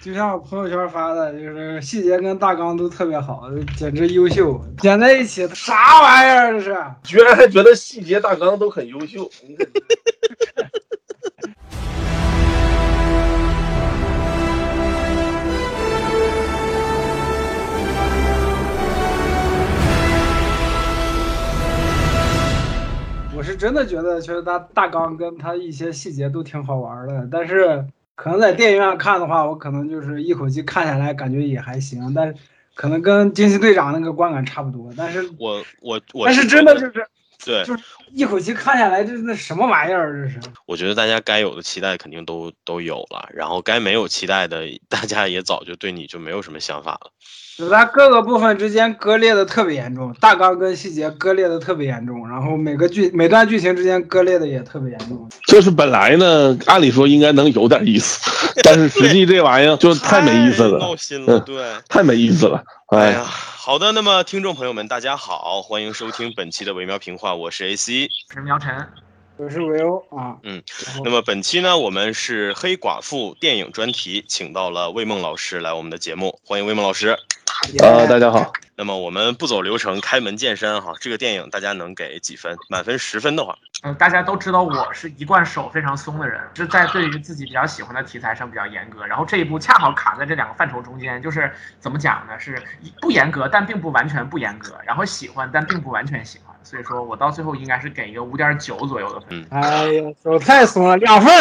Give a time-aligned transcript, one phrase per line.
[0.00, 4.58] 就像我朋友圈发的，就是细节跟大纲都特别好，简直优秀。
[4.78, 6.76] 剪在一起，啥玩意儿这是？
[7.02, 9.28] 居然还觉得细节大纲都很优秀。
[23.36, 27.84] 我是真的觉得，其实他大纲跟他一些细节都挺好玩的，但是
[28.18, 32.34] 可能在电影院看的话，我可能就是一口气看下来，感觉也还行，但是
[32.74, 34.92] 可能跟惊奇队长那个观感差不多。
[34.96, 37.06] 但是我我我，但是真的就是
[37.44, 40.24] 对，就是一口气看下来，这那什么玩意儿？
[40.24, 40.40] 这是？
[40.66, 47.10] 我觉得大家该有的期待肯定都都有了，然后该没有期待的，大家也早就对你就没有什么想法了。
[47.56, 55.28] 就它各个部分之间割裂的特别严重，大纲跟细节割裂的特别严重，然后每个剧每段剧情之间割裂的也特别严重。
[55.48, 58.30] 就是本来呢，按理说应该能有点意思，
[58.62, 62.62] 但是实际这玩意儿就太没意思了，闹心了，对，太没意思了。
[62.90, 67.97] 哎呀，好的，那么听众朋友们，大家好，欢迎收听本期的《维妙评话》，我是 AC，
[68.28, 68.86] 我是苗晨。
[69.36, 70.60] 我是维欧啊，嗯，
[71.04, 77.16] 那么本期呢，我们是黑寡妇电影专题，请到了魏梦老师来我们的节目，欢迎魏梦老师。
[77.80, 78.52] 呃，大家好。
[78.74, 82.56] 那么我们不走流程，开门见山哈，这个电影大家能给几分？
[82.68, 92.38] 满分十分的话，嗯，大家都知道我是一贯手非常松的人，是在对于自己比较喜欢的题材上比较严格，然后这一部恰好卡在这两个范畴中间，就是怎么讲呢？
[92.38, 92.60] 是
[93.00, 99.46] 不严格，但并不完全不严格，然后喜欢，但并不完全喜欢，所以说我到最后应该是给一个五点九左右的分。
[99.50, 101.32] 哎呀，手太松了，两分。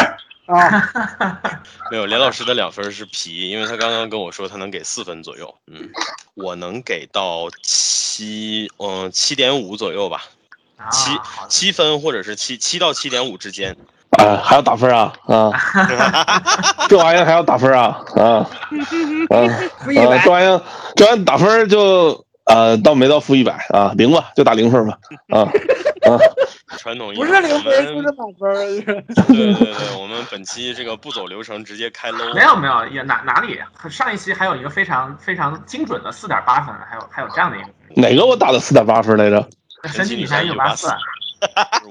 [0.48, 0.90] 啊，
[1.92, 5.90] 没有，连老师的两分是皮，因为他刚刚跟我说他能给四分左右，嗯，
[6.36, 10.24] 我能给到七，嗯，七点五左右吧，
[10.90, 11.12] 七
[11.50, 13.76] 七分或者是七七到七点五之间。
[14.12, 15.52] 啊，还要打分啊啊！
[16.88, 18.24] 这玩意儿还要打分啊啊
[19.30, 19.50] 啊！
[19.86, 20.62] 这玩意儿
[20.96, 23.94] 这玩意儿打分就呃，到没到负一百啊？
[23.98, 24.98] 零吧，就打零分吧
[25.30, 26.18] 啊啊！
[26.80, 29.06] 传统不是零分就是满分。
[29.28, 32.34] 对对对，我们本期这个不走流程，直接开 low。
[32.34, 33.60] 没有没有，也哪哪里？
[33.90, 37.68] 上一期还有一个非常非常精准的四点八分，还有还有这样的一个。
[37.96, 39.46] 哪个我打的四点八分来着？
[39.86, 40.88] 神奇女侠一九八四。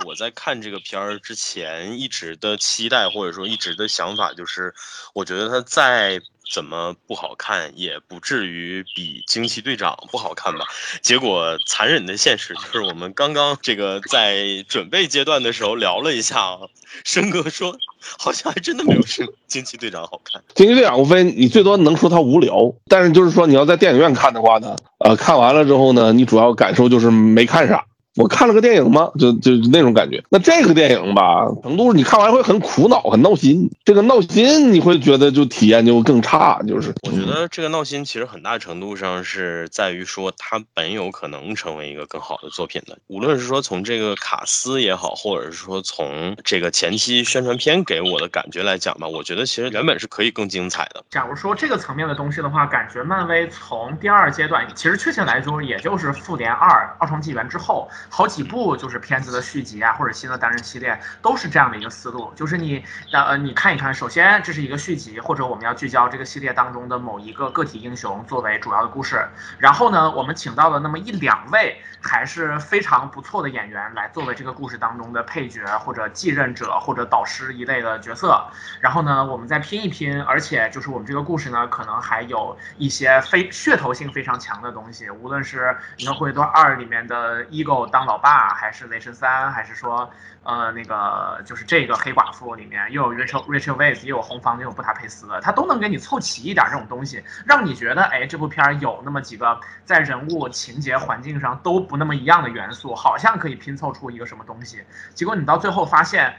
[0.07, 4.75] 我在看这个片儿之前，一直的期待或者说一直的想法就是，
[5.15, 6.21] 我觉得它再
[6.53, 10.65] 怎么不好看，也不至于比惊奇队长不好看吧。
[11.03, 16.59] 结果残忍的现实就是，我们刚刚这个在准备阶段的时候聊了一下啊，
[17.05, 17.77] 申哥说
[18.19, 20.43] 好像还真的没有惊惊奇队长好看。
[20.55, 27.85] 惊奇队长无非你最多能说它无聊，但是就是说你要在电影院看的话呢，呃，看完了之后呢，你主要感受就是没看啥。
[28.17, 29.11] 我看了个电影吗？
[29.19, 30.23] 就就那种感觉。
[30.31, 33.71] 那这个电影吧，程度你看完会很苦恼、很闹心。
[33.85, 36.61] 这个闹心你会觉得就体验就更差。
[36.67, 42.97] 就是我觉得这个闹心其实很大程度上是在于说它本有可能成为一个更好的作品的。
[43.07, 51.05] 无论是说从这个卡斯也好，或者是说从这个前期宣传片给我的感觉来讲吧，我觉得其实原本是可以更精彩的。
[51.11, 57.87] 假如说这个层面的东西的话，感觉漫威从第二阶段，其实确切来说，也就是复联二、二重纪元之后。
[58.09, 69.27] 好几部就是片子的续集啊，或者新的单人系列，都是这样的一个思路，就是你呃，你看一看，首先这是一个续集，或者我们要聚焦这个系列当中的某一个个体英雄作为主要的故事，
[69.59, 78.45] 然后呢，我们请到了那么一两位还是非常不错的演员来作为这个故事当中的配角或者继任者或者导师一类的角色，
[78.81, 85.65] 然后呢，我们再拼一拼，而且就是我们这个故事呢，可能还有一些非噱头性非常强的东西，无论是
[85.97, 90.11] 《银河护卫队二》里面的 Ego 当老爸，还是雷神三，还是说，
[90.43, 104.85] 呃，那个就是这个黑寡妇里面又有 Rachel Rachel Weisz，又有红方，又有布达佩斯，他都能给你凑齐一点这种东西，让你觉得，哎，这部片儿有那么几个在人物、情节、环境上都不那么一样的元素，好像可以拼凑出一个什么东西。
[105.15, 106.37] 结果你到最后发现，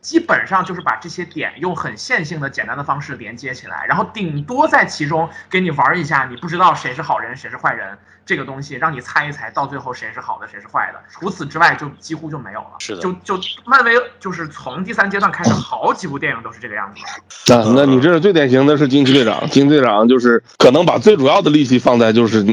[0.00, 7.98] 基本上就是把这些点用很线性的、简单的方式连接起来，然后顶多在其中给你玩一下，你不知道谁是好人，谁是坏人。
[8.26, 11.00] 这个东西让你猜一猜，到最后谁是好的，谁是坏的。
[11.10, 12.72] 除此之外，就几乎就没有了。
[12.78, 17.00] 是的，就就漫威就是从第三阶段开始，好几部电影都是这个样子。
[17.46, 22.44] 那那你这是最典型的是惊奇队长，惊奇队长就是可能把最主要的力气放在就是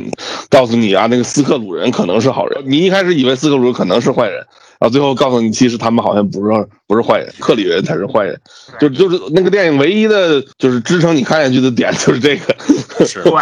[0.50, 2.64] 告诉你啊，那个斯克鲁人可能是好人。
[2.66, 4.38] 你一开始以为斯克鲁人可能是坏人，
[4.80, 8.40] 然后最后告诉你，其实他们好像不是不是坏人，克里人才是坏人。
[8.80, 12.56] 就就是那个电影唯一的就是支撑你看下去的点就是这个。
[12.98, 13.34] 对对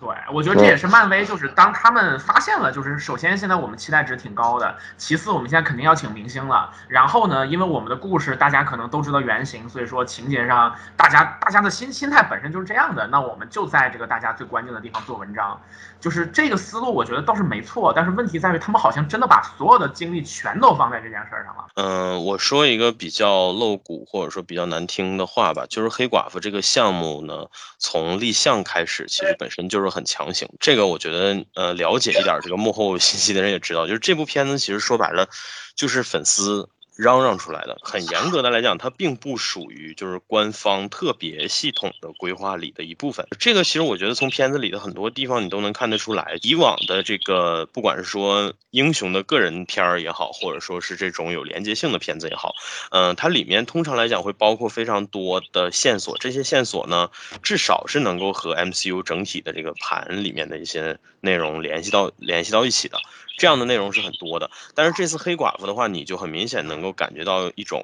[0.00, 15.60] 对，我觉得这也是漫威，就是当他们发现了，就是首先现在我们期待值挺高的，其次我们现在肯定要请明星了，然后呢，因为我们的故事大家可能都知道原型，所以说情节上大家大家的心心态本身就是这样的，那我们就在这个大家最关键的地方做文章，
[16.00, 21.64] 就是这个思路，我觉得倒是没错，但是问题在于他们好像真的把所有的精力全都放在这件事儿上了。
[21.74, 27.46] 嗯，我说一个比较露骨或者说比较难听的话吧，就是黑寡妇这个项目呢，
[27.78, 30.48] 从立项开始其实本身就是很强行。
[30.60, 35.28] 这个我觉得，呃，了解一点这个幕后信息的人也知道，就是这部片子其实说白了
[35.74, 36.68] 就是粉丝。
[36.96, 43.26] 嚷嚷出来的，很严格的来讲，它并不属于就是官方特别系统的规划里的一部分。
[43.38, 52.54] 这个其实我觉得从片子里的很多地方你都能看得出来，以往的这个不管是说英雄的个人片儿也好，或者说是这种有连接性的片子也好，
[52.90, 57.10] 嗯，它里面通常来讲会包括非常多的线索，这些线索呢，
[57.42, 62.96] 至少是能够和 MCU 整体的这个盘里面的一些内容联系到联系到一起的。
[63.38, 67.82] 这样的内容是很多的，但是这次黑寡妇的话，你就很明显能够感觉到一种，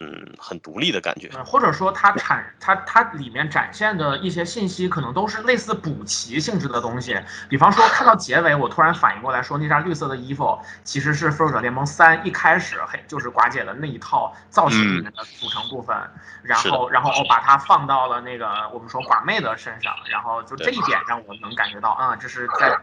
[0.00, 7.18] 嗯，很独立的感觉，或者说它产它它里面展现的一些信息，可能都是类似补齐性质的东西。
[7.48, 15.96] 比方说，看到结尾，我突然反应过来，说那件绿色的衣服其实是《复仇者联盟三》一开始嘿就是寡姐的那一套造型里面的组成部分，
[16.42, 22.78] 然后然后我把它放到了那个我们说寡妹的身上，然后就这一点让我能感觉到，啊，这是在。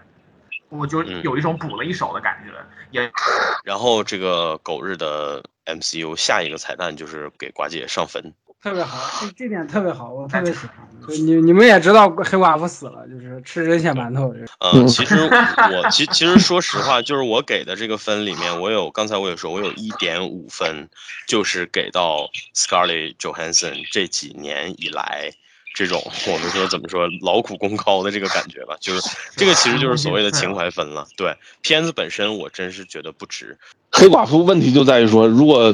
[0.78, 2.54] 我就有一种补了一手的感觉，
[2.92, 3.12] 也。
[3.64, 10.76] 然后这个狗日的 MCU 下一个彩蛋就是给寡姐上坟，特别好，这这点特别好，我特别喜欢。
[11.08, 14.34] 你你们也知道黑寡妇死了，就是吃人血馒头。
[14.60, 20.90] 嗯，其实我其其实说实话，就是我给的这个分里面，我有刚才我也说，我有一点五分，
[21.28, 25.32] 就是给到 Scarlett Johansson 这几年以来。
[25.74, 29.02] 这种我们说怎么说劳苦功高的这个感觉吧，就是
[29.36, 31.08] 这个其实就是所谓的情怀分了。
[31.18, 33.58] 对片子本身，我真是觉得不值。
[33.92, 35.74] 黑寡妇问题就在于说，如果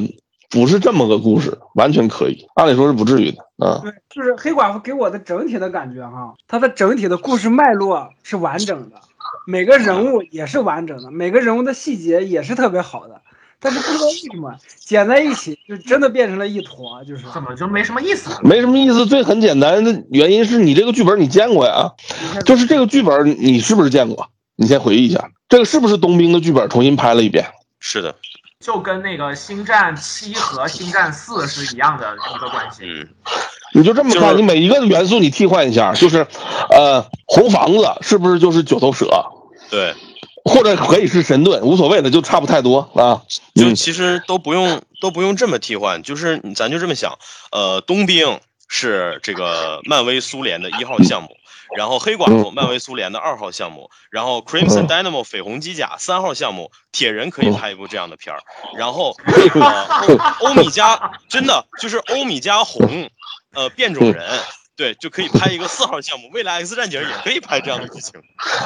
[0.50, 3.82] 不是这么个故事，完全可以，按理说是不至于的啊。
[3.84, 9.02] 对，就是黑寡妇给我的整体的感觉哈，它的整体的故事脉络是完整的，
[9.46, 13.22] 每个人物也是完整的，每个人物的细节也是特别好的。
[13.62, 18.30] 但是不知道为什么剪在一起就真的变成了一坨，就是怎么就没什么意思？
[18.42, 21.92] 没什么意思，最很简单的原因是你这个剧本你见过呀？
[22.46, 24.30] 就是这个剧本你是不是见过？
[24.56, 27.46] 你先回忆一下，这个是不是冬兵的剧本重新拍了一遍？
[27.80, 28.16] 是的，
[28.60, 32.84] 就跟那个星战七和星战四是一样的一个关系。
[32.84, 33.08] 嗯，
[33.74, 36.28] 你就这么看，你每一个元素你替换一下，就是，
[36.72, 39.06] 呃，红房子是不是就是九头蛇？
[39.70, 39.94] 对。
[40.46, 43.22] 或者可以是神盾，无所谓的，就差不太多啊。
[43.56, 47.18] 就其实都不用都不用这么替换，就是咱就这么想，
[47.52, 51.30] 呃，冬兵是这个漫威苏联的一号项目，
[51.76, 58.42] 然后黑寡妇漫威苏联的二号项目，然后 Crimson Dynamo 绯红机甲三号项目，铁人可以拍一部这样的片儿，
[58.78, 63.10] 然后 这个欧米伽真的就是欧米伽红，
[63.54, 64.40] 呃，变种人。
[64.80, 68.14] 对，就可以拍一个四号项目，未来 X 战警也可以拍这样的剧情。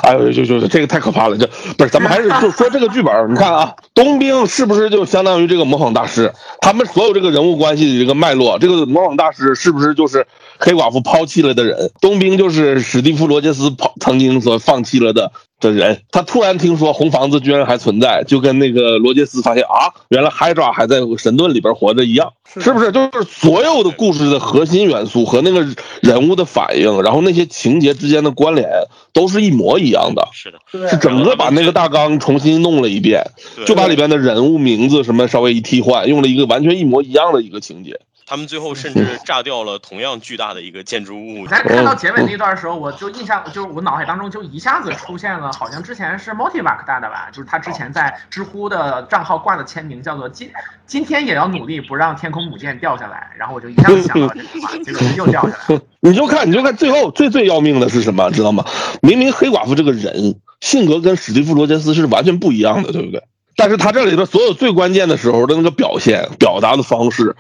[0.04, 6.32] 哎呦，就就这个太可怕了，这不是咱们还是就说这个剧本，你看啊，冬兵是不是就相当于这个模仿大师？
[6.62, 10.28] 他们所有这个人物关系的这个脉络，这个模仿大师是不是就是
[10.60, 11.92] 黑寡妇抛弃了的人？
[12.00, 15.32] 冬兵就是史蒂夫罗杰斯抛曾经所放弃了的。
[15.64, 22.92] 的人，他突然听说红房子居然还存在，就跟那个罗杰斯发现啊，原来 Hydra 还在神盾里边活着一样，是不是？
[22.92, 25.66] 就是所有的故事的核心元素和那个
[26.02, 28.68] 人物的反应，然后那些情节之间的关联，
[29.14, 30.28] 都是一模一样的。
[30.34, 33.24] 是的，是整个把那个大纲重新弄了一遍，
[33.66, 38.00] 就把里边的人物名字什么稍微一替换，用了一个完全一模一样的一个情节。
[38.26, 41.48] 他们最后甚至炸掉了同样巨大的一个建筑物。
[41.48, 50.50] 在看到结尾那段的时候，我就印象，就是我脑海当中就一下子出现了，好像之前是 Motivac 大的吧，就是他之前在知乎的账号挂的签名叫做“今
[50.86, 55.82] 今天也要努力不让天空母舰掉下来”，然后我就一下子想到这句话，结果又掉下来了。
[56.02, 58.66] 你就看，你就看最后最最要命的是什么，知道吗？
[59.02, 63.24] 明明黑寡妇这个人性格跟史蒂夫罗杰斯是完全不一样的，对不对？
[63.56, 67.36] 但是他这里边所有最关键的时候的那个表现、表达的方式，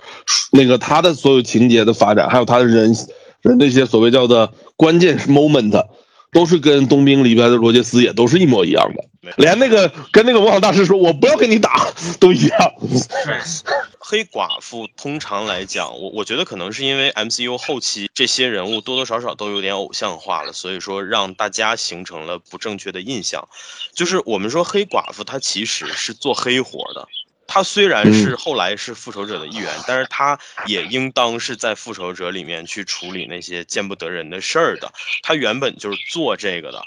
[0.51, 2.95] 那个他的所有情节的发展，还有他的人
[3.41, 5.85] 人那些所谓叫做关键 moment，
[6.33, 9.03] 都是跟冬兵里边的罗杰斯也都是一模一样的。
[9.37, 11.87] 连那个跟那个模仿大师说“我不要跟你打”
[12.19, 12.73] 都一样。
[13.97, 23.47] 黑寡妇通常来讲，我我觉得可能是因为 MCU 后期这些人物多多少少都有点偶像化了，所以说让大家形成了不正确的印象。
[23.93, 27.07] 就是我们说黑寡妇她其实是做黑活的，
[27.47, 34.91] 她虽然是后来是复仇者的一员，但是他也应当是在复仇者里面去处理那些见不得人的事儿的。
[35.21, 36.81] 他原本就是做这个的。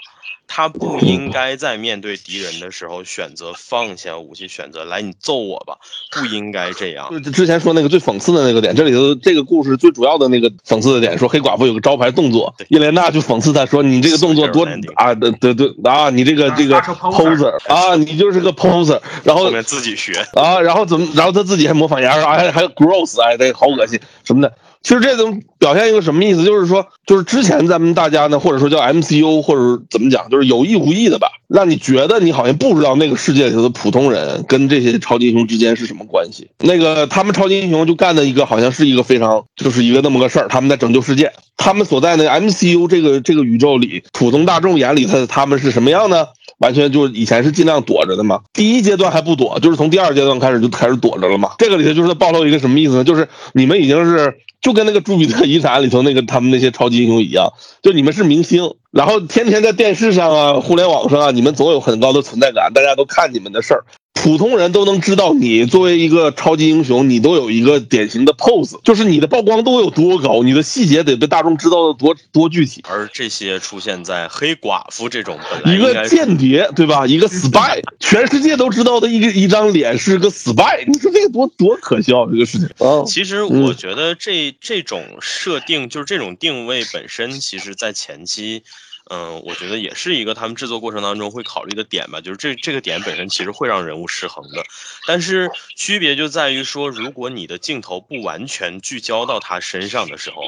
[0.47, 5.77] 他不应该在面对敌人的时候选择放下武器，选择来你揍我吧，
[6.11, 7.09] 不应该这样。
[7.21, 24.53] 就之前说那个最讽刺的那个点，这里头这个故事最主要的那个讽刺的点，说黑寡妇有个招牌动作，叶莲娜就讽刺他说你这个动作多啊，对对对啊，你这个这个 poser 啊，你就是个 poser，然后自己学啊，然后怎么，然后他自己还模仿牙，还还 gross，哎，这好恶心什么的。
[24.83, 26.43] 其实这种表现一个什么意思？
[26.43, 36.47] 就是说，就是之前咱们大家呢，或者说叫 MCU，或者怎么讲，就是有意无意的吧，让你觉得你好像不知道那个世界里头的普通人跟这些超级英雄之间是什么关系。
[36.59, 41.31] 那个他们超级英雄就干的一个，好像是一个非常就是一个那么个事儿，他们在拯救世界。
[41.57, 46.27] 他们所在的 MCU 这个这个宇宙里，普通大众眼里他他们是什么样呢？
[46.59, 48.39] 完全就是以前是尽量躲着的嘛。
[48.53, 51.51] 第一阶段还不躲，就是从第二阶段开始就开始躲着了嘛。
[51.57, 53.03] 这个里头就是暴露一个什么意思呢？
[53.03, 54.37] 就是你们已经是。
[54.61, 63.85] 就跟那个朱比特遗产里头那个他们那些超级英雄一样，就你们是明星，然后天天在电视上啊、互联网上啊，你们总有很高的存在感，大家都看你们的事儿。
[64.23, 72.83] 普通人都能知道你作为一个超级英雄，你都有一个典型的 pose，就是你的曝光度有多高，你的细节得被大众知道的多多具体。
[72.89, 77.05] 而这些出现在黑寡妇这种一个间谍，对吧？
[77.05, 83.03] 一个 spy， 全世界都知道的一个一张脸是个 spy，你说这个多多可笑这个事情啊！
[83.05, 88.63] 其实我觉得这这种设定，就是这种定位本身，其实在前期。
[89.09, 94.63] 嗯，我觉得也是一个他们制作过程当中会考虑的点吧，就是这这个点本身其实会让人物失衡的，
[95.05, 100.41] 但是区别就在于说，如果你的镜头不完全聚焦到他身上的时候，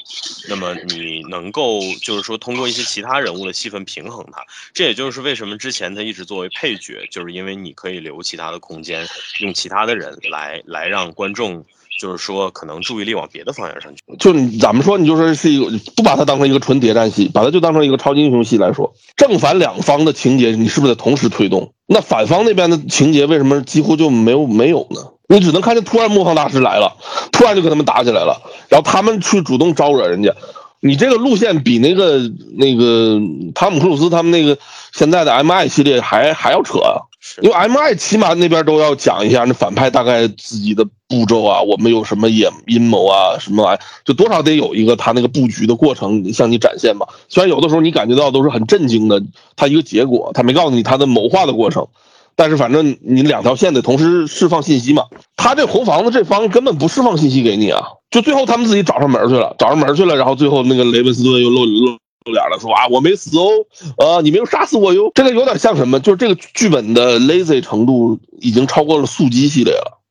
[0.49, 9.07] 那么你能够就是说通过一些其他人物的戏份平衡他，这也就是为什么之前他一直作为配角，就是因为你可以留其他的空间，
[9.39, 11.65] 用其他的人来来让观众。
[11.99, 14.01] 就是说，可能注意力往别的方向上去。
[14.17, 21.73] 就你怎么说，你就说是一个不把它当成一个纯谍战戏，把它就当成一个超级英雄戏来说，正反两方的情节，你是不是得同时推动？
[21.85, 25.01] 那反方那边的情节为什么几乎就没有没有呢？
[25.27, 26.95] 你只能看见突然魔方大师来了，
[27.31, 30.33] 突然就跟他们打起来了，然后他们去主动招惹人家。
[30.81, 32.21] 你这个路线比那个
[32.55, 33.19] 那个
[33.53, 34.57] 汤姆克鲁斯他们那个
[34.93, 37.03] 现在的 M I 系列还还要扯啊！
[37.41, 47.07] 因为 M I 起码那边都要讲一下那反派大概自己的步骤啊，我们有什么阴阴谋啊，什么玩意，就多少得有一个他那个布局的过程向你展现吧。
[47.27, 49.21] 虽然有的时候你感觉到都是很震惊的，
[49.55, 51.87] 他一个结果，他没告诉你他的谋划的过程。
[52.35, 55.03] 但是反正你两条线得同时释放信息嘛，
[55.35, 63.49] 他这红房子这方根本不释放信息给你啊，就最后他们自己找上门去了，找上门去了，然后最后那个雷文斯顿又露露露脸了，说啊我没死哦，
[63.97, 65.99] 呃你没有杀死我哟，这个有点像什么？
[65.99, 70.01] 就是这个剧本的 lazy 程度已经超过了速激系列了，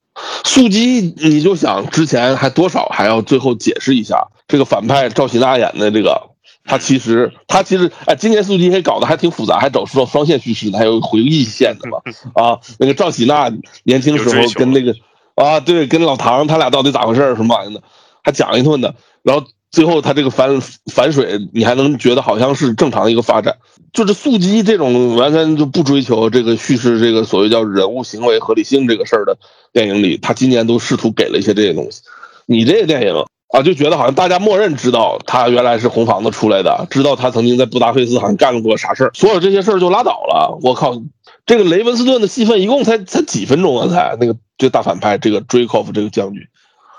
[0.44, 6.30] 速激你就想之前还多少还要最后解释一下这个反派赵喜娜演的这个。
[6.64, 11.98] 他其实，他其实，哎，今年速激还搞得还挺复杂，还走双双线叙事的，还有回忆线的嘛。
[12.36, 13.50] 啊，那个赵喜娜
[13.84, 14.94] 年轻时候跟那个，
[15.34, 17.82] 啊，对，跟老唐他俩到底咋回事什么玩意的，
[18.22, 18.94] 还讲一顿的。
[19.22, 20.60] 然后最后他这个反
[20.92, 23.56] 反水，你还能觉得好像是正常的一个发展。
[23.92, 29.36] 就是速激这种完全就不追求这个叙事，这个所谓叫人物行为合理性这个事儿的
[29.72, 32.02] 电影里，他今年都试图给了一些这些东西。
[32.46, 33.24] 你这个电影。
[33.50, 40.58] 啊，就觉得好像大家默认知道他原来是红房子出来的，知道他曾经在布达佩斯好像干过啥事儿，所有这些事儿就拉倒了。
[40.60, 41.00] 我靠，
[41.46, 43.88] 这个雷文斯顿的戏份一共才才几分钟啊？
[43.88, 46.42] 才那个这大反派这个 Dracov 这个将军，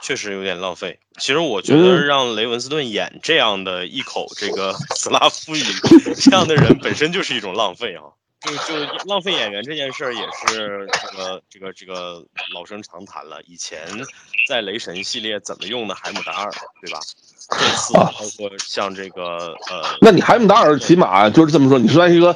[0.01, 0.99] 确实有点浪费。
[1.19, 5.63] 其实我觉得让雷文斯顿演这样的一口这个 斯拉夫语
[6.15, 8.03] 这样的人，本身就是一种浪费啊。
[8.41, 13.41] 就就浪费演员这件事儿也是这个这个这个老生常谈了。
[13.45, 13.81] 以前
[14.47, 16.51] 在雷神系列怎么用的海姆达尔，
[16.81, 17.01] 对吧？
[17.51, 18.05] 这次包
[18.37, 22.33] 括像这个呃，那你海姆达尔起码就是这么说，你算是一个，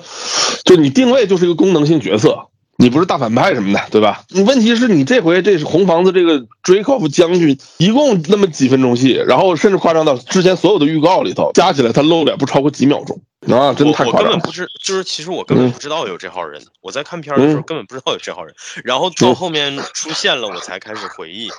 [0.66, 4.24] 就你定位就是一个功能性角色，你不是大反派什么的，对吧？
[4.30, 13.22] 你问题是你这回这是红房子这个 Dracov 将军，一共那么几分钟戏，然后甚至夸张到之前所有的预告里头加起来他露脸不超过几秒钟。
[13.52, 16.62] 啊，真的太我根本不知，就是其实我根本不知道有这号人。
[16.82, 21.50] 我在看片的时候根本不知道有这号人，然后到后面出现了，我才开始回忆。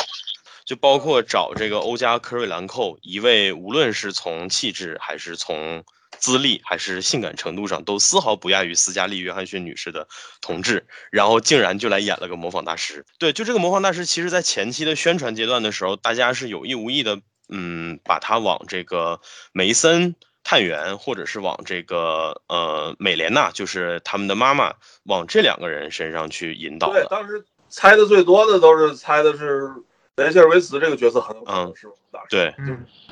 [0.65, 5.85] 就包括找这个欧加科瑞兰蔻，一位无论是从气质还是从
[6.25, 10.09] 资历还是性感程度上，都丝毫不亚于斯嘉丽约翰逊女士的
[10.41, 13.05] 同志，然后竟然就来演了个模仿大师。
[13.19, 19.21] 对，就这个模仿大师，其实在前期的宣传阶段的时候，大家是有意无意的，嗯，把他往这个
[19.53, 20.15] 梅森。
[20.47, 26.93] 探员，或者是往这个呃美莲娜，就是他们的妈妈，往这两个人身上去引导。
[26.93, 29.71] 对，当时猜的最多的都是猜的是
[30.17, 32.27] 雷切尔维茨这个角色很有可能是大师。
[32.31, 32.55] 对，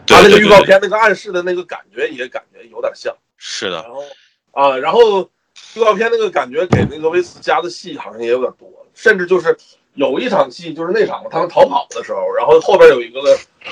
[0.07, 3.13] 他那个预告片那个暗示的那个感觉也感觉有点像。
[3.37, 3.83] 是的。
[3.83, 4.05] 然后
[4.53, 5.29] 啊，然后
[5.75, 9.57] 预告片那个感觉给那个维斯加的戏好像也有点多，甚至就是
[9.95, 13.21] 有一场戏就是那场他们逃跑的时候，然后后边有一个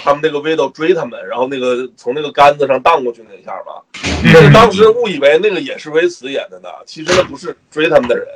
[0.02, 3.80] 他们那个 widow 追他们，然后那个从那个杆子上荡过去那一下吧，
[4.24, 8.26] 那个当时误以为那个也是维斯演的呢，其实那不是追他们的人，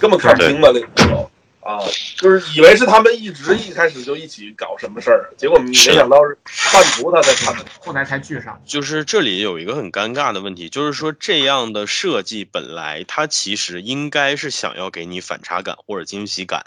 [0.00, 1.28] 根本看不清吧那个时候。
[1.66, 1.82] 啊，
[2.16, 6.38] 就是以为是他们一直一开始就一起搞什么事儿，结果没想到是
[6.72, 8.62] 半途他在他们，后来才聚上。
[8.64, 16.66] 就是这里有一个很尴尬的问题，就是说这样的设计本来它其实应该是想要给你反差感或者惊喜感，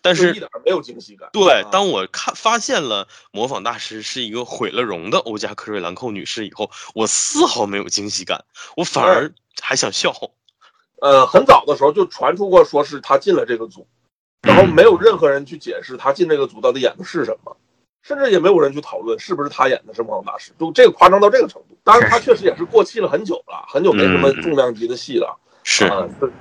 [0.00, 1.28] 但是一点没有惊喜感。
[1.34, 10.14] 对，当我看发现了模仿大师是一个毁了容的欧加克瑞兰蔻女士以后，我丝毫没有惊喜感，我反而还想笑。
[11.02, 13.86] 呃，很早的时候就传出过说是他进了这个组。
[14.42, 17.56] 然后没有任何人去解释他进这个组到底演的是什么，
[18.02, 21.76] 甚至也没有人去讨论是不是他演的是魔法大师，就这个夸张到这个程度。
[21.82, 25.38] 当然，他确实也是过气了很久了，很久没什么重量级的戏了。
[25.64, 25.90] 是，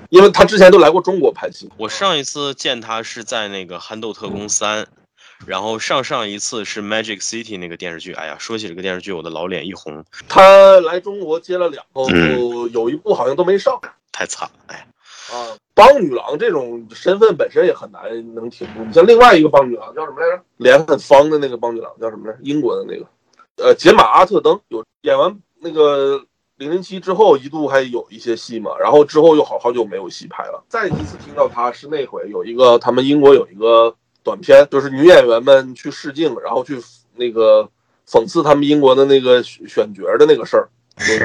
[0.10, 1.70] 因为他之前都来过中国拍戏。
[1.78, 4.84] 我上一次见他是在那个《憨豆特工三》，
[5.46, 8.14] 然后上上一次是《Magic City》那个电视剧。
[8.14, 10.06] 哎呀，说起这个电视剧，我的老脸一红。
[10.30, 13.78] 他来中国接了两部，有一部好像都没上，
[14.12, 14.60] 太惨了。
[14.68, 14.88] 哎。
[15.32, 18.02] 啊，邦女郎这种身份本身也很难
[18.34, 18.84] 能挺住。
[18.86, 20.42] 你像另外一个邦女郎叫什么来着？
[20.58, 22.40] 脸很方的那个邦女郎叫什么来着？
[22.44, 23.06] 英国的那个，
[23.58, 26.24] 呃，杰玛阿特登有演完那个
[26.58, 30.64] 零零七之后，一度还有一些戏嘛，然后之后又好好久没有戏拍了。
[30.70, 33.94] 再一次听到她是那回有一个他们英国有一个
[34.24, 36.82] 短片，就是女演员们去试镜，然后去
[37.16, 37.70] 那个
[38.08, 40.70] 讽刺他们英国的那个选角的那个事儿。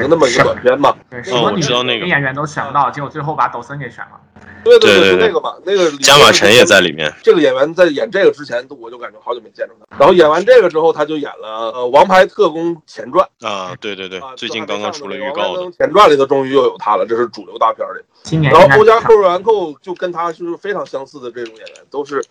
[0.01, 0.95] 有那么一个短片嘛？
[1.09, 1.61] 对，什么女
[1.99, 4.19] 女演员都选不到，结果最后把抖森给选了。
[4.63, 7.13] 对对对，是那个嘛，那个加马辰也在里面。
[7.21, 9.97] 这个演员在演这个之前，我就感觉好久没见着他。
[9.97, 18.01] 然后演完这个之后，他就演了《呃王牌特工前传》啊，对对对，最近刚刚出了预告的前传里头终于又有他了，这是主流大片里。
[18.23, 18.53] 今年。
[18.53, 22.23] 然后欧加克瑞兰蔻就跟他就是非常相似的这种演员，都是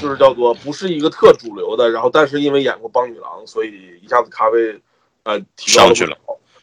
[0.00, 4.80] 就是叫做不是一个特主流的，然后但是因为演过邦女郎，所以一下子咖位
[5.24, 6.16] 呃提上去了。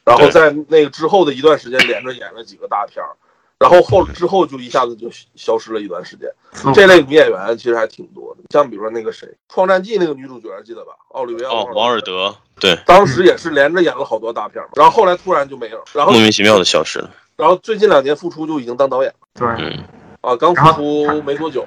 [0.08, 3.12] 然后在那个之后的一段时间，连着演了几个大片儿，
[3.60, 6.30] 然后后之后就一下子就消失了一段时间。
[6.74, 10.94] 这类女演员其实还挺多的，像比如说那个谁，《创战记》那个女主角记得吧？
[11.10, 17.12] 奥利维奥哦，王尔德，对，当时也是连着演了好多大片嘛，然后后来突然就没有，然后莫名其妙的消失了。
[17.36, 19.80] 然后最近两年复出就已经当导演了，对。
[20.28, 21.66] 啊，刚复出没多久，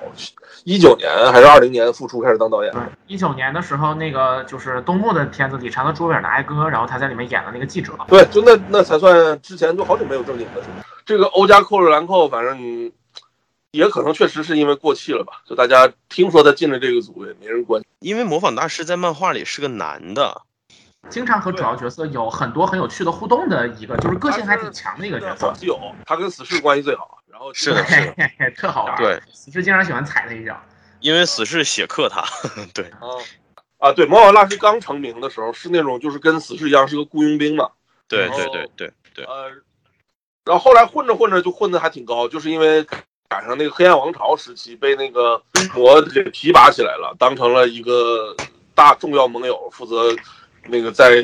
[0.65, 2.71] 一九年还是二零年复出开始当导演。
[3.07, 7.95] 一九年的时候，那个就是东木的片子里，长得朱维尔的哀歌，然后他在里面演了那个记者。
[8.07, 10.63] 对，就那那才算之前就好久没有正经的。
[11.07, 12.93] 这个欧加克瑞兰蔻，反正
[13.71, 15.41] 也可能确实是因为过气了吧？
[15.49, 17.83] 就大家听说他进了这个组，也没人关。
[18.01, 20.43] 因为模仿大师在漫画里是个男的，
[21.09, 25.53] 经常和主要角色有很多很有趣的互动的一个，就是个性还挺强的一个角色。
[25.63, 27.19] 有，他跟死侍关系最好。
[27.27, 28.97] 然后是的，是的， 特好玩。
[28.97, 30.61] 对，死侍经常喜欢踩他一脚，
[31.01, 32.23] 因为死侍写克他。
[32.75, 33.09] 对，啊
[33.79, 37.71] 啊，对，魔法大师刚成名的时候是那种就是跟死侍一样是个雇佣兵嘛。
[38.07, 39.25] 对对对对对。
[39.25, 39.49] 呃，
[40.45, 42.85] 然后后来混着混着就混的还挺高，就是因为
[43.29, 45.41] 赶上那个黑暗王朝时期，被那个
[45.75, 48.37] 魔给提拔起来了，当成了一个
[48.75, 50.15] 大重要盟友，负责
[50.67, 51.23] 那个在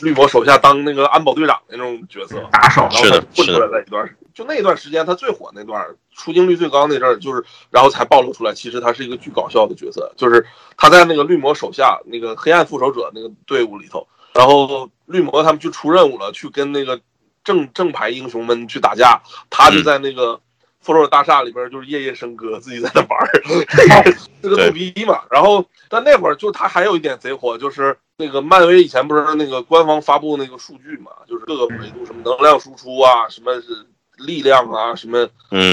[0.00, 2.88] 绿魔手下当那个安保队长那种角色，打手。
[2.90, 4.08] 是的，混出来了一段。
[4.34, 17.00] 就那段时间，他最火那段，出镜率最高那阵儿，就是然后才暴露出来，其实他是一个巨搞笑的角色，就是他在那个绿魔手下那个黑暗复仇者那个队伍里头，然后绿魔他们去出任务了，去跟那个
[17.42, 20.40] 正正牌英雄们去打架，他就在那个
[20.80, 25.22] 复仇者大厦里边就是夜夜笙歌，自己在那玩儿， 这个逗逼嘛。
[25.32, 33.86] 然后但那会儿就他还有一点贼火，就是那个漫威以前不是那个官方发布那个数据嘛，就是各个维度什么能量输出啊，什么是。
[34.18, 35.22] 力量啊，什么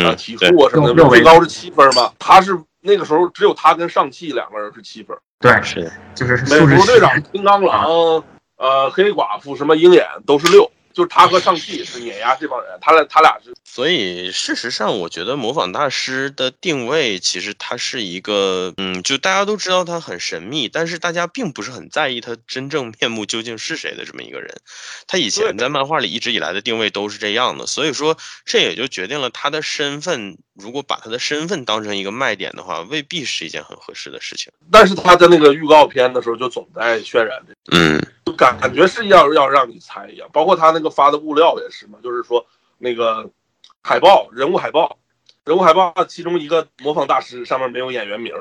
[0.05, 2.13] 啊，体术啊，什么的，最高是七分嘛。
[2.19, 5.17] 他是那个时候只有他跟上汽两个人是七分。
[5.39, 7.89] 对，是就是美国队长、金刚狼、
[8.58, 10.71] 呃，黑寡妇、什么鹰眼都是六。
[10.93, 13.51] 就是他和上汽是碾压这帮人，他俩他俩是。
[13.67, 24.56] 所以事实上，我觉得模仿大师的定位其实他是一个，嗯，就大家都知道他很神秘，但是大家并不是很在意他真正面目究竟是谁的这么一个人。
[25.08, 30.38] 他以前在漫画里一直以来的定位都是这样的，所以说这也就决定了他的身份。
[30.54, 34.54] 如果把他的身份当成一个卖点的话，未必是一件很合适的事情。
[34.71, 40.30] 但是他在那个预告片的时候就总在渲染这，嗯，就感感觉是要要让你猜一样。
[40.32, 42.45] 包括他那个发的物料也是嘛，就是说
[42.78, 43.30] 那个
[43.88, 44.98] 海报人物海报，
[45.43, 48.34] 人物海报其中一个模仿大师上面没有演员名，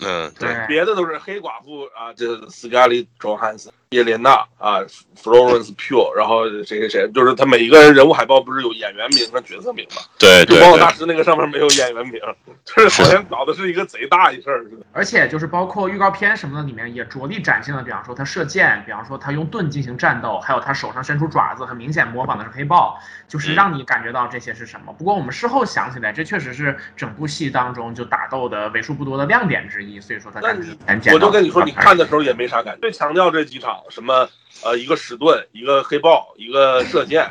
[0.00, 4.80] 嗯，对，别的都是黑寡妇啊，这斯嘉丽·卓汉斯，叶莲娜啊
[5.16, 10.02] ，Florence Pugh，然后谁谁谁，就是他每一个人人物海报不是有演员名和角色名吗？
[10.18, 12.20] 就对对对《魔法大师》那个上面没有演员名，
[12.66, 14.84] 就是好像搞的是一个贼大一事儿似的。
[14.92, 24.92] 而且就是包括预告片什么的里面也着力展现了，比方说他射箭，比方说他用盾进行战斗，还有他手上伸出爪子，很明显模仿的是黑豹，就是让你感觉到这些是什么。
[24.94, 30.76] 不过我们事后想起来，这确实是整部戏当中就打斗的为数不多的亮点之一，所以说他那你。
[31.12, 32.80] 我就跟你说，你看的时候也没啥感觉。
[32.80, 34.28] 最强调这几场什么
[34.64, 37.30] 呃，一个史盾，一个黑豹，一个射箭，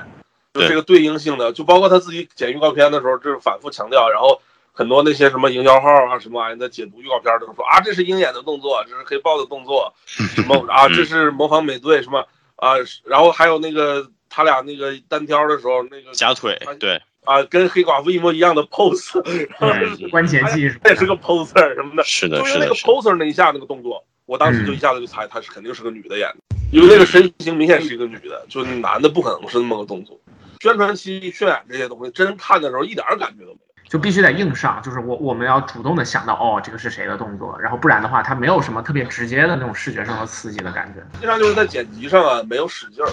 [0.54, 4.42] 就这个对应性的，就包括他自己剪预告片的时候，就是反复强调，然后。
[4.78, 12.28] 很多那些什么营销号啊什么玩意的解读预告片都说啊，这是鹰眼的动作，这是黑豹的动作， 什么啊，这是模仿美队什么
[12.58, 12.74] 啊，
[13.06, 19.46] 然后还有那个他俩那个单挑的时候那个夹腿，对，啊，跟黑寡妇一模一样的 pose，对
[20.12, 30.20] 关节技术他也是个 poser 什么的，是的，就是那个，poser 那一下那个动作，我当时就嗯一下子就猜她是肯定是个女的演的，因为那个身形明显是一个女的，就是男的不可能是那么个动作。
[30.62, 33.66] 宣传期渲染这些东西，真看的时候一点感觉都没有。
[33.88, 41.02] 就必须得硬上，就是我我们要主动的想到哦，这个是谁的动作，然后不然的话，它没有什么特别直接的那种视觉上的刺激的感觉。
[41.14, 43.12] 实际上就是在剪辑上啊，没有使劲儿。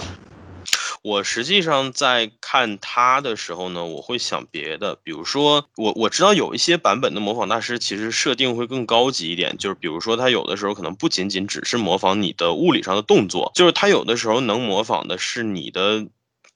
[1.03, 16.07] 我实际上在看他的时候呢，我会想别的，比如说我我知道有一些版本的模仿大师其实设定会更高级一点，就是比如说他有的时候可能不仅仅只是模仿你的物理上的动作，就是他有的时候能模仿的是你的。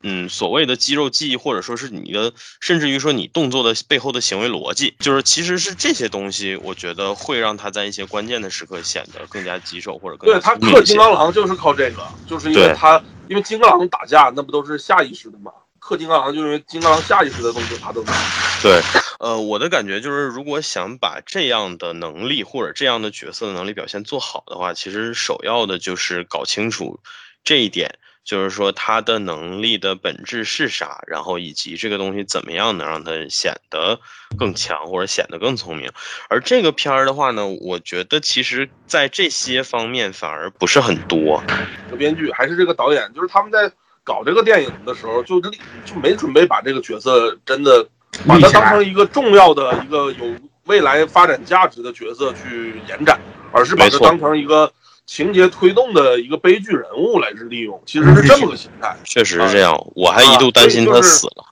[0.03, 2.31] 嗯，所谓的肌肉记忆，或者说是你的，
[2.61, 18.13] 甚至于说你动作的背后的行为逻辑，就是其实是这些东西，我觉得会让他在一些关键的时刻显得更加棘手，或者更对他克金刚狼就是靠这个，就是因为他因为金刚狼打架那不都是下意识的嘛，克金刚狼就因为金刚狼下意识的动作他都能。
[18.61, 18.81] 对，
[19.19, 26.99] 呃，我的感觉就是，如果想把这样的能力或者这样的角色的能力表现做好的话，其实首要的就是搞清楚
[27.43, 33.97] 这一点，就是说他的能力的本质是啥，然后以及这个东西怎么样能让他显得
[34.37, 35.89] 更强或者显得更聪明。
[36.27, 41.41] 而这个片儿的话呢，我觉得其实在这些方面反而不是很多。
[41.85, 43.71] 这个编剧还是这个导演，就是他们在
[44.03, 47.87] 搞这个电影的时候，就就没准备把这个角色真的
[48.27, 50.35] 把它当成一个重要的一个有
[50.65, 53.17] 未来发展价值的角色去延展，
[53.53, 54.69] 而是把它当成一个
[55.07, 58.95] 情节推动的一个悲剧人物来利用，其实是这么个心态。
[59.05, 61.45] 确实是这样，我还一度担心他死了。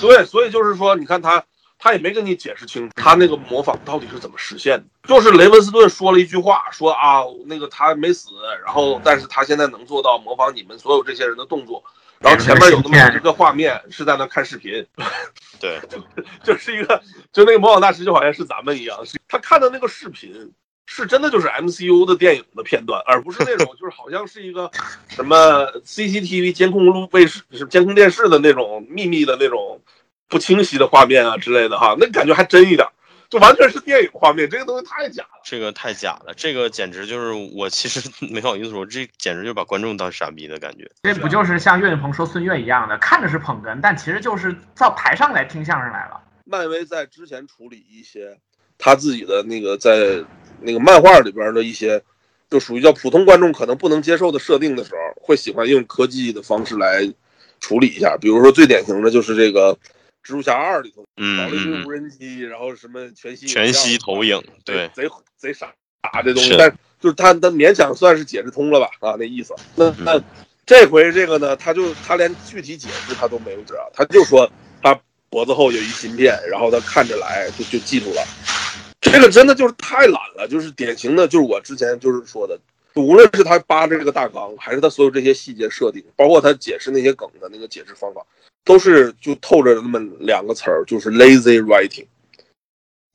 [0.00, 1.44] 对，所以就是说，你看他，
[1.76, 4.84] 他也没跟你解释清楚他那个模仿到底是怎么实现的。
[5.08, 8.30] 就是雷文斯顿说了一句话，说啊，那个他没死，
[8.64, 11.82] 然后但是他现在能做到模仿你们所有这些人的动作。
[12.20, 14.86] 然后前面有那么一个画面是在那看视频，
[15.58, 15.80] 对，
[16.44, 20.52] 就是一个，就那个模仿大师就好像是咱们一样，是他看的那个视频
[20.92, 24.68] 是真的就是 MCU 的电影的片段，而不是那种就是好像是一个
[25.06, 29.80] 什么 CCTV 监控录卫视、是监控电视的那种秘密的那种
[30.26, 32.84] 不清晰的画面啊之类的哈，那感觉还真一点，
[33.28, 35.40] 就完全是电影画面，这个东西太假了。
[35.44, 40.90] 这个太假了，这个简直就是我其实 没好意思说，这简直就把观众当傻逼的感觉。
[41.04, 46.20] 这不就是像岳云鹏说孙越一样的，看着是捧哏，但其实就是到台上来听相声来了。
[46.46, 48.36] 漫威在之前处理一些
[48.76, 50.24] 他自己的那个在
[50.62, 52.02] 那个漫画里边的一些，
[52.50, 57.10] 就属于叫普通观众可能不能接受的设定的时候，会喜欢用科技的方式来
[57.60, 58.16] 处理一下。
[58.20, 59.72] 比如说最典型的就是这个
[60.24, 65.72] 蜘蛛侠二里头嗯搞了一堆嗯无人机，然后什么全息全息投影，对对，贼贼傻
[66.12, 66.70] 傻这东西是，但
[67.00, 69.54] 就是他他勉强算是解释通了吧啊那意思。
[69.74, 70.22] 那嗯那
[70.66, 74.50] 这回这个呢，他就他连具体解释他都没有知道，他就说
[74.82, 78.22] 他脖子后有一芯片，然后他看着来就就记住了。
[79.00, 82.58] 这个真的就是太懒了，就是典型的，就是我之前就是说的，
[82.94, 88.24] 无论是他扒这个大纲，还是他所有这些细节设定，包括他解释那些梗的那个解释方法，
[88.64, 92.06] 都是就透着那么两个词儿，就是 lazy writing。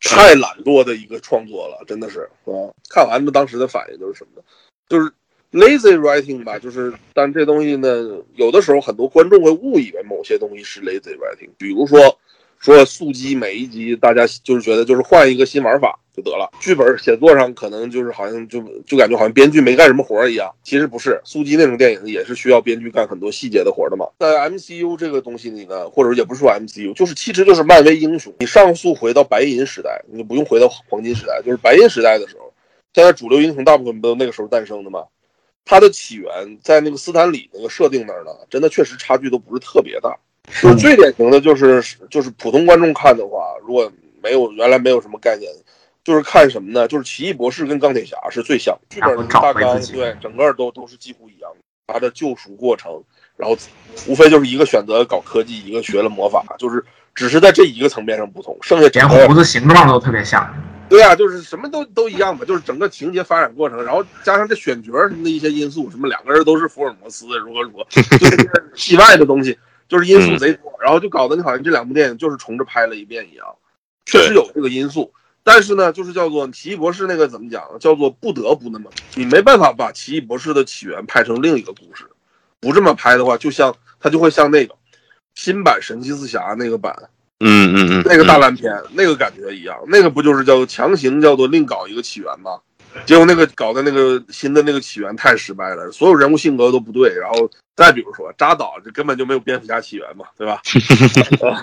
[0.01, 2.69] 太懒惰的一个创作了，真的是啊！
[2.89, 4.43] 看完了当时的反应就是什么呢？
[4.87, 5.11] 就是
[5.51, 12.19] lazy writing 吧，就是但这东西呢，有的时候很多观众会误以为某些东西是 lazy writing，比如说
[12.59, 24.07] 说速激每一集大家就是觉得就是换一个新玩法就得了，剧本写作上可能就是好像就就感觉好像编剧没干什么活一样，其实不是，速激那种电影也是需要编剧干很多细节的活的嘛。
[24.19, 32.53] 在 MCU 这个东西里呢，或者也不是说 MCU，就是其实就是漫威英雄，你上溯回到白银时代，你就不用回到黄金时代，就是白银时代的时候，
[32.93, 35.03] 现在主流英雄大部分不都那个时候诞生的吗？
[35.65, 40.17] 它的起源在那个斯坦李那个设定那儿呢，真的确实差距都不是特别大。
[40.61, 43.91] 就是最典型的就是就是普通观众看的话，如果
[44.23, 45.51] 没有原来没有什么概念，
[46.03, 46.87] 就是看什么呢？
[46.87, 51.59] 就是奇异博士跟钢铁侠是最像，剧本的大纲对整个都都是几乎一样的。
[51.87, 53.03] 他的救赎过程，
[53.37, 53.55] 然后
[54.07, 60.51] 无非就是一个选择搞科技，一个学了魔法，就是只是在这一个层面上不同，剩下连胡子形状都特别像。
[60.89, 69.55] 对啊，就是什么都都一样嘛，就是整个情节发展过程，然后加上这选角什么的一些因素，什么两个人都是福尔摩斯，如何如何，就是戏外的东西，
[69.87, 73.47] 就是因素贼多，然后就搞得你好像这两部电影就是重着拍了一遍一样，
[74.05, 75.11] 确实有这个因素。
[75.43, 77.63] 但是呢，就是叫做奇异博士那个怎么讲？
[77.79, 82.05] 叫做不得不那么，你没办法把奇异博士的起源拍成另一个故事，
[82.59, 84.73] 不这么拍的话，就像它就会像那个
[85.35, 86.95] 新版神奇四侠那个版，
[87.41, 92.59] 嗯嗯嗯，那个大烂片，那个感觉一样，那个不就是叫做强行叫做另搞一个起源吗？
[93.05, 100.61] 结果那个搞的那个新的那个起源太失败了，所有人物性格都不对，然后再比如说扎导，这根本就没有蝙蝠侠起源嘛，对吧？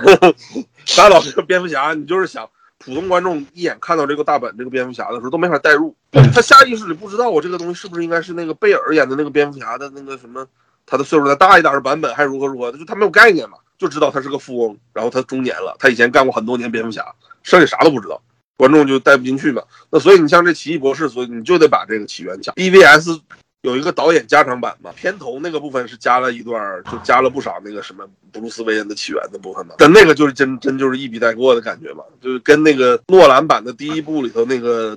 [0.85, 2.49] 扎导这个蝙蝠侠，你就是想。
[2.85, 5.95] 普通观众一眼看到这个大本这个蝙蝠侠的时候都没法代入，
[6.35, 10.45] 他下意识里不知道我这个东西是不是应该是那个贝尔演的那个蝙蝠侠的那个什么，
[10.85, 17.15] 他的岁数再大一点的版本还是如何如何，就他没有概念嘛，就知道他是个富翁，然后他中年了，他以前干过很多年蝙蝠侠，
[17.45, 18.21] 剩下啥都不知道，
[18.63, 19.61] 观众就带不进去嘛。
[19.91, 22.55] 那所以你像这奇异博士，所以你就得把这个起源讲。
[22.55, 23.21] BVS
[23.63, 29.75] 有一个导演加长版嘛，片头那个部分是加了一段，就加了不少那个什么布鲁斯韦恩的起源的部分嘛。
[29.79, 34.97] 但那个就是真真就是一笔带过的感觉嘛，就是跟那个诺兰版的第一部里头那个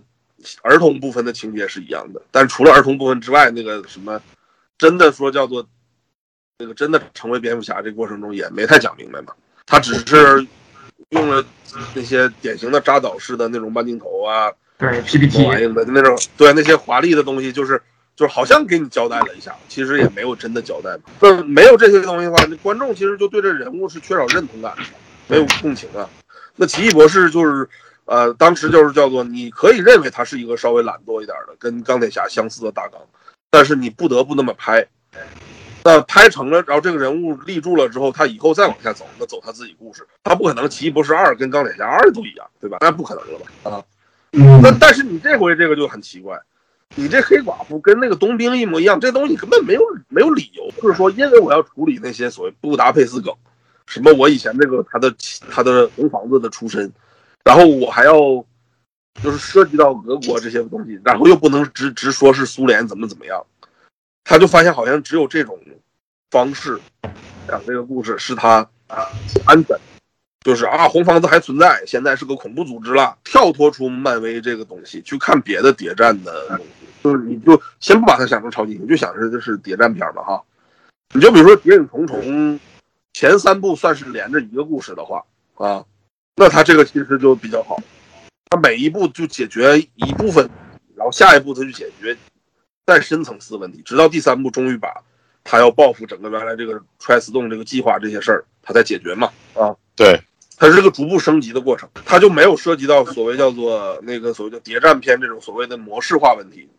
[0.62, 2.22] 儿童部分的情节是一样的。
[2.30, 4.22] 但除了儿童部分之外，那个什么
[4.78, 5.68] 真的说叫做
[6.60, 9.34] 那个真的成为蝙蝠侠这过程中也没太讲明白嘛。
[9.66, 10.46] 他只是
[11.10, 11.44] 用了
[11.94, 17.82] 那些典型的扎导式的那种慢镜头啊，对 PPT 玩意的那种，对那些华丽的东西，就是。
[18.18, 20.98] 就是好像给你交代了一下，其实也没有真的交代。
[21.20, 24.84] 就是没有这些东西的话，那观众其实就对这人物是缺少认同感的，
[25.28, 26.10] 没有共情啊。
[26.56, 27.68] 那奇异博士就是，
[28.06, 33.02] 呃，当时就是叫做你可以认为他是一个稍微懒惰一点的，跟钢铁侠相似的大纲，
[33.50, 34.88] 但是你不得不那么拍。
[35.86, 42.80] 那拍成了，然后这个人物立住了之后，他以后再往下走，那走他自己故事，他不可能奇异博士二跟钢铁侠二都一样，对吧？
[42.82, 43.70] 那不可能了吧？
[43.70, 43.86] 啊，
[44.64, 46.36] 那但是你这回这个就很奇怪。
[46.96, 53.32] 你这黑寡妇跟那个冬兵一模一样，这东西根本没有没有理由，就是说，因为我要处理那些所谓布达佩斯梗，
[53.86, 55.14] 什么我以前那个他的
[55.52, 56.92] 他的红房子的出身，
[57.44, 58.14] 然后我还要
[59.22, 63.46] 就是涉及到俄国这些东西，然后又不能直直说是苏联怎么怎么样，
[64.26, 65.58] 他就发现好像只有这种
[66.32, 66.78] 方式
[67.48, 68.58] 讲这个故事是他
[68.88, 69.08] 啊
[69.46, 69.78] 安全，
[70.42, 76.66] 就是啊红房子还存在，现在是个恐怖组织了，跳脱出漫威这个东西去看别的谍战的东西。
[77.04, 80.44] 就是你就先不把它想成超级英雄，就想着这是谍战片嘛哈。
[81.14, 82.20] 你就比如说《谍影重重》
[83.14, 85.86] 前三部算是连着一个故事的话啊，
[86.36, 87.78] 那它这个其实就比较好。
[88.50, 90.50] 它每一步就解决一部分，
[90.96, 92.18] 然后下一步它就解决
[92.86, 94.90] 再深层次问题，直到第三部终于把
[95.44, 99.76] 他要报复整个原来这个 Triston 这个计划这些事儿，他才解决嘛啊。
[99.96, 100.22] 对，
[100.58, 106.70] 它是个逐步升级的过程，它就没有涉及到所谓叫做那个所谓叫谍战片这种所谓的模式化问题。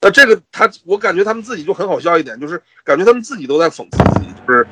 [0.00, 4.66] 那这个他，我感觉他们自己就很好笑一点，就是感觉他们自己都在讽刺自己，就是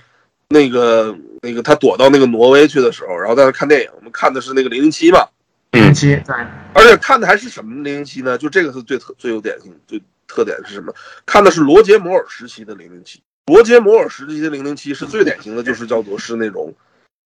[0.48, 5.24] 那个那个他躲到那个挪威去的时候，然后在那看电影，我们看的是那个零零七嘛，
[5.70, 6.34] 零零七对，
[6.72, 8.36] 而且看的还是什么零零七呢？
[8.36, 10.94] 就这个是最特最有典型最特点是什么？
[11.26, 16.72] 看的是罗杰摩尔时期的零零七，罗杰摩尔时期的零零七是最典型的，就是叫做是那种，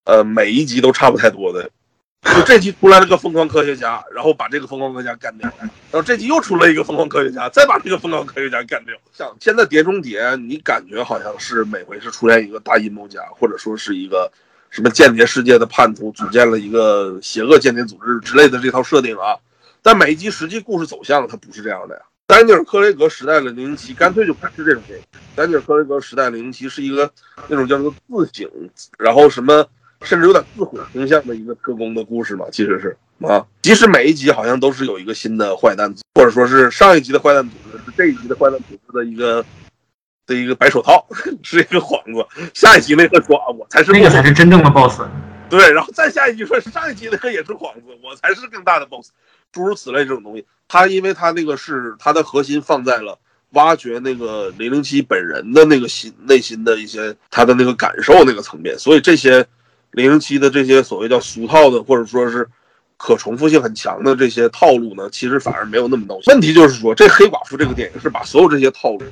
[0.05, 1.69] 呃，每一集都差不太多的。
[2.35, 8.95] 就这集出来了个疯狂科学家，然后把这个疯狂科学家干掉，然后这集又出了一个疯狂科学家，再把这个疯狂科学家干掉。
[9.13, 14.31] 像现在《碟中谍》，你感觉好像是每回是出现一个大阴谋家，或者说是一个
[14.71, 19.37] 什么间谍世界的叛徒，组建了一个邪恶间谍组织之类的这套设定啊。
[19.83, 22.01] 但每一集实际故事走向它不是这样的呀。
[22.27, 25.05] 丹尼尔·克雷格时代的零零七干脆就不是这种电影。
[25.35, 27.11] 丹尼尔·克雷格时代零零七是一个
[27.47, 28.49] 那种叫做自省，
[28.97, 29.67] 然后什么。
[30.03, 39.43] 甚至有点自毁倾向的一个特工的故事嘛，其实是啊，即使每一集好像都是有一个新的坏蛋，或者说是上一集的坏蛋组织是这一集的坏蛋组织的一个
[40.27, 41.07] 的一个白手套，
[41.41, 42.51] 是一个幌子。
[42.53, 45.01] 下一集那个说啊，我才是那个才是真正的 boss。
[45.49, 49.09] 对，然后再下一集说上一集那个也是幌子，我才是更大的 boss。
[49.55, 53.17] 诸如此类这种东西，他因为他那个是他的核心放在了
[53.53, 59.43] 挖掘那个零零七本人的那个心内心的一些他的那个感受那个层面，所以这些。
[59.91, 62.45] 零零七的这些所谓叫俗套的，或者说是
[62.97, 66.19] 可重复性很强的这些套路呢，其实反而没有那么闹。
[66.27, 69.05] 问题就是说，这黑寡妇这个电影是把所有这些套路，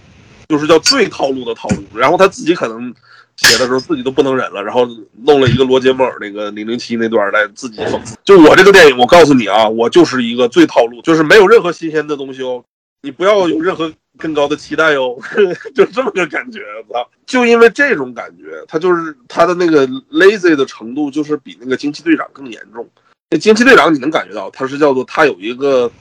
[0.49, 2.93] 就是叫最套路的套路，然后他自己可能
[3.38, 4.88] 写的时候自己都不能忍了，然后
[5.24, 8.15] 弄了一个罗杰摩尔那个零零七那段来自己讽刺。
[8.24, 12.63] 就我这个电影，我告诉你啊，我就是一个最套路，就是没有任何新鲜的东西哦。
[13.02, 15.17] 你不要有任何更高的期待哦，
[15.76, 16.62] 就这么个感觉。
[16.89, 17.06] 操！
[17.26, 22.88] 就因为这种感觉，他就是他的那个 lazy 的程度，就是比那个惊奇队长更严重。
[23.30, 25.91] 那惊奇队长你能感觉到，他是叫做他有一个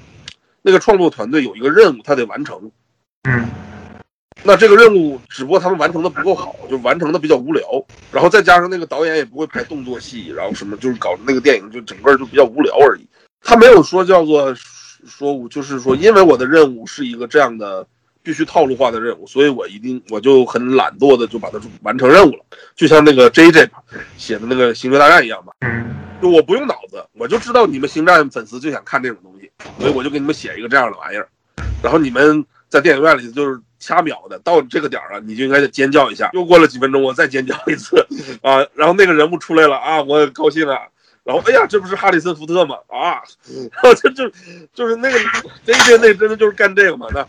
[0.62, 2.70] 那个创作团队有一个任务，他得完成。
[3.22, 3.48] 嗯，
[4.42, 7.62] 那这个任务只不过他们完成的不够好，就完成的比较无聊。
[8.10, 13.06] 然后再加上那个导演也不会拍动作戏，然后什么就是搞那个电影就整个就比较无聊而已。
[13.42, 14.54] 他没有说叫做
[15.06, 17.86] 说我就是说，因为我的任务是一个这样的
[18.22, 22.44] 必须套路化的任务，所以我一定我就很懒惰的就把它完成任务了，
[22.76, 23.68] 就像那个 J J
[24.16, 25.52] 写的那个《星球大战》一样吧。
[25.60, 31.28] 嗯，就我不用脑子，我就知道你们星战粉丝就想看这种东西，所以我就给你们写一个这样的玩意儿，
[31.82, 36.30] 然后你们在电影院里就是掐秒的，到这个点儿了，你就应该尖叫一下。
[36.32, 37.96] 又过了几分钟，我再尖叫一次
[38.40, 40.78] 啊，然后那个人物出来了啊，我高兴了。
[41.24, 42.76] 然后，哎呀，这不是哈里森福特吗？
[42.88, 43.22] 啊，
[43.70, 44.28] 然后这就
[44.74, 45.18] 就是那个
[45.64, 47.06] 这这那真的就是干这个嘛？
[47.12, 47.24] 那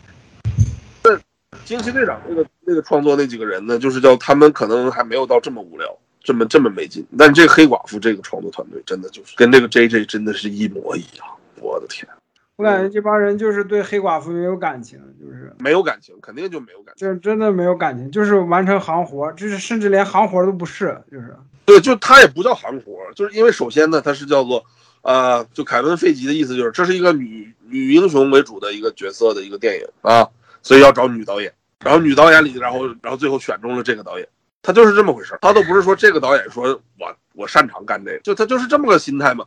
[1.04, 1.20] 那
[1.64, 7.06] 惊奇队长那个那个创作那几个人呢，就是叫他们可能还没有到这么无聊，这么这么没劲。
[7.16, 11.26] 但这个黑寡妇这个创作团队真的就是跟这个 J J 真的是一模一样，
[11.60, 12.08] 我的天，
[12.56, 17.04] 我感觉这帮人就是对黑寡妇没有感情，就是没有感情，肯定就没有感情。
[17.04, 24.64] 就是真的没有感情，就是完成行活，就是甚至连行活都不是，就是对，就他也不叫行活，就是因为首先呢，他是叫做，
[25.02, 30.28] 呃，就凯文·费吉的意思就是这是一个女女英雄为主的一个角色的一个电影啊，
[30.62, 34.28] 所以要找女导演，然后女导演里，然后然后最后选中了这个导演，
[34.62, 39.44] 他就是这么回事儿，他都不是说这个导演说我我擅长干这个，就他就是这么个心态嘛。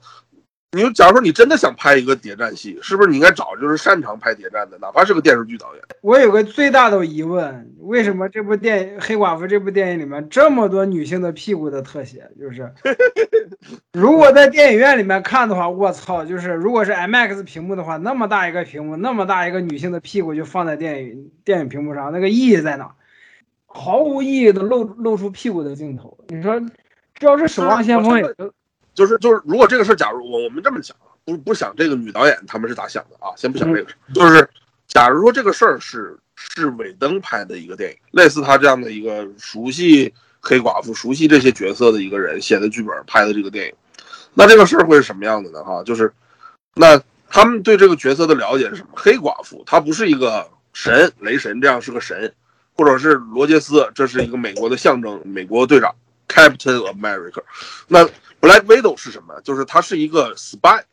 [0.78, 5.84] 你就假如说你真的想拍一个谍战戏，是不是你应该找就是擅长拍谍战的，哪怕是个电视剧导演？
[6.02, 12.30] 我有个最大的疑问，为什么这部电影《黑寡妇》这部电影里面这么多女性的屁股的特写？
[12.40, 12.72] 就是
[13.92, 22.92] 如果在电影院里面看的话，我操，就是如果是 IMAX 屏幕的话，那么大一个屏幕，那么大一个女性的屁股就放在电影电影屏幕上，那个意义在哪？
[23.66, 26.60] 毫无意义的露露出屁股的镜头，你说
[27.14, 28.52] 这要是《守望先锋》也就
[28.98, 33.30] 就是就是，如果这个事儿，假如我我们这么想啊，不不想这个女导演他们是咋想的啊？
[33.38, 34.50] 先不想这个事儿，就是
[34.88, 43.74] 假如说这个事儿是是尾灯拍的一个电影，类似他这样的一个熟悉黑寡妇、熟悉这些角色的一个人写的剧本拍的这个电影，
[44.34, 45.64] 那这个事儿会是什么样子呢？
[45.64, 46.12] 哈，就是
[46.74, 48.90] 那他们对这个角色的了解是什么？
[48.96, 52.34] 黑寡妇她不是一个神，雷神这样是个神，
[52.74, 55.94] 或者是罗杰斯，这是一个美国的象征，美国队长
[56.28, 57.44] Captain America，
[57.88, 58.10] 那。
[58.42, 59.40] Black Widow 是什么？
[59.42, 60.84] 就是他是一个 spy，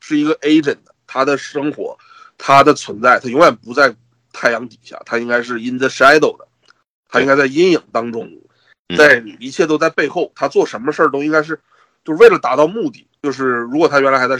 [0.00, 0.78] 是一个 agent。
[1.06, 1.96] 他的生活，
[2.38, 3.94] 他的存在，他永远不在
[4.32, 6.48] 太阳底下，他应该是 in the shadow 的，
[7.08, 8.28] 他应该在阴影当中，
[8.96, 10.32] 在一切都在背后。
[10.34, 11.60] 他做什么事儿都应该是，
[12.04, 13.06] 就是为了达到目的。
[13.22, 14.36] 就是如果他原来还在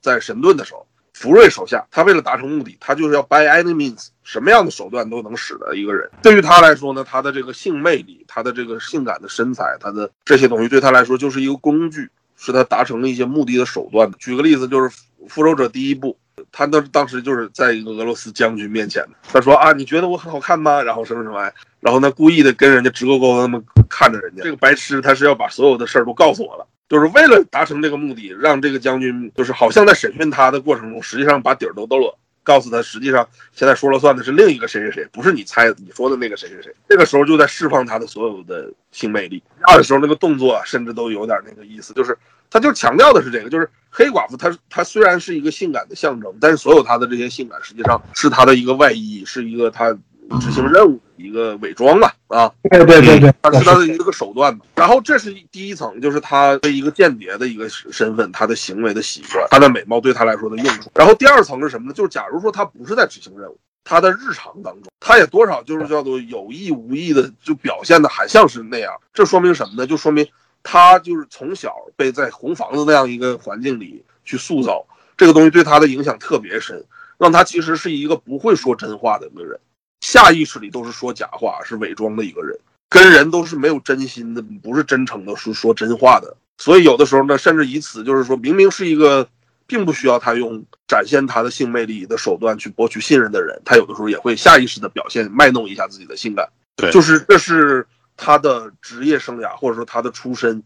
[0.00, 0.86] 在神盾的时候。
[1.16, 6.06] 福瑞手下，他为了达成目的，他就是要 by any means，什么样的手段都能使的一个人。
[6.20, 14.12] 对于他来说呢，他的这个性魅力，他的这个性感的身材，他的这些东西对他来说就是一个工具，是他达成了一些目的的手段。
[14.18, 14.90] 举个例子，就是
[15.26, 16.18] 《复仇者》第一部，
[16.52, 20.82] 他当当时就是在一个俄罗斯将军面前，他说啊，你觉得我很好看吗？
[20.82, 21.50] 然后什么什么，
[21.80, 24.42] 然后呢，故意的跟人家直勾勾的那么看着人家。
[24.42, 26.66] 这个白痴他是要把所有的事儿都告诉我了。
[26.88, 36.72] 就是为了达成这个目的，让这个将军就是好像在审讯他的过程中，实际上把底儿都兜了，告诉他实际上现在说了算的是另一个谁谁谁，不是你猜你说的那个谁谁谁。
[36.88, 39.42] 这个时候就在释放他的所有的性魅力。
[39.66, 42.16] 二的时候那个动作甚至都有点那个意思，就是
[42.48, 49.96] 他就强调的是这个，就是黑寡妇她她虽然是一个性感的象征，但是所有她的这些性感实际上是她的一个外衣，是一个她
[50.40, 52.52] 执行任务一个伪装吧啊。
[52.70, 54.60] 对对对对，它是他的一个手段嘛。
[54.74, 60.90] 然后这是第一层，就是他的一个间谍的一个身份，他的行为的习惯，他的美貌对他来说的用处。
[60.94, 61.94] 然后第二层是什么呢？
[61.94, 68.92] 就是假如说他不是在执行任务，他的日常当中，他也多少就是叫做有意无意的就表现的还像是那样。
[69.14, 69.86] 这说明什么呢？
[69.86, 70.26] 就说明
[70.62, 74.84] 他就是从小被在红房子那样一个环境里去塑造，
[75.16, 76.84] 这个东西对他的影响特别深，
[77.16, 79.58] 让他其实是一个不会说真话的一个人。
[80.06, 82.56] 下意识里都是说假话，是伪装的一个人，
[82.88, 86.36] 跟人都是没有真心的，不是真诚的，是说真话的。
[86.58, 89.28] 所以有的时候呢，甚至以此就是说明明是一个
[89.66, 96.48] 并不需要他用展现他的性魅力的手段去博取信任的人，他有的时候也会下意识的表现卖弄一下自己的性感。
[96.76, 97.84] 对，就是这是
[98.16, 100.62] 他的职业生涯或者说他的出身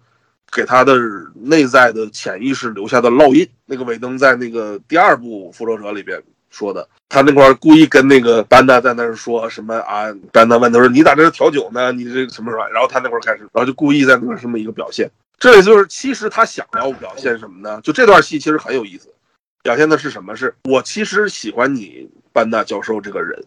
[0.52, 0.98] 给他的
[1.34, 3.48] 内在的潜意识留下的烙印。
[3.64, 6.86] 那个尾灯在那个第二部复仇者里边说的。
[7.08, 10.06] 他那块儿故意跟那个班纳在那儿说什么啊？
[10.32, 11.90] 班纳问他说：“你咋在这调酒呢？
[11.90, 15.10] 你这什么什么？”然后他那块儿开始，然后就故意在那儿这么一个表现。
[15.38, 17.80] 这也就是其实他想要表现什么呢？
[17.82, 19.08] 就这段戏其实很有意思，
[19.62, 20.36] 表现的是什么？
[20.36, 23.42] 是我其实喜欢你班纳教授这个人。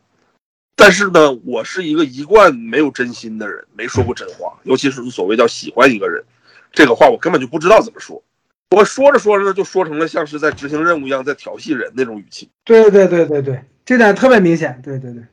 [0.76, 6.22] 但是呢，我是一个一贯没有真心的人，没说过真话，尤其是所谓叫喜欢一个人，
[6.72, 8.22] 这个话我根本就不知道怎么说。
[8.74, 12.50] 我说着说着，就说成了像是在执行任务一样，在调戏人那种语气。
[12.64, 14.82] 对对对对对，这点特别明显。
[14.84, 15.24] 对对对，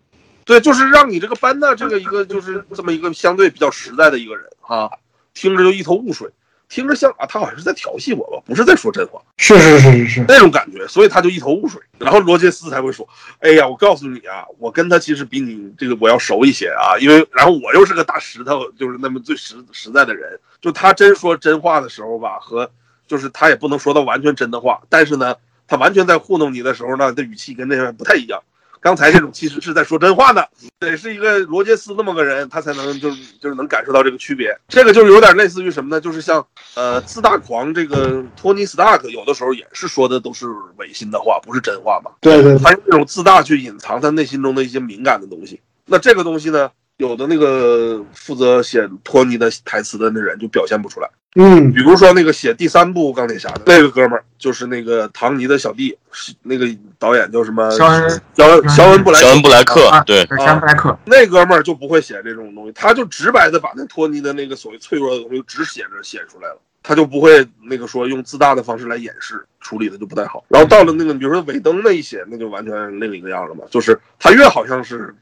[0.44, 4.90] 对，就是让你这个班纳这个一个就是这么一个相对比较实在的一个人啊，
[5.32, 6.28] 听着就一头雾水。
[6.68, 11.80] 听着像啊，他好像是在调戏我吧，不是在说真话，是是是是是那种感觉，所以他就一头雾水。
[11.98, 13.08] 然后罗杰斯才会说
[13.40, 20.38] ：“哎呀，我告诉你啊，我跟他其实比你这个我要熟一些啊，因为然后我又是个大石头，就是那么最实实在的人。
[20.60, 22.70] 就他真说真话的时候吧，和
[23.10, 25.34] 就是他也不能说到完全真的话，但是呢，
[25.66, 28.40] 他完全在糊弄你的时候呢，的语气跟那边不太一样。
[28.78, 30.44] 刚才这种其实是在说真话呢，
[30.78, 34.56] 得是一个罗杰斯那么个人，他才能就是就是能感受到这个区别。
[34.68, 36.00] 这个就是有点类似于什么呢？
[36.00, 36.46] 就是像
[36.76, 40.46] 呃自大狂这个托尼斯塔克，有的时候也是说的都是
[40.76, 42.12] 违心的话，不是真话嘛。
[42.20, 45.60] 对对他用这种自大去隐藏他内心中的一些敏感的东西。
[45.84, 46.70] 那这个东西呢，
[47.00, 51.08] 有的那个负责写托尼的台词的那人就表现不出来。
[51.36, 56.66] 嗯比如说那个写第三部钢铁侠的那个哥们儿，就是那个唐尼的小弟，是那个
[56.98, 57.70] 导演叫什么？
[57.70, 70.44] 肖恩肖恩肖恩布莱肖恩布莱克啊，对，是肖恩布莱克，那哥们儿就不会写这种东西，他就直白的把那托尼的那个所谓脆弱的东西只写着写出来了，他就不会那个说用自大的方式来掩饰，处理的就不太好。
[70.48, 75.14] 然后到了那个比如说尾灯那一写，那就完全另一个样了嘛，就是他越好像是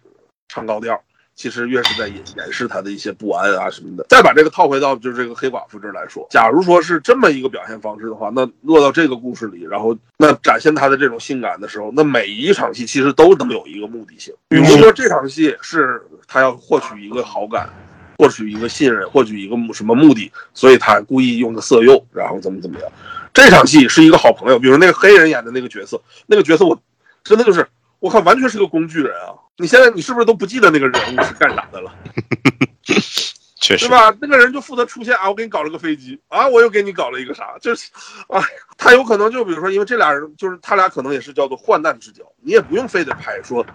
[0.48, 0.98] 唱高调。
[1.38, 4.04] 其实越是在掩掩饰他的一些不安啊什么的。
[4.08, 14.34] 再把这个套回到就是这个黑寡妇这儿来说，假如说是这么一个表现方式的话，那落到这个故事里，然后那展现他的这种性感的时候，那每一场戏其实都能有一个目的性。
[14.48, 17.70] 比如说这场戏是他要获取一个好感，
[18.16, 22.90] 获取一个信任，获取一个什么目的，所以他故意用个色诱，然后怎么怎么样。
[23.32, 26.76] 这场戏是一个好朋友，比如那个黑人演的那个角色，那个角色我
[27.22, 27.64] 真的就是
[28.00, 29.34] 我靠，完全是个工具人啊！
[29.56, 31.92] 你现在你是不是都不记得那个人物是干啥的了？
[33.60, 34.14] 确实对，吧？
[34.20, 37.90] 那个人就负责出现啊，我给你搞了个飞机啊，我又给你搞了一个啥，就是
[38.28, 38.40] 啊，
[38.78, 43.66] 他有可能就比如说，因为这俩人就是他俩可能也是叫做患难之交，你也不用非得拍说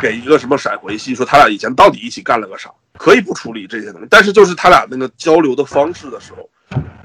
[0.00, 6.50] 给一个什么闪回戏，说他俩以前到底一起干了个啥，可以不处理这些东西，但是就是他俩那个交流的方式的时候。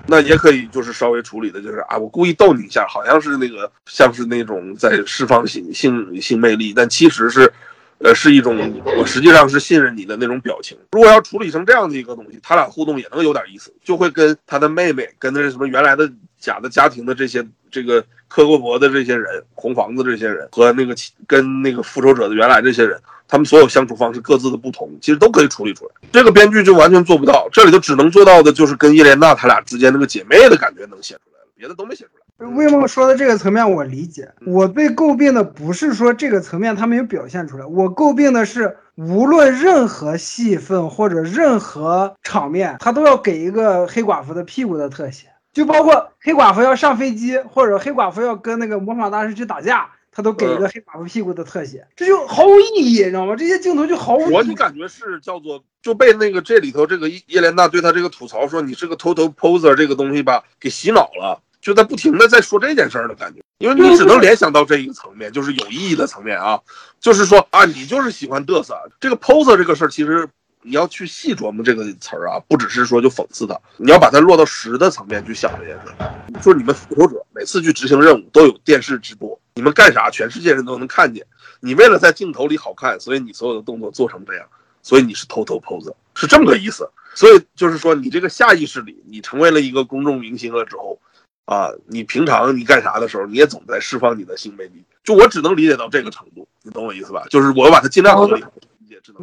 [0.08, 7.52] 那也可以，就是稍微处理的，就是啊，我故意逗你一下，好像是那个像是那种在释放性性性魅力，但其实是，
[7.98, 10.78] 呃，是一种我实际上是信任你的那种表情。
[10.92, 16.08] 如果要处理成这样的一个东西，他俩互动也能有点意思，就会跟他的妹妹，跟那什么原来的
[16.38, 18.06] 假的家庭的这些这个
[18.36, 20.94] 磕过脖的这些人，红房子这些人和那个
[21.26, 25.92] 跟那个复仇者的原来这些人，他们所有相处方式各自的不同，其实都可以处理出来。
[26.12, 32.46] 这个编剧就完全做不到，这里头只能做到的就是跟叶莲娜他俩之间那个姐妹的感觉能写出来了，别的都没写出来。
[32.50, 49.90] 魏梦说的这个层面我理解，我被诟病的不是说这个层面他没有表现出来，我诟病的是无论任何戏份或者任何场面，他都要给一个黑寡妇的屁股的特写，就包括黑寡妇要上飞机，或者黑寡妇要跟那个魔法大师去打架。
[50.12, 53.36] 他都给一个黑寡妇屁股的特写，这就毫无意义，你知道吗？
[53.36, 54.34] 这些镜头就毫无意义。
[54.34, 66.62] 我就感觉是叫做就被那个这里头这个叶莲娜对他这个吐槽说你是个 total poser 这个东西吧给洗脑了，就在不停的在说这件事儿的感觉，因为你只能联想到这一个层面，就是有意义的层面啊，
[67.02, 70.30] 就是说啊你就是喜欢嘚瑟，这个 poser 这个事儿其实。
[70.66, 76.42] 你要去细琢磨这个词儿啊，不只是说就讽刺他，你要把它落到实的层面去想这件事。
[76.42, 81.24] 说你们复仇者每次去执行任务都有电视直播，你们干啥全世界人都能看见。
[81.60, 84.48] 你为了在镜头里好看，所以你所有的动作做成这样，
[84.82, 86.90] 所以你是偷偷 pose，是这么个意思。
[87.14, 91.00] 所以就是说，你这个下意识里，你成为了一个公众明星了之后，
[91.46, 94.84] 啊，你平常你干啥的时候，你也总在释放你的性魅力。
[95.04, 97.24] 就我只能理解到这个程度，你懂我意思吧？
[97.30, 98.44] 就是我把它尽量合理。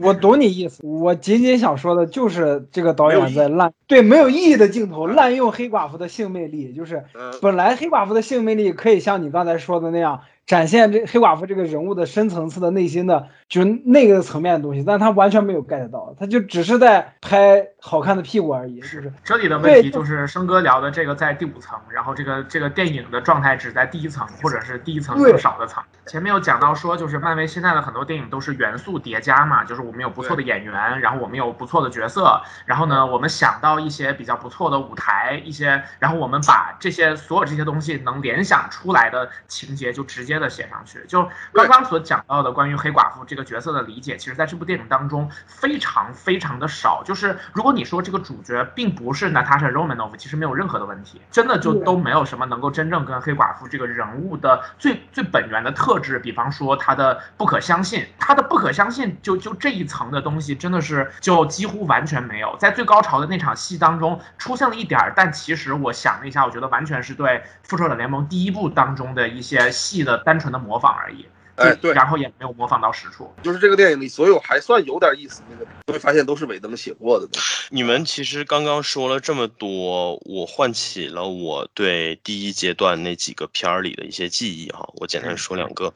[0.00, 7.04] 我懂你意思，我仅仅想说的就是这个导演在滥对没有意义的镜头滥用黑寡妇的性魅力，就是
[7.40, 18.80] 本来黑寡妇的性魅力可以像你刚才说的那样展现这黑寡妇这个人物的深层次的内心的，就是那个层面的东西，但他完全没有 get 到，他就只是在拍好看的屁股而已。
[18.80, 25.80] 就是这里的问题就是生哥聊的这个在第五层，然后这个这个电影的状态只在第一层或者是第一层更少的层。
[26.06, 40.32] 前面有讲到说，就是漫威现在的很多电影都是元素叠加嘛，就是我们有不错的演员，然后我们有不错的角色，然后呢，我们想到一些比较不错的舞台，一些，然后我们把这些所有这些东西能联想出来的情节就直接。
[40.32, 41.04] 接的写上去。
[41.06, 47.02] 就刚刚所讲到的关于黑寡妇这个角色的理解，其实在这部电影当中非常非常的少。
[47.04, 62.56] 就是如果你说这个主角并不是 Natasha Romanoff，其实没有任何的问题，真的就都没有什么能够真正跟黑寡妇这个人物的最最本源的特质，比方说她的不可相信，她的不可相信就就这一层的东西，真的是就几乎完全没有。
[62.58, 67.30] 在最高潮的那场戏当中出现了一点儿，但其实我想了一下，我觉得完全是对
[67.62, 71.26] 《复仇者联盟》第一部当中的一些戏的单纯的模仿而已。
[71.56, 73.30] 哎，对，然后也没有模仿到实处。
[73.42, 77.28] 就是这个电影里所有还算有点意思那个，会发现都是韦登写过的。
[77.68, 84.88] 你们其实刚刚说了这么多，我唤起了我对第一阶段那几个片儿里的一些记忆哈。
[84.94, 85.92] 我简单说两个。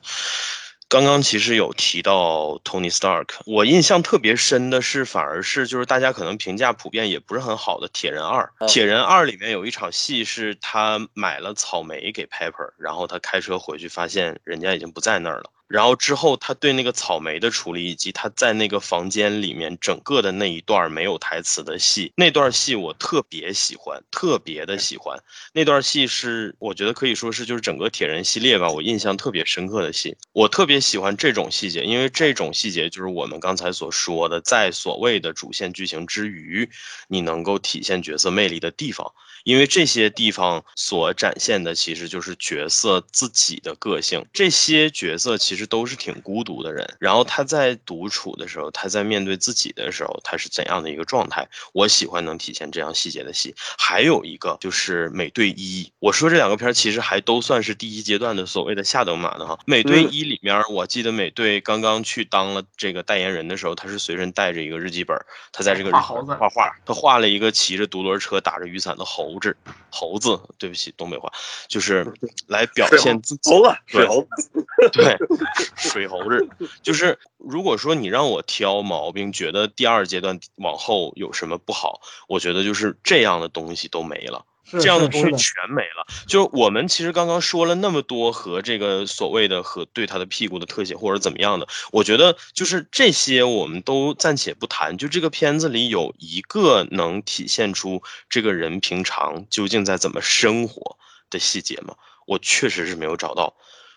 [0.88, 8.52] 刚刚其实有提到 Tony Stark，我印象特别深的是，反而是就是大家可能评价普遍也不是很好的《铁人二》。
[8.72, 15.50] 《铁人二》里面有一场戏是他买了草莓给 Pepper，然后他开车回去发现人家已经不在那儿了。
[15.68, 25.18] 然后之后，他对那个草莓的处理，以及他在那个房间里面整个的那一段没有台词的戏，那段戏我特别喜欢，特别的喜欢。
[25.52, 30.16] 那段戏是我觉得可以说是就是整个铁人系列吧，我印象特别深刻的戏。
[30.32, 36.68] 我特别喜欢这种细节，因为这种细节就是我们刚才所说的，在所谓的主线剧情之余，
[37.08, 39.12] 你能够体现角色魅力的地方。
[39.44, 46.84] 因为这些地方所展现的其实就是角色自己的个性，这些角色其实都是挺孤独的人。
[46.98, 51.48] 然后他在独处的时候，他在面对自己的时候，他是怎样的一个状态？
[51.72, 53.54] 我喜欢能体现这样细节的戏。
[53.78, 59.56] 还有一个就是美队一，我说这两个片儿其实还都算是第一阶段的所谓的下等马的哈。
[59.64, 65.16] 美队一里面，我记得美队刚刚去当了这个代言人的时候，他是随身带着一个日记本，
[65.52, 69.36] 他在这个画猴子画画，他画了一个骑着独轮车打着雨伞的猴。
[69.38, 69.54] 子，
[69.90, 71.30] 猴子，对不起，东北话，
[71.68, 72.10] 就是
[72.46, 73.50] 来表现自己。
[73.50, 75.14] 猴子，水猴子，对，
[75.76, 76.48] 水猴子，
[76.82, 84.44] 就是如果说你让我挑毛病，觉得第二阶段往后有什么不好，我觉得就是这样的东西都没了。
[84.68, 86.04] 这样的东西全没了。
[86.26, 94.98] 就是我们其实刚刚说了那么多和这个所谓的和对他的屁股的特写或者怎么样的，我觉得就是这些我们都暂且不谈。
[94.98, 100.98] 就这个片子里有一个能体现出这个人平常究竟在怎么生活
[101.30, 101.94] 的细节吗？
[102.26, 103.54] 我确实是没有找到。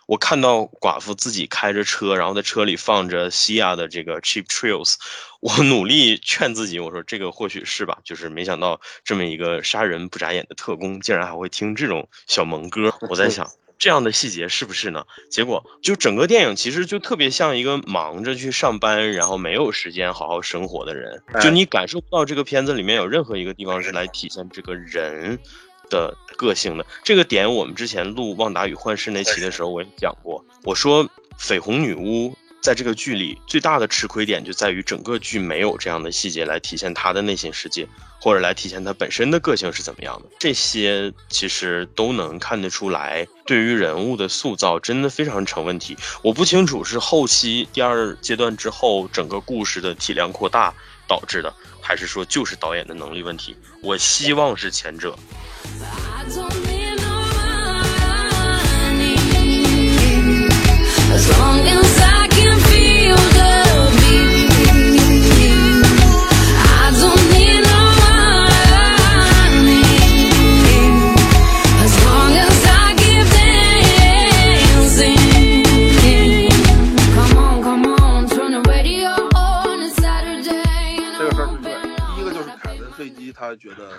[0.10, 4.96] 我看到寡妇自己开着车，然后在车里放着西亚的这个 Cheap Thrills，
[5.40, 12.92] 我努力劝自己，我说这个或许是吧，就是没想到这么一个杀人不眨眼的特工，竟然还会听这种小萌歌。
[13.02, 13.48] 我在想，
[13.78, 15.06] 这样的细节是不是呢？
[15.30, 25.38] 结果就整个电影其实就特别像一个忙着去上班，然后没有时间好好生活的人，就你感受不到这个片子里面有任何一个地方是来体现这个人。
[25.90, 30.44] 的个性的这个点，我们之前录《旺达与幻视》那期的时候，我也讲过。
[30.64, 31.10] 我说，
[31.40, 37.88] 绯红女巫在这个剧里最大的吃亏点就在于整个剧没有这样的细节来体现她的内心世界，
[38.20, 40.28] 或者来体现她本身的个性是怎么样的。
[40.38, 45.98] 这些其实都能看得出来，对于人物的塑造真的非常成问题。
[46.22, 50.74] 我不清楚是后期第二阶段之后整个故事的体量扩大
[51.08, 53.56] 导致的，还是说就是导演的能力问题。
[53.82, 55.18] 我希望是前者。
[81.20, 81.74] 这个事儿是对，
[82.16, 83.92] 第一个就是凯文费基，他觉得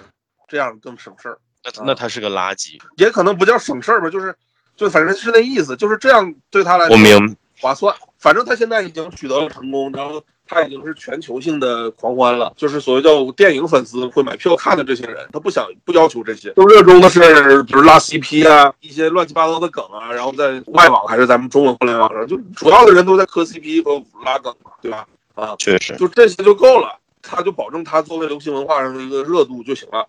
[0.49, 1.39] 这样更省事儿。
[1.65, 4.35] 那那他是个垃圾，也可能不叫省事儿吧，就是
[4.77, 7.95] 就反正是那意思，就是这样对他来说我明划算。
[8.19, 25.07] 反正他现在已经取得了成功，然后他已经是全球性的狂欢了，就是所谓叫电影粉丝会买票看的这些人，他不想不要求这些，都热衷的是比如拉 CP 啊，一些乱七八糟的梗啊，然后在外网还是咱们中文互联网上，就主要的人都在磕 CP 和拉梗嘛，对吧？
[25.35, 30.07] 啊，确实，就这些就够了，他就保证他作为流行文化上的一个热度就行了。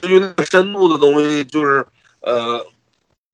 [0.00, 1.86] 至于那个深度的东西，就是
[2.20, 2.64] 呃，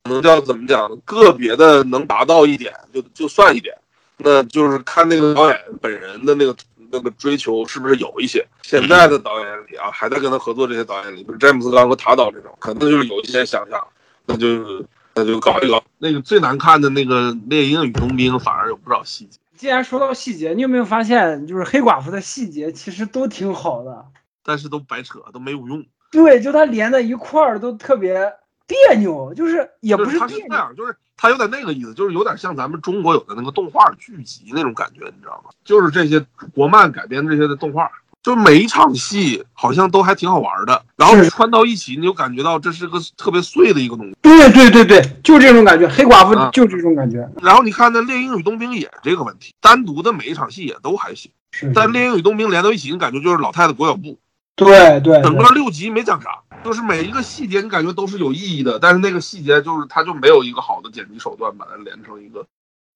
[0.04, 0.96] 能叫怎么讲？
[1.04, 3.74] 个别的能达到一点，就就算一点。
[4.18, 6.56] 那就是看那个导演本人的那个
[6.90, 8.44] 那个追求是不是有一些。
[8.62, 13.86] 现在的导演里啊，还在跟他合作这些导演里，比如詹姆斯·刚和塔导这种，可能就是有一些想象，
[14.26, 14.84] 那就
[15.14, 15.82] 那就搞一搞。
[15.98, 19.38] 那个最难看的那个《猎鹰与冬兵》，反而有不少细节。
[19.56, 24.04] 既然说到细节，你有没有发现，就是黑寡妇的细节其实都挺好的，
[24.44, 25.84] 但是都白扯，都没有用。
[26.10, 28.32] 对，就它连在一块儿都特别
[28.66, 35.50] 别扭，就是也不是他别扭，是这样，就是它有点那个意思，就是有点像咱们中国有的那个动画剧集那种感觉，你知道吗？
[35.64, 37.90] 就是这些国漫改编这些的动画，
[38.22, 44.14] 就每一场戏好像都还挺好玩的，然后是穿到一起，你就感觉到这是个特别碎的一个东西。
[44.22, 54.18] 对对对对，就这种感觉，黑寡妇啊就这种感觉，然后你看那《猎鹰与冬兵》也是这个问题，单独的每一场戏也都还行，是，但《猎鹰与冬兵》连到一起，你感觉就是老太太裹脚布，
[54.58, 62.44] 对对，整对个六集没讲啥，就是每一个细节你感觉都是有意义的，但是那个细节就是它就没有一个好的剪辑手段把它连成一个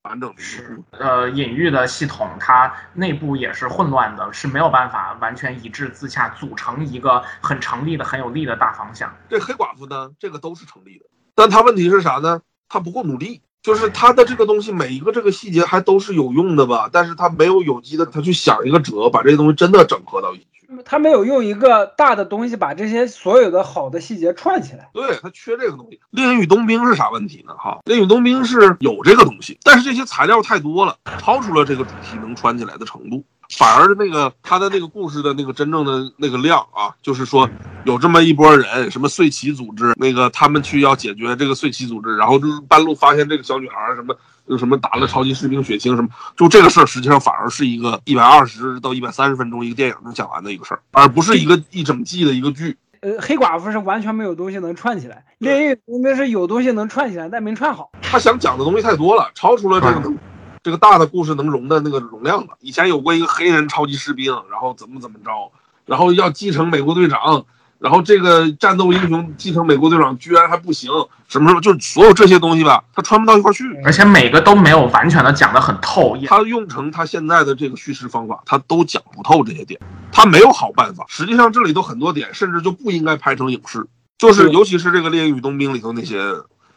[0.03, 0.99] 完整的一个。
[0.99, 9.15] 呃，隐喻的系统它内部也是混乱的，是没有办法完全一致自洽，组成一个很成立的、很有力的大方向。
[9.31, 11.05] 这黑寡妇呢，这个都是成立的，
[11.37, 12.43] 但他问题是啥呢？
[12.69, 20.52] 他不够努力，就是他的这个东西每一个这个细节还都是有用的吧，但是他没有有机的，他去想一个辙，把这些东西真的整合到一起去。
[20.85, 24.89] 他没有用一个大的东西把这些所有的好的细节串起来。
[24.93, 26.01] 对他缺这个东西。
[26.11, 27.55] 猎鹰与冬兵是啥问题呢？
[27.59, 33.25] 哈，猎鹰与冬兵是有这个东西，但是这些材料太多了，超出了这个主题能串起来的程度。
[33.59, 37.47] 反而那个他的那个故事的那个真正的那个量啊，就是说
[37.85, 44.17] 有这么一拨人，什么碎旗组织，那个他们去要解决这个碎旗组织，然后就是半路发现这个小女孩什么
[44.59, 52.77] 什么打了超级士兵血清什么，就这个事儿实际上反而是一个一百二十到一百三十分钟一个电影能讲完的一个事儿，而不是一个一整季的一个剧。
[53.01, 57.91] 呃，黑寡妇是完全没有东西能串起来，猎鹰应该是有东西能串起来，但没串好。
[58.01, 60.17] 他想讲的东西太多了，超出了这个能
[60.63, 62.51] 这个大的故事能容的那个容量了。
[62.61, 65.51] 以前有过一个黑人超级士兵，然后怎么怎么着，
[65.85, 67.45] 然后要继承美国队长，
[67.83, 70.89] 然后这个战斗英雄继承美国队长居然还不行，
[71.27, 73.65] 什么什么，就是所有这些东西吧，他穿不到一块儿去。
[73.85, 79.81] 而且每个都没有完全的讲得很透，也他用成他现在的这个叙事方法，他都讲不透这些点，
[80.13, 81.05] 他没有好办法。
[81.09, 83.85] 实际上这里头很多点甚至就不应该拍成影视，
[84.17, 86.21] 就是是尤其是这个《猎鹰与冬兵》里头那些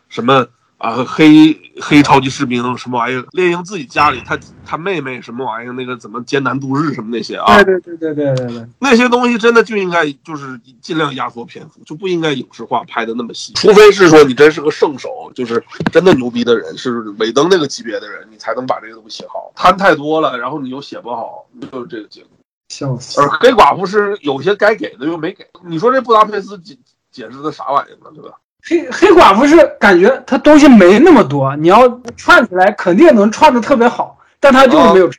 [0.10, 0.48] 什么
[0.78, 13.54] 啊黑黑超级士兵什么玩意儿，猎鹰自己家里他他妹妹什么玩意儿，那个怎么艰难度日什么那些啊，对对对对对对对，那些东西真的就应该就是尽量压缩篇幅，就不应该影视化拍的那么细。
[13.54, 19.52] 除非是说你真是个圣手，就是真的牛逼的人，是尾灯那个级别的人，你才能把这个东西写好。
[19.56, 22.30] 贪太多了，然后你又写不好，就是这个结果。
[22.70, 23.22] 笑死。
[23.22, 26.78] 而黑寡妇是有些该给的又没给，你说这布达佩斯解
[27.12, 28.12] 解释的啥玩意儿呢？
[28.14, 28.36] 对吧？
[28.68, 31.88] 黑黑寡妇是感觉他东西没那么多，你要
[32.18, 35.10] 串起来肯定能串的特别好，但他就是没有。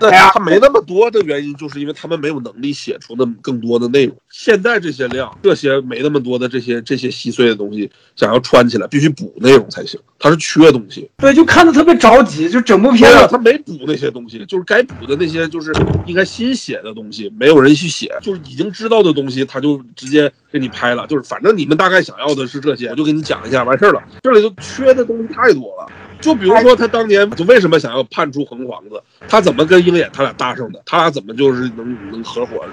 [0.00, 4.16] 那哎呀他没那么多的原因，就是因为他们没有能力写出那么更多的内容。
[4.30, 9.98] 现在这些量，这些没那么多的这些这些稀碎的东西，想要穿起来，必须补内容才行。
[10.18, 15.70] 他是缺东西，对，就看的特别着急，就整部片子他没补那些东西，就是该补的那些，就是
[16.06, 21.06] 应该新写的东西，没有人去写，就是已经知道的东西，他就直接给你拍了。
[21.08, 24.02] 就是反正你们大概想要的是这些，我就给你讲一下，完事儿了。
[24.22, 25.86] 这里头缺的东西太多了。
[26.24, 32.64] 就比如说，他当年就为什么想要判出横皇子，他怎么跟鹰眼他俩搭上的，他俩怎么就是能能合伙？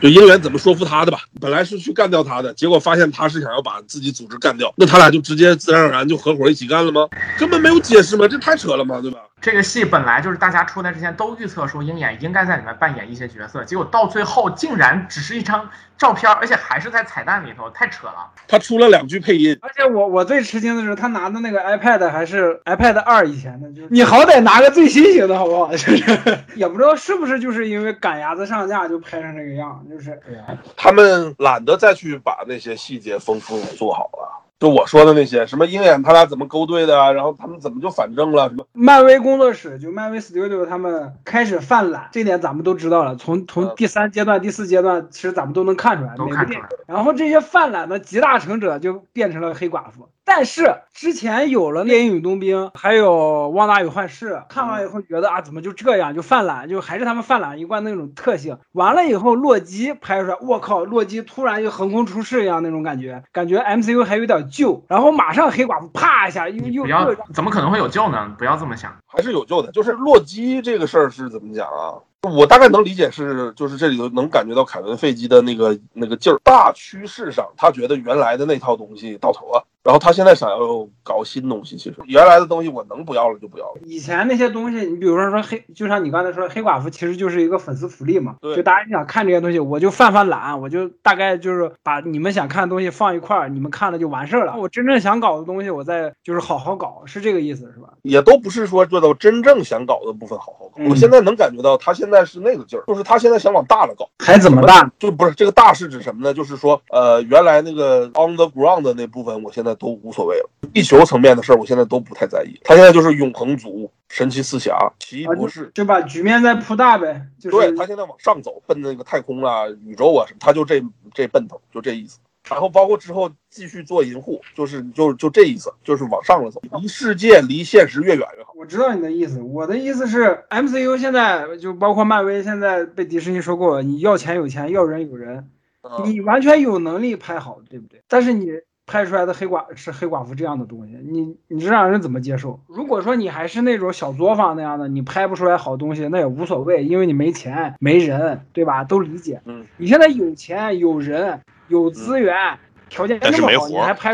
[0.00, 1.20] 就鹰眼怎么说服他的吧？
[1.38, 7.06] 本来是去干掉他的，结果发现他是想要把自己组织干掉，那他俩就直接自然而然就合伙一起干了吗？
[7.38, 8.26] 根本没有解释吗？
[8.26, 9.18] 这太扯了嘛，对吧？
[9.44, 15.68] 这个戏本来就是大家出来之前都预测说鹰眼应该在里面扮演一些角色，结果到最后竟然只是一张
[15.98, 18.26] 照片，而且还是在彩蛋里头，太扯了。
[18.48, 25.70] 他出了两句配音，而且我我最吃惊的是，他拿的那个 iPad 还是 iPad 二以前的，就是你好歹拿个最新型的好不好？
[25.72, 25.94] 就是
[26.56, 34.40] 也不知道是不是就是因为赶鸭子上架就拍成这个样，就是哎呀，他们懒得再去把那些细节丰富做好了。
[34.60, 43.16] 就我说的那些，什么鹰眼他俩怎么勾兑的啊，然后他们怎么就反正了，什么漫威工作室就漫威 Studio 他们开始犯懒，这点咱们都知道了。
[43.16, 46.82] 从从第三阶段、第四阶段，其实咱们都能看出来，都每个电影看出来。
[46.86, 50.08] 然后这些犯懒的集大成者就变成了黑寡妇。
[50.26, 53.12] 但是之前有了《猎鹰与冬兵》，还有
[53.48, 58.56] 《旺达与幻视》，看完以后觉得啊，怎么就这样，就犯懒，就还是他们犯懒一贯那种特性。
[58.72, 64.82] 完了以后，洛基拍出来，我靠，洛基突然就横空出世一样那种感觉，感觉 MCU 还有点旧。
[64.88, 68.34] 然后马上黑寡妇啪一下又又不要又，怎么可能会有救呢？
[68.38, 68.96] 不要这么想。
[69.06, 69.70] 还是有救的。
[69.72, 72.00] 就是洛基这个事儿是怎么讲啊？
[72.22, 76.40] 我大概能理解是，就是这里头能感觉到凯文·费基的那个那个劲儿。
[76.42, 80.56] 大趋势上，他觉得原来的那套东西到头了，然后他现在想要
[81.02, 81.76] 搞新东西。
[81.76, 83.80] 其实原来的东西我能不要了就不要了。
[83.84, 88.36] 以前那些东西，你比如说说黑，就像你刚才说，黑寡妇其实就是一个粉丝福利嘛。
[88.40, 94.56] 对就大家想看这些东西，我就犯犯懒，我就大概就是把你们想看的东西放一块儿，你们看了就完事儿了。
[94.56, 97.90] 我真正想搞的东西，我再就是好好搞，是这个意思是吧？
[98.02, 100.74] 也都不是说做到真正想搞的部分好好搞。
[100.76, 104.08] 嗯我现在能感觉到他现在是那个劲儿，就是他现在想往大了搞。
[104.18, 104.90] 还怎么大？
[104.98, 106.32] 就不是这个大是指什么呢？
[106.32, 110.50] 就是说，呃，原来那个 on the ground 的那部分，我现在在都无所谓了。
[110.72, 112.60] 地球层面的事儿，我现在都不太在意。
[112.64, 117.26] 他现在就是永恒族、神奇四侠、奇异博士，就把局面再铺大呗。
[117.38, 122.18] 就是对他现在往上走，奔那个太空啊、宇宙啊什么，他就这这奔头，就这意思。
[122.50, 128.52] 然后包括之后继续做银护，就是就就这意思，就是往上了走，离世界离现实越远越好。
[128.54, 135.48] 我知道你的意思，我的意思是，MCU 现在就包括漫威现在被迪士尼收购，你要钱有钱，要人有人，
[135.82, 138.02] 嗯你完全有能力拍好，对不对？
[138.08, 138.50] 但是你
[138.86, 142.60] 拍出来的黑寡是黑寡妇这样的东西，你你这让人怎么接受？
[142.66, 148.84] 如果说你还是那种小作坊那样的，你拍不出来好东西，那也无所谓，因为你没钱没人，对吧？
[148.84, 149.40] 都理解。
[149.46, 152.58] 嗯，你现在有钱有人有资源，
[152.90, 154.12] 条件但那么好，是没活你还拍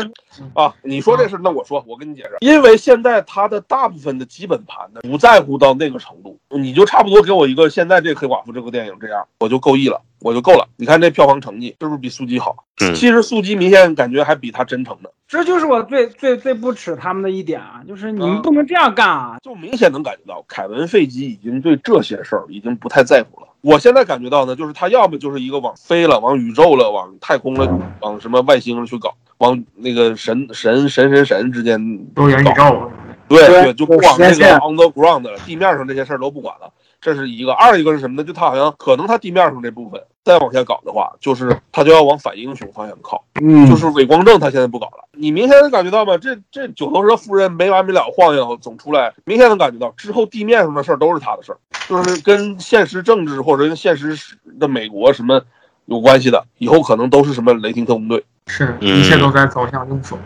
[0.53, 10.67] 啊，你说这事，那我说，我跟你解释，因为现在他的大部分的基本盘呢，不在乎到那个程度，你就差不多给我一个现在这黑寡妇这个电影这样，我就够意了，我就够了。
[10.77, 12.55] 你看这票房成绩是不是比速激好？
[12.81, 19.37] 嗯其实速激明显感觉还比他真诚呢，这就是我最最最不耻他们的一点啊，就是你们嗯不能这样干啊！
[19.43, 23.47] 就明显能感觉到凯文·费吉已经对这些事儿已经不太在乎了。
[23.61, 32.91] 我现在感觉到呢，就是他要么就是一个往飞了、往宇宙了、往太空了、往什么外星了去搞，往那个神神神神神之间多元宇搞宙，
[33.27, 36.73] 对对对，就不往那个 on the ground 了，地面上这些事儿都不管了。
[37.01, 38.23] 这是一个，二一个是什么呢？
[38.23, 45.07] 就他好像可能他地面上这部分再往下搞的话，就是他就要往反英雄方向靠，嗯就是伪光正他现在不搞了。
[45.13, 46.17] 你明显能感觉到吗？
[46.17, 51.57] 这这九头蛇夫人没完没了晃悠总出来，明显能感觉到之后地面上的事儿都是他的事儿，
[51.89, 54.15] 就是跟现实政治或者跟现实
[54.59, 55.41] 的美国什么
[55.85, 58.23] 有关系的，以后可能都是什么雷霆特工队。
[58.47, 60.17] 是嗯一切都在走向英雄。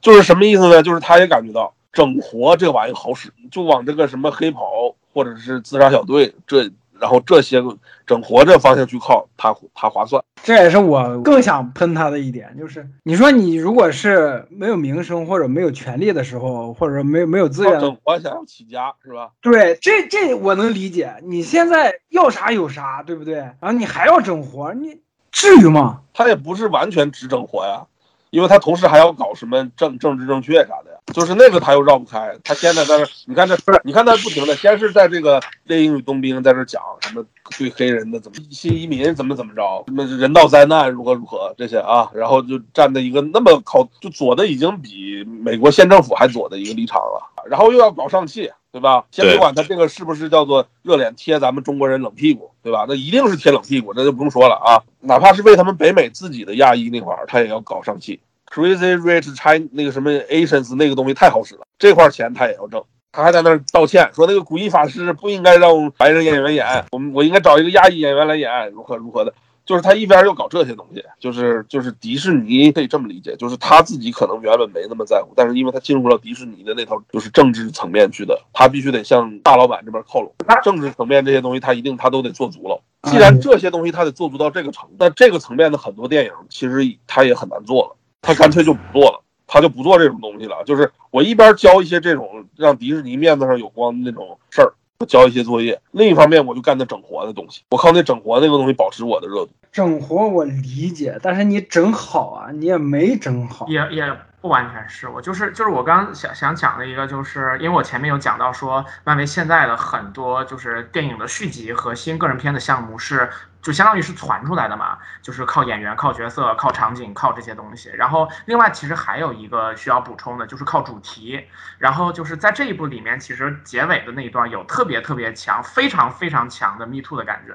[0.00, 0.82] 就是什么意思呢？
[0.82, 10.22] 就是他也感觉到整活这玩意好使，就往这个什么黑袍或者是自杀小队这，然后这些个整活这方向去靠，他他划算。
[10.42, 19.30] 这也是我更想喷他的一点，就是你说你如果是没有名声或者没有权利的时候，或者说没有没有资源，整活想要起家是吧？
[19.40, 21.14] 对，这这我能理解。
[21.22, 23.36] 你现在要啥有啥，对不对？
[23.36, 25.00] 然后你还要整活，你
[25.32, 26.02] 至于吗？
[26.12, 27.86] 他也不是完全只整活呀，
[28.34, 32.36] 因为他同时还要搞什么政政治正确啥的呀，就是那个他又绕不开。
[32.42, 37.24] 他现在在那，你看这不是，你看他不停的，先是在这个猎鹰与冬兵在这讲什么
[37.56, 48.50] 对黑人的怎么新移民怎么怎么着，什么人道灾难如何如何这些啊，然后就站在一个那么靠就左的已经比美国县政府还左的一个立场了，然后又要搞上汽。
[48.74, 49.04] 对吧？
[49.12, 52.84] 先别管他这个是不是叫做热脸贴咱们中国人冷屁股，对吧？
[52.88, 54.82] 那一定是贴冷屁股，那就不用说了啊。
[54.98, 58.18] 哪怕是为他们北美自己的亚裔那块儿，他也要搞上汽。
[58.52, 62.82] Crazy Rich China 那个什么 Asians 那个东西太好使了，这块钱他也要挣。
[63.12, 69.32] 他还在那儿道歉，说那个古一法师不应该让白人演员演，我们我应该找一个亚裔演员来演，如何如何的。
[69.64, 80.32] 就是他一边又搞这些东西，就是就是迪士尼可以这么理解，就是他自己可能原本没那么在乎，但是因为他进入了迪士尼的那套就是政治层面去的，他必须得向大老板这边靠拢。
[80.62, 82.80] 政治层面这些东西他一定他都得做足了。
[83.04, 89.20] 既然这些东西他得做足到这个程度，那这个层面的很多电影其实他也很难做了，他干脆就不做了。
[89.46, 94.72] 他就不做这种东西了，就是我一边教一些这种让迪士尼面子上有光的那种事儿，
[95.06, 99.50] 交一些作业；另一方面，我就干那整活的东西，我靠那整活那个东西保持我的热度。
[99.72, 103.66] 整活我理解，但是你整好啊，你也没整好。
[103.68, 113.28] 也也不完全是我，就是就是我刚刚想想讲的一个，就是因为我前面有讲到说，漫威现在的很多就是电影的续集和新个人片的项目是。
[113.64, 117.90] 就相当于是传出来的嘛，就是靠演员、靠角色、靠场景、靠这些东西。
[117.94, 121.42] 然后另外其实还有一个需要补充的，就是靠主题。
[121.78, 127.54] 然后就是在这一部里面，其实结尾的那一段有特别特别强、非常非常强的 Me Too 的感觉，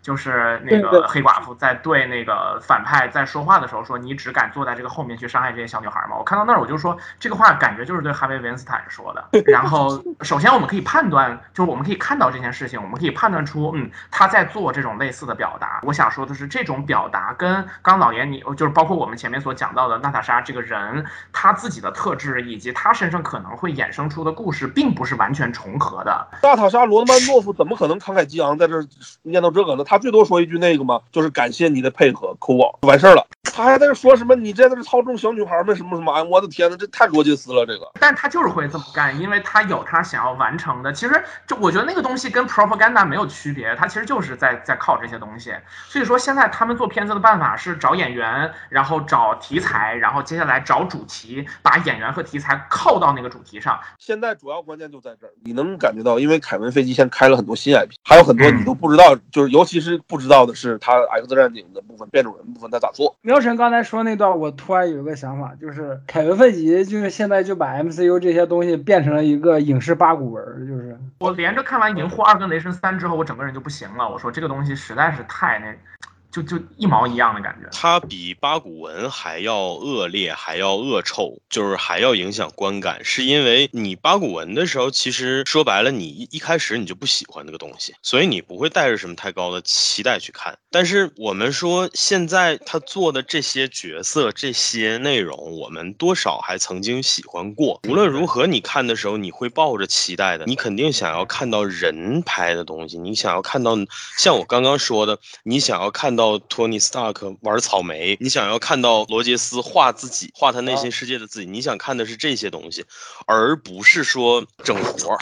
[0.00, 9.28] 就是那个黑寡妇在对那个反派在说话的时候说：“你只敢坐在这个后面去伤害这些小女孩吗？”我看到那儿我就说这个话感觉就是对哈维·维恩斯坦说的。
[9.46, 15.47] 然后首先我们可以判断，就是我们可以看到这件事情，我们可以判断出，嗯，他在做这种类似的表。
[15.48, 26.26] 表达，我想说的是，这种表达跟刚老爷你就是包括我们前面所讲到的娜塔莎这个人，他自己的特质以及他身上可能会衍生出的故事，并不是完全重合的。
[26.42, 28.74] 娜塔莎罗德曼诺夫怎么可能慷慨激昂在这
[29.22, 29.84] 念叨这个呢？
[29.84, 33.26] 他最多说一句那个嘛，就是感谢你的配合，扣我就完事儿了。
[33.44, 34.36] 他还在这说什么？
[34.36, 36.12] 你这在这操纵小女孩们什么什么？
[36.12, 37.90] 哎，我的天呐，这太罗杰斯了，这个。
[37.98, 40.92] 但他就是会这么干，因为他有他想要完成的。
[40.92, 45.37] 其实就我觉得那个东西跟 propaganda 没有区别，他其实就是在在靠这些东西。
[45.38, 45.54] 东西。
[45.86, 53.78] 所以说现在他们做片子的办法是找演员，然后找题材，然后接下来找主题，把演员和题材靠到那个主题上。
[53.98, 63.14] 现在主要关键就在这儿，你能感觉到，因为凯文·费基先开了很多新 IP，还有很多你都不知道，就是尤其是不知道的是他 X 战警的部分变种人部分他咋做。
[63.20, 74.08] 苗晨刚才说那段，我突然有个想法，就是凯文·费吉就是现在就把 MCU 这些东西变成了一个影视八股文，就是我连着看完《银护二》跟《雷神三》之后，我整个人就不行了。
[74.08, 75.97] 我说这个东西实在是太那。
[76.30, 83.02] 就就一毛一样的感觉，它比八股文还要恶劣，还要恶臭，就是还要影响观感。
[83.02, 90.58] 是因为你八股文的时候，其实说白了，你一一开始你就不喜欢那个东西，所以你不会带着什么太高的期待去看。
[90.70, 97.80] 但是我们说现在他做的这些角色、这些内容，我们多少还曾经喜欢过。
[97.88, 103.74] 无论如何，你看的时候你会抱着期待的，你肯定想要看到人拍的东西，你想要看到
[104.18, 106.17] 像我刚刚说的，你想要看。
[106.18, 112.84] 到托尼·斯塔克玩草莓，你想要看到罗杰斯画自己，画他内心世界的自己，你想看的是这些东西，
[113.26, 115.16] 而不是说整活。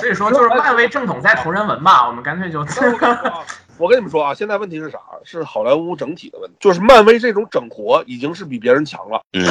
[0.00, 2.66] 所以说，就是漫威正统在同人文嘛，我们干脆就。
[3.78, 4.98] 我跟你们说啊，现在问题是啥？
[5.22, 9.22] 是好莱坞整体的问题，就是漫威这种整活已经是比别人强了。
[9.30, 9.46] 你知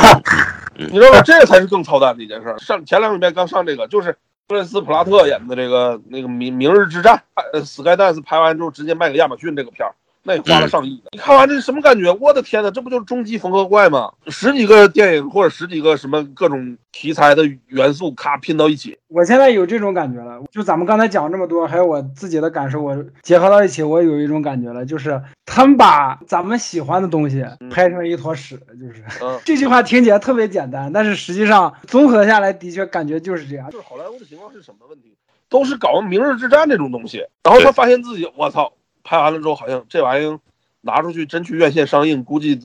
[1.00, 1.22] 道吗？
[1.22, 2.54] 这个才是更操蛋的一件事。
[2.58, 9.96] 上前两天刚上这个，就是布伦斯·普拉特演的这个那个《明明日之战》，呃，Skydance 拍完之后直接卖给亚马逊这个片儿。
[10.28, 12.12] 那也花了上亿，你看完这是什么感觉？
[12.20, 14.12] 我的天哪，这不就是终极缝合怪吗？
[14.28, 18.98] 十几个电影或者十几个什么各种题材的元素，咔拼到一起。
[19.08, 29.02] 我现在有这种感觉了，就咱们刚才讲这么多，还有我自己的感受，我结合到一起，我有一种感觉了，就是他们把咱们喜欢的东西拍成一坨屎，就是
[29.46, 33.72] 这句话听起来特别简单，但是实际上综合下来，的确感觉就是这样。
[33.72, 35.14] 就是好莱坞的情况是什么问题？
[35.50, 38.74] 都是搞《明日之战》这种东西，然后他发现自己，我操。
[39.08, 40.38] 拍完了之后，好像这玩意儿
[40.82, 42.60] 拿出去真去院线上映，估计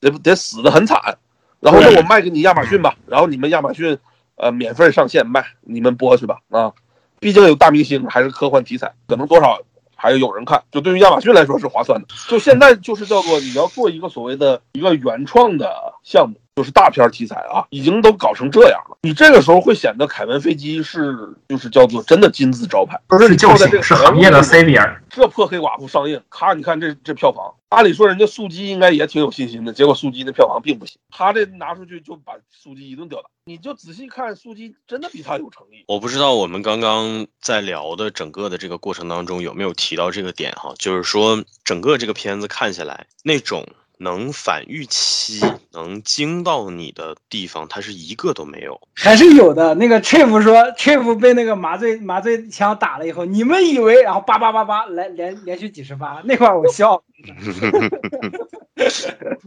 [0.00, 0.98] 得得死的很惨。
[1.60, 3.96] 然后那我卖给你亚马逊吧，然后你们亚马逊
[4.34, 6.72] 呃免费上线卖，你们播去吧啊！
[7.20, 9.60] 毕竟有大明星，还是科幻题材，可能多少
[9.94, 10.60] 还有人看。
[10.72, 12.08] 就对于亚马逊来说是划算的。
[12.28, 16.34] 就现在就是叫做你要做一个所谓的一个原创的项目。
[16.60, 18.98] 就是大片题材啊，已经都搞成这样了。
[19.00, 21.16] 你这个时候会显得凯文·飞机是
[21.48, 25.02] 就是叫做真的金字招牌，不是你就在这个是行业的 C 点。
[25.08, 30.98] 这破黑寡妇上映，咔，你看这这票房，按理说人家速激应该也挺有信心的，结果速激的票房并不行。
[31.10, 33.30] 他这拿出去就把速激一顿吊打。
[33.46, 35.82] 你就仔细看速激，真的比他有诚意。
[35.88, 43.66] 我不知道我们刚刚在聊的整个的这个过程当中有没有提到这个点哈，就是说整个这个片子看下来那种。
[44.02, 45.40] 能反预期、
[45.72, 49.74] 能惊到你的地方，它是一个都没有，还是有的。
[49.74, 57.02] 那个 Chief 说，Chief 被那个麻醉麻醉枪打了以后，你们以为，然后叭叭叭叭来连连续几十发，那块我笑。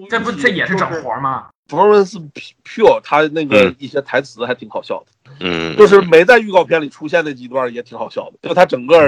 [0.08, 2.22] 这不这也是整活吗？Florence
[2.64, 9.01] Pugh 他那个一些台词还挺好笑的，嗯，就是没在预告片里出现那几段也挺好笑的，就他整个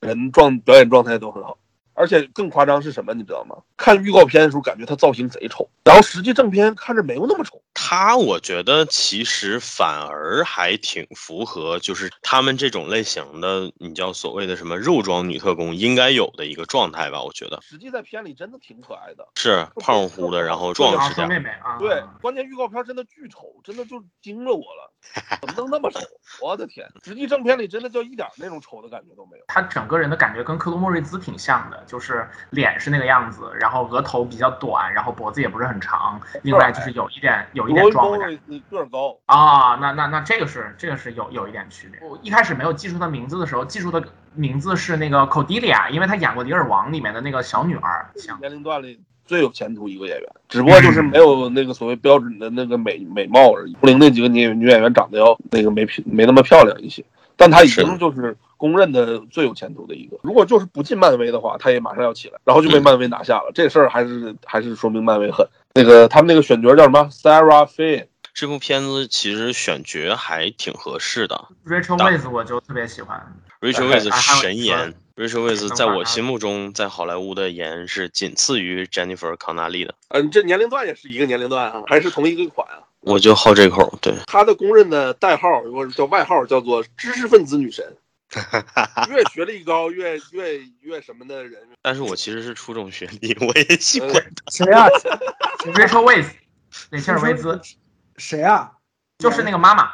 [0.00, 1.56] 人状表演状态都很好。
[1.96, 3.56] 而且更夸张是什么，你知道吗？
[3.76, 7.60] 看预告片的时候感觉他造型贼丑，然后实际正片看着没有那么丑。
[7.78, 17.22] 他我觉得其实反而还挺符合，就是他们这种类型的，你叫所谓的什么肉装女特工应该有的一个状态吧？
[17.22, 17.60] 我觉得。
[17.62, 21.28] 实际在片里真的挺可爱的，是胖乎乎的，然后壮实点。
[21.28, 21.78] 妹妹啊。
[21.78, 24.92] 对，关键预告片真的巨丑，真的就惊着我了，
[25.40, 26.00] 怎么能那么丑？
[26.40, 26.86] 我的天！
[27.04, 29.44] 实际正片里真的就一点那种丑的感觉都没有。
[29.46, 31.76] 他整个人的感觉跟克鲁莫瑞兹挺像的。
[31.86, 38.38] 就是脸是那个样子，然后额头比较短，然后脖子也不是很长，另外就是有一点有一点壮的感觉。
[38.70, 42.08] 个儿高啊，那那那这个是这个是有有一点区别。
[42.08, 44.02] 我一开始没有记住他名字的时候，记住的
[44.34, 48.06] 名字是那个 Cordelia，因为他演过《迪尔王》里面的那个小女儿。
[48.40, 53.72] 年龄段里最有前途一个演员，只不过就是没有那个所谓标准的那个美美貌而已。
[53.80, 57.04] 同龄那几个女女演员长得要那个没没那么漂亮一些，
[57.36, 58.36] 但她已经就是。
[58.58, 63.50] 公认的最有前途的一个，如果就是不进漫威的话，他也马上要起来，然后就被漫威拿下了。
[63.54, 65.46] 这事儿还是还是说明漫威狠。
[65.76, 68.06] 那个他们那个选角叫什么？Sarah Finn。
[68.32, 71.48] 这部片子其实选角还挺合适的。
[71.66, 73.18] Rachel Weisz 我就特别喜欢。
[73.62, 74.10] Rachel Weisz
[74.40, 79.94] 神颜，Rachel Weisz 在我心目中在好莱坞的颜是仅次于 Jennifer 康纳利的。
[80.08, 82.84] 嗯，这年龄段也是一个年龄段啊，还是同一个款啊？
[83.00, 83.98] 我就好这口。
[84.02, 87.96] 对，他的公认的代号或者叫外号叫做知识分子女神。
[89.08, 94.10] 越学历高越越越什么的人，但是我其实是初中学历，我也喜欢
[94.50, 94.86] 谁啊
[95.74, 96.26] ？Rachel Weisz，
[96.90, 97.60] 雷切尔·维兹，
[98.16, 98.72] 谁啊？
[99.18, 99.90] 就是那个妈妈。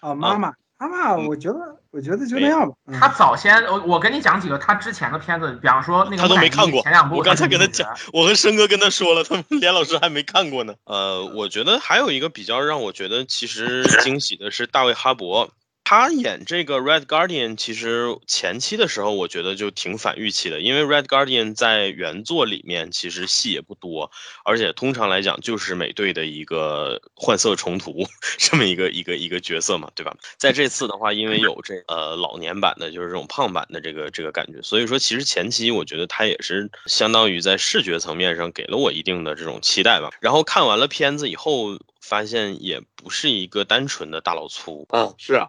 [0.00, 2.74] 啊，妈妈，妈妈，我觉得我觉得就那样吧。
[2.86, 10.74] 嗯他早先，我我跟你讲几个他之前的片子，比方说那个他都没看过前两部，我刚才跟他讲讲，我和申哥跟他说了，他们连老师还没看过呢。
[10.84, 15.48] 呃，我觉得还有一个比较让我觉得其实惊喜的是大卫哈勃。
[15.84, 24.10] 他演这个 Red Guardian，其实前期的时候我觉得就挺反预期的，因为 Red Guardian 在原作里面其实戏也不多，
[24.44, 28.06] 而且通常来讲就是美队的一个换色重涂
[28.38, 30.16] 这么一个一个一个角色嘛，对吧？
[30.38, 40.10] 在这次的话，因为有这呃老年版的，就是这种胖版的这个这个感觉，所以说其实前期我觉得他也是相当于在视觉层面上给了我一定的这种期待吧。
[40.20, 45.48] 然后看完了片子以后，发现也不是一个单纯的大老粗，啊，是啊。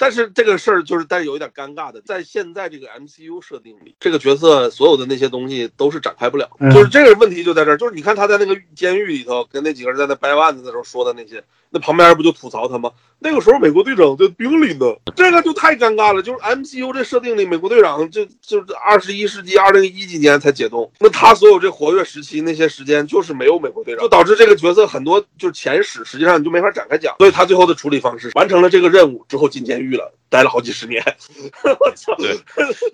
[0.00, 12.90] 但是这个事儿就是，但是有一点尴尬的，在现在这个 MCU 设定里，这个角色所有的那些东西都是展开不了，嗯就是这个问题就在这儿，就是你看他在那个监狱里头跟那几个人在那掰腕子的时候说的那些，那旁边不就吐槽他吗？
[13.22, 16.22] 那个时候美国队长在兵里呢，这个就太尴尬了。
[16.22, 31.02] 就是 MCU 这设定里，美国队长就就是二十一世纪二零一几年才解冻，那他所有这活跃时期那些时间就是没有美国队长，就导致这个角色很多就是前史实际上你就没法展开讲，所以他最后的处理方式完成了这个任务之后进监狱了，待了好几十年。
[31.80, 32.14] 我操！
[32.16, 32.36] 对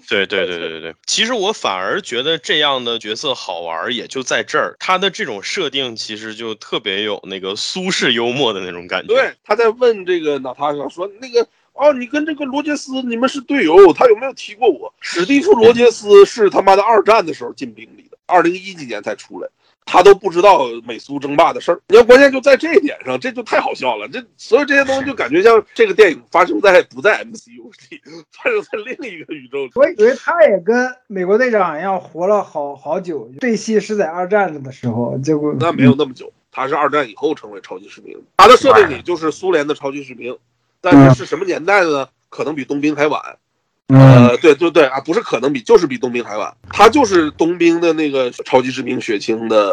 [0.08, 9.14] 对对对对对对，其实我反而觉得这样的角色好玩，也就在这儿，他的这种设定其实就特别有那个苏式幽默的那种感觉。
[9.14, 11.46] 对，他在问这个娜塔莎说那个。
[11.78, 14.90] 哦，你跟这个罗杰斯，你们是队友，他有没有提过我？
[14.98, 19.48] 史蒂夫·罗杰斯是他妈的二战的时候进兵里的，二零一几年才出来，
[19.86, 21.80] 他都不知道美苏争霸的事儿。
[21.88, 24.06] 你要关键就在这一点上，这就太好笑了。
[24.08, 28.00] 这所有这些东西就感觉像这个电影发生在不在 MCU 里，
[28.32, 29.70] 发生在另一个宇宙里。
[29.76, 40.36] 我以为他也跟美国队长一样活了好好久，对戏是在二战的时候，结果那没有那么久，他是二战以后成为超级士兵，他的设定里就是苏联的超级士兵。
[40.80, 42.08] 但是是什么年代的呢？
[42.28, 43.38] 可能比冬兵还晚。
[43.88, 46.52] 嗯呃，对对对啊，不是可能比，就是比冬兵还晚。
[46.70, 49.70] 他就是冬兵的那个超级士兵血清的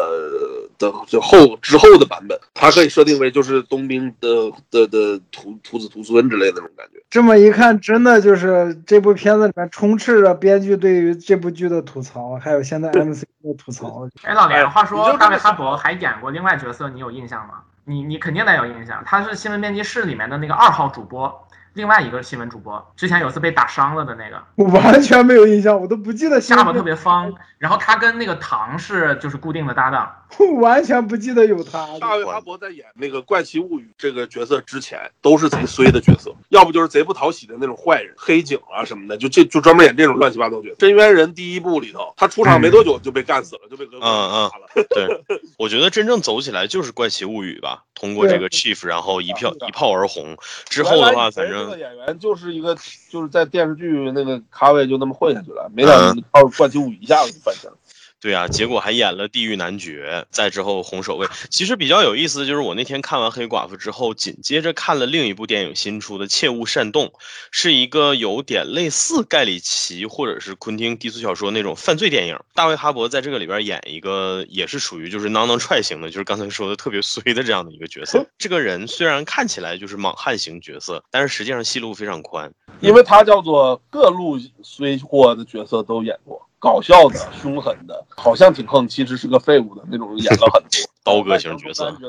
[0.78, 7.02] 的就后之后的版本，它可以设定为就是冬兵的的的徒徒子徒孙之类的那种感觉。
[7.10, 14.08] 这么一看，真的就是这部片子里面充斥着编剧对于这部剧的吐槽，还有现在 MC 的吐槽。
[14.22, 17.54] 哎，老连，话说大卫哈伯还演过另外角色，你有印象吗？
[17.84, 30.10] 你你肯定得有印象，他是新闻编辑室里面的那个二号主播，另外一个新闻主播，之前有次被打伤了的那个，我完全没有印象，我都不记得下巴特别方，然后他跟那个唐是就是固定的搭档。
[30.38, 31.86] 我 完全不记得有他。
[32.00, 40.74] 大卫哈勃在演那个《怪奇物语》这个角色之前，都是贼衰的角色，要不就是贼不讨喜的那种坏人、黑警啊什么的，就这就专门演这种乱七八糟角色。
[40.78, 44.86] 真渊人第一部里头，他出场没多久就被干死了，就被俄国人嗯嗯。
[44.90, 50.36] 对，我觉得真正走起来就是《怪奇物语》吧，通过这个 Chief，然后一票一炮而红。
[50.68, 52.76] 之后的话，反正个演员就是一个
[53.10, 57.76] 就是在电视剧那个咖位就那么混下去了，没想到靠《怪奇物语》一下子就翻身了。
[58.24, 61.28] 对啊，结果还演了《地狱男爵》，再之后红守卫。
[61.50, 67.04] 其实比较有意思的就是，我那天看完《黑寡妇》之后，紧接着看了另一部电影新出的《切勿擅动》，
[67.50, 72.34] 是一个有点类似盖里奇或者是昆汀低俗小说那种犯罪电影。
[72.54, 78.24] 大卫哈勃在这个里边演一个也是属于就是囊囊踹型的，就是刚才说的特别衰的这样的一个角色。
[78.38, 82.50] 这个人虽然看起来就是莽汉型角色，但是实际上戏路非常宽。
[82.80, 90.70] 因为他叫做各路衰货的角色都演过，搞笑的、凶狠的，好像挺横，其实是个废物的那种演了很多。
[91.02, 91.94] 刀哥型角色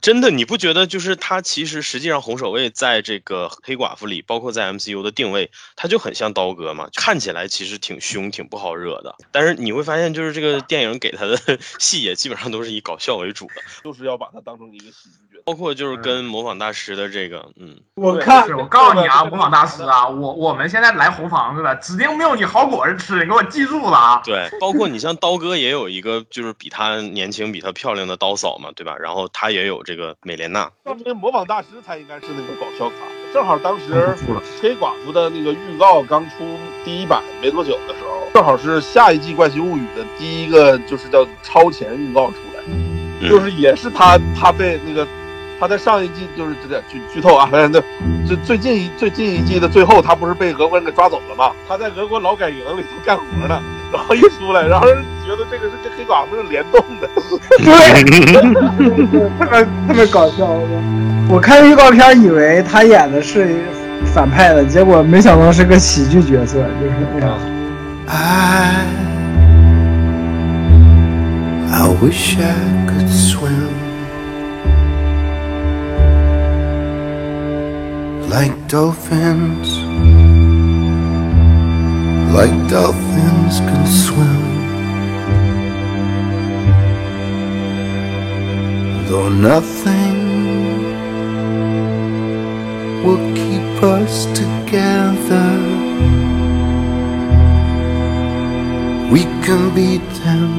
[0.00, 9.16] 真的，你不觉得就是他其实实际上红守卫在这个黑寡妇里，包括在 MCU 的定位，他就很像刀哥嘛，看起来其实挺凶、挺不好惹的。
[9.32, 11.36] 但是你会发现，就是这个电影给他的
[11.80, 15.27] 戏也基本上都是以搞笑为主的，就是要把他当成一个喜剧。
[15.48, 24.20] 包括就是跟模仿大师的这个，嗯，我看是我告诉你啊，模仿大师啊，我我们现在来红房子了，指定没有你好果子吃，你给我记住了啊！
[24.22, 28.94] 对，包括你像刀哥也有一个就是比他年轻、比他漂亮的刀嫂嘛，对吧？
[29.00, 32.96] 然后他也有这个美莲娜，说明模仿大师才应该是那个搞笑卡。
[33.32, 34.14] 正好当时
[34.60, 45.06] 黑寡妇的那个预告刚出第一版没多久的时候，正好是下一季《怪奇物语》的第一个就是叫超前预告出来，嗯就是也是他他被那个
[45.60, 47.80] 他在上一季就是这个剧剧透啊，反正就
[48.26, 51.50] 最最近一最近一季的最后，他不是被俄国人给抓走了吗？
[51.68, 53.60] 他在俄国劳改营里头干活呢，
[53.92, 57.08] 然后一出来，然后人觉得这个是跟黑寡妇是联动的。
[57.58, 58.02] 对，
[59.38, 60.46] 特别特别搞笑。
[61.30, 63.56] 我看预告片以为他演的是
[64.14, 67.38] 反派的，结果没想到是个喜剧角色，就是那样
[68.06, 68.86] I
[71.70, 72.54] I wish I
[72.86, 72.97] could
[78.28, 79.68] like dolphins,
[82.36, 84.44] like dolphins can swim.
[89.08, 90.18] Though nothing
[93.02, 95.50] will keep us together,
[99.10, 100.52] we can beat them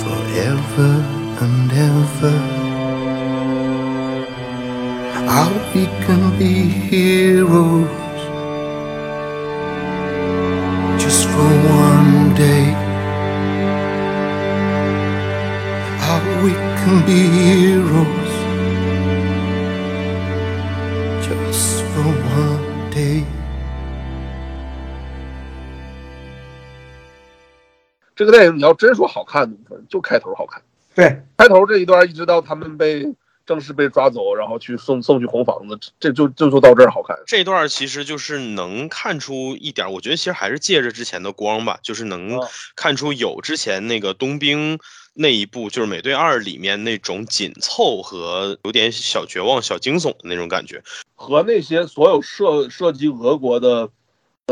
[0.00, 0.92] forever
[1.42, 2.55] and ever.
[5.75, 6.53] we can be
[6.89, 7.87] heroes
[10.97, 12.73] just for one day.
[15.99, 16.51] How we
[16.81, 18.33] can be heroes
[21.21, 23.23] just for one day.
[28.15, 30.61] 这个电影你要真说好看的部分，就开头好看。
[30.93, 33.07] 对，开头这一段一直到他们被
[33.46, 37.16] 正式被抓走，然后去送送去红房子，这就就就到这儿好看。
[37.26, 44.78] 这段其实就是能看出一点儿，我觉得其实还是借着之前的光吧，就是能哦看出有之前那个冬兵
[45.14, 50.82] 那一部，就是美队二里面那种紧凑和有点小绝望、小惊悚的那种感觉。
[51.14, 53.90] 和那些所有涉涉及俄国的呃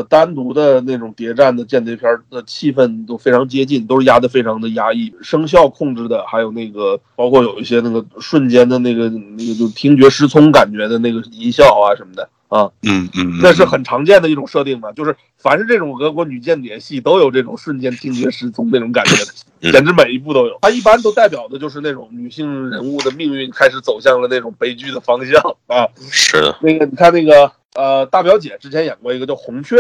[0.03, 20.59] 单独的那种谍战的间谍片的气氛都非常接近，都是压得非常的压抑，声效控制的，还有那个包括有一些那个瞬间的那个那个就听觉失聪感觉的那个音效啊什么的啊，嗯嗯那是很常见的一种设定嘛，就是凡是这种俄国女间谍戏都有这种瞬间听觉失聪那种感觉的，嗯简直每一部都有。
[20.61, 25.87] 它一般都代表的就是那种女性人物的命运开始走向了那种悲剧的方向啊。
[26.11, 29.77] 是的，那个你看那个呃大表姐之前演过一个叫《红雀》，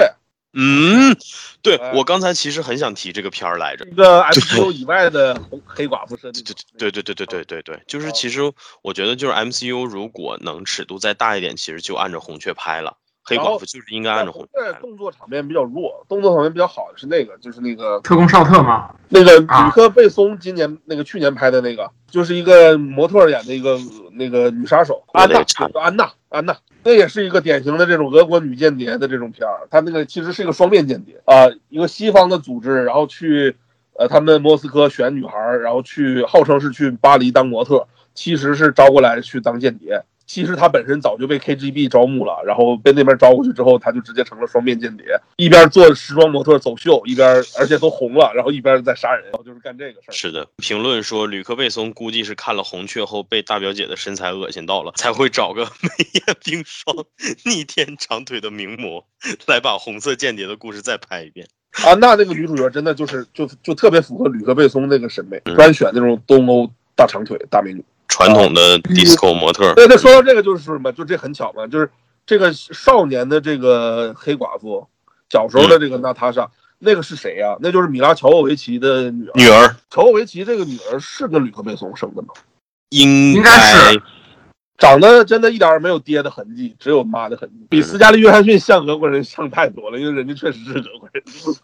[0.52, 1.16] 嗯，
[1.62, 3.84] 对哎我刚才其实很想提这个片儿来着。
[3.86, 6.44] 一个 MCU 以外的红黑寡妇设定。
[6.78, 8.40] 对对对对对对对，就是哦其实
[8.82, 12.96] 我觉得就是 MCU 如果能尺度再大一点，其实就按照红雀拍了。
[13.26, 14.72] 黑寡妇就是应该按照红雀。
[14.82, 18.94] 动作场面比较弱，动作场面比较好的是那个，就是那个特工少特嘛？
[19.08, 23.80] 那个啊吕克贝松今年那个去年拍的那个，就是一个模特儿演的一个
[24.12, 25.42] 那个女杀手安娜
[25.80, 26.54] 安娜，安娜，
[26.84, 29.66] 那也是一个典型的这种俄国女间谍的这种片儿。
[29.70, 33.56] 她那个其实是一个双面间谍啊、一个西方的组织，然后去
[33.98, 40.04] 呃他们莫斯科选女孩，然后去号称是去巴黎当模特，其实是招过来去当间谍。
[40.26, 45.06] 其实他本身早就被 KGB 招募了，然后被那边招过去之后，他就直接成了双面间谍，
[45.36, 50.12] 一边做时装模特走秀，一边而且都红了，然后一边在杀人，然后就是干这个事儿。
[50.12, 57.04] 是的，评论说吕克贝松估计是看了红雀后被大表姐的身材恶心到了，才会找个 美艳冰霜、
[57.44, 59.06] 逆天长腿的名模
[59.46, 61.46] 来把红色间谍的故事再拍一遍。
[61.84, 67.84] 啊，那那个女主角真的就是就就特别符合吕克贝松那个审美，嗯专选那种东欧大长腿大美女。
[68.08, 71.90] 传统的 disco 模特，对对，说到这个就是什么，就这很巧嘛，就是
[72.26, 74.86] 这个少年的这个黑寡妇，
[75.30, 79.32] 小时候的这个娜塔莎，那个是谁呀、那就是米拉乔沃维奇的女儿。
[79.34, 79.76] 女儿。
[79.90, 82.28] 乔沃维奇这个女儿是跟吕克贝松生的吗？
[82.90, 84.02] 应应该是
[84.76, 87.66] 长得真的一点儿没有爹的痕迹，只有妈的痕迹。
[87.70, 91.22] 比斯嘉丽·约翰逊像俄国人像太多了，因为人家确实是俄国人。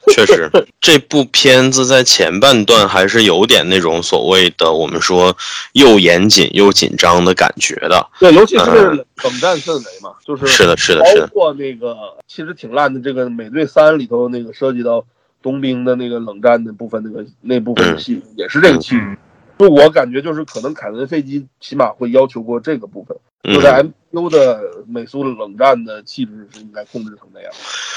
[0.09, 0.49] 确实，
[0.81, 5.37] 这部片子在前半段还是有点那种所谓的我们说
[5.73, 8.07] 又严谨又紧张的感觉的。
[8.19, 11.97] 对，尤其是嗯冷战氛围嘛，就是是的，是的，是的，包括那个
[12.29, 15.05] 其实挺烂的这个《美队三》里头那个涉及到
[15.43, 19.01] 冬兵的那个冷战的部分，那个那部分的戏也是这个气质。
[19.01, 19.17] 嗯，
[19.61, 23.15] 就我感觉就是可能凯文费基起码会要求过这个部分，
[23.55, 27.53] 就在嗯，MCU 的美苏冷战的气质是应该控制成那样，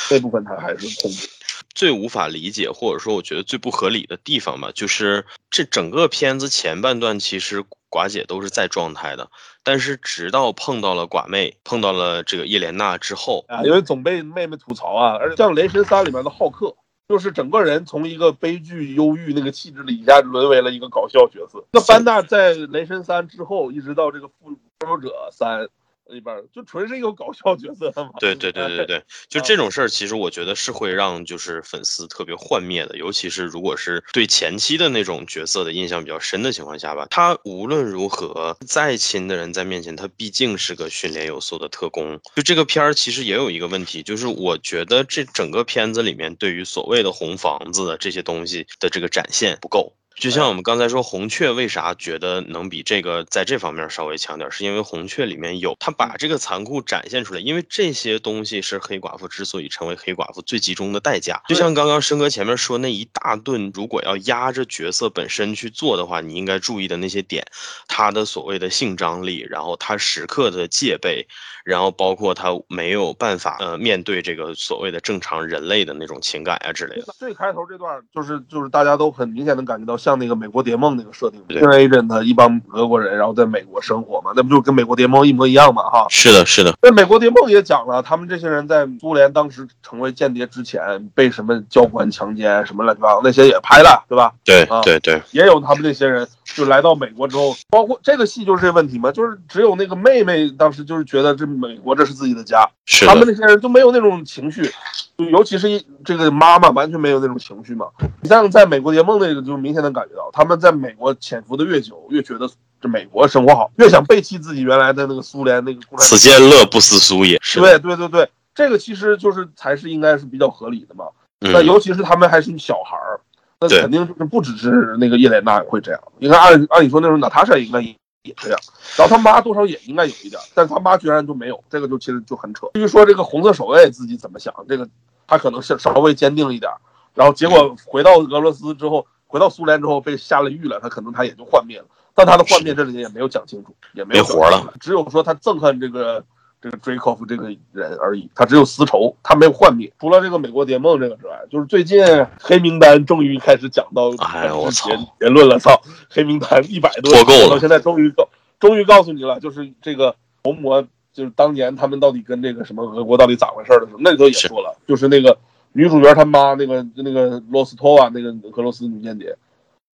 [0.09, 1.29] 这部分他还是控制。
[1.73, 9.29] 最无法理解或者说我觉得最不合理的地方吧，就是这整个片子前半段其实寡姐都是在状态的，
[9.63, 16.75] 但是直到碰到了寡妹，碰到了这个叶莲娜之后，啊，因为总被妹妹吐槽啊，而且像《雷神三》里面的浩克，
[17.07, 21.63] 就是整个人从一个悲剧、忧郁那个气质里，一下沦为了一个搞笑角色。
[21.71, 25.63] 那班纳在《雷神三》之后，一直到这个《复复仇者三》
[26.07, 28.11] 里边，就纯是一个搞笑角色嘛。
[28.19, 37.07] 对对对对对， 就这种事儿，其实我觉得是会让就是粉丝特别幻灭的，尤其是如果是对前期的那种角色的印象比较深的情况下吧。
[37.09, 42.19] 他无论如何再亲的人在面前，他毕竟是个训练有素的特工。
[42.35, 49.93] 就这个片儿其实也有一个问题，就是我觉得这整个片子里面对于所谓的红房子的这些东西的这个展现不够。
[50.15, 61.41] 就像我们刚才说，红雀为啥觉得能比这个在这方面稍微强点，是因为红雀里面有他把这个残酷展现出来，因为这些东西是黑寡妇之所以成为黑寡妇最集中的代价。
[61.47, 67.45] 就像刚刚申哥前面说那一大顿，如果要压着角色本身去做的话，你应该注意的那些点，
[67.87, 71.27] 他的所谓的性张力，然后他时刻的戒备，
[71.65, 77.13] 然后包括他没有办法呃面对这个所谓的正常人类的那种情感啊之类的。
[77.17, 86.05] 最开头这段就是就是大家都很明显能感觉到像那个美国谍梦那个设定对 a agent 他一帮俄国人，然后在美国生活嘛，那不就跟美国谍梦一模一样嘛哈？
[86.09, 94.33] 是的，是的，那美国谍梦也讲了，他们这些人在苏联当时成为间谍之前被什么教官强奸什么乱七八糟那些也拍了，对吧？
[94.43, 104.69] 对啊对对，也有他们这些人就来到美国之后，包括这个戏就是这问题嘛，就是只有那个妹妹当时就是觉得这美国这是自己的家，是的，他们那些人就没有那种情绪，
[105.17, 107.85] 就尤其是一这个妈妈完全没有那种情绪嘛。
[108.21, 112.49] 你像在美国谍梦那个，就明显的感觉到他们在美国潜伏的越久，越觉得
[112.81, 117.37] 这美国生活好，越想背弃自己原来的那个苏联那个共产此间乐不思蜀也。
[117.41, 121.05] 是，对对对对，这个其实就是才是应该是比较合理的嘛。
[121.39, 123.19] 那嗯，尤其是他们还是小孩儿，
[123.59, 126.01] 那肯定就是不只是那个叶莲娜会这样。
[126.19, 128.57] 应该按按理说那时候娜塔莎应该也也这样，
[128.97, 132.67] 然后他妈多少也应该有一点，但是他妈居然就没有，这个就其实就很扯。
[132.73, 134.87] 至 于说这个红色守卫自己怎么想，这个
[135.27, 136.71] 他可能是稍微坚定一点，
[137.13, 141.85] 然后结果回到俄罗斯之后，回到苏联之后被下了狱了，他可能他也就幻灭了。
[142.13, 146.23] 但他的幻灭这里也没有讲清楚，也没活了只有说他憎恨这个
[146.61, 149.91] 这个 Draykov 这个人而已，他只有私仇，他没有幻灭。
[149.99, 152.05] 除了这个美国谍梦这个之外，就是最近
[152.39, 155.81] 黑名单终于开始讲到哎呀我操结结论了，操，
[156.11, 158.29] 黑名单一百多脱钩了到现在终于告
[158.59, 165.35] 终于告诉你了，就是这个红魔，就是当年他们到底跟这个什么俄国到底咋回事的时候，那里头也说了，就是那个
[165.73, 169.35] 女主角她妈那个那个罗斯托娃那个俄罗斯女间谍，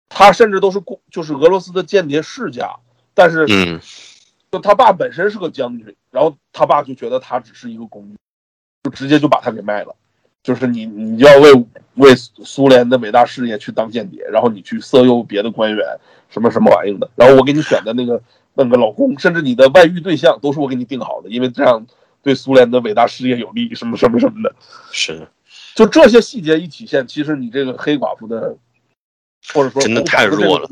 [0.08, 2.76] 她甚至都是公就是俄罗斯的间谍世家，
[3.14, 3.80] 但是嗯，
[4.52, 8.18] 就他爸本身是个将军，然后他爸就觉得他只是一个工具，
[8.84, 9.96] 就直接就把他给卖了。
[10.42, 11.54] 就是你，你要为
[11.96, 15.86] 为苏联的伟大事业去当间谍，然后你去色诱别的官员，
[16.30, 17.10] 什么什么玩意的。
[17.16, 18.22] 然后我给你选的那个
[18.54, 21.86] 那个老公，甚至你的外遇对象，都是我给你定好的，因为这样
[22.24, 24.56] 对苏联的伟大事业有利，什么什么什么的。
[24.92, 25.30] 是的，
[25.80, 28.54] 就这些细节一体现，其实你这个黑寡妇的，
[29.54, 30.70] 或者说真的太弱了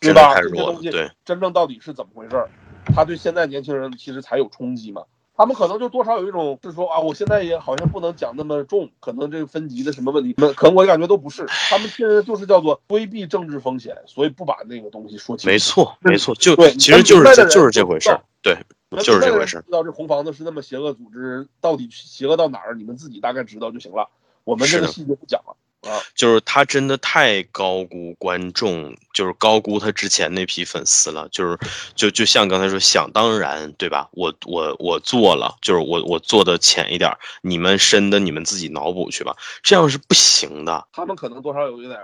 [0.00, 0.34] 对吧？
[0.34, 0.78] 太弱了。
[0.82, 2.50] 对，真正到底是怎么回事儿，
[2.94, 5.02] 他对现在年轻人其实才有冲击嘛。
[5.34, 15.50] 他们可能就多少有一种是说啊，我现在也好像不能讲那么重，可能这个分级的什么问题，那可能我感觉都不是，他们现在就是叫做规避政治风险，所以不把那个东西说清楚。
[15.50, 18.20] 没错，没错，就对其实就是就是这回事儿。
[18.42, 18.54] 对，
[19.02, 24.10] 就是这回事儿知道这红房子是那么邪恶组织，到底邪恶到哪儿，你们自己大概知道就行了。
[24.50, 25.56] 我们这个戏就不讲了
[25.88, 26.00] 啊。
[26.14, 31.28] 就是他真的太高估观众，就是高估他之前那批粉丝了。
[31.30, 31.58] 就是
[31.94, 34.08] 就就像刚才说，想当然，对吧？
[34.12, 40.86] 我我我做了，就是我我做的浅一点儿，你们深的你们自己脑补去吧，这样是不行的。
[40.92, 41.98] 他们可能多少有一点，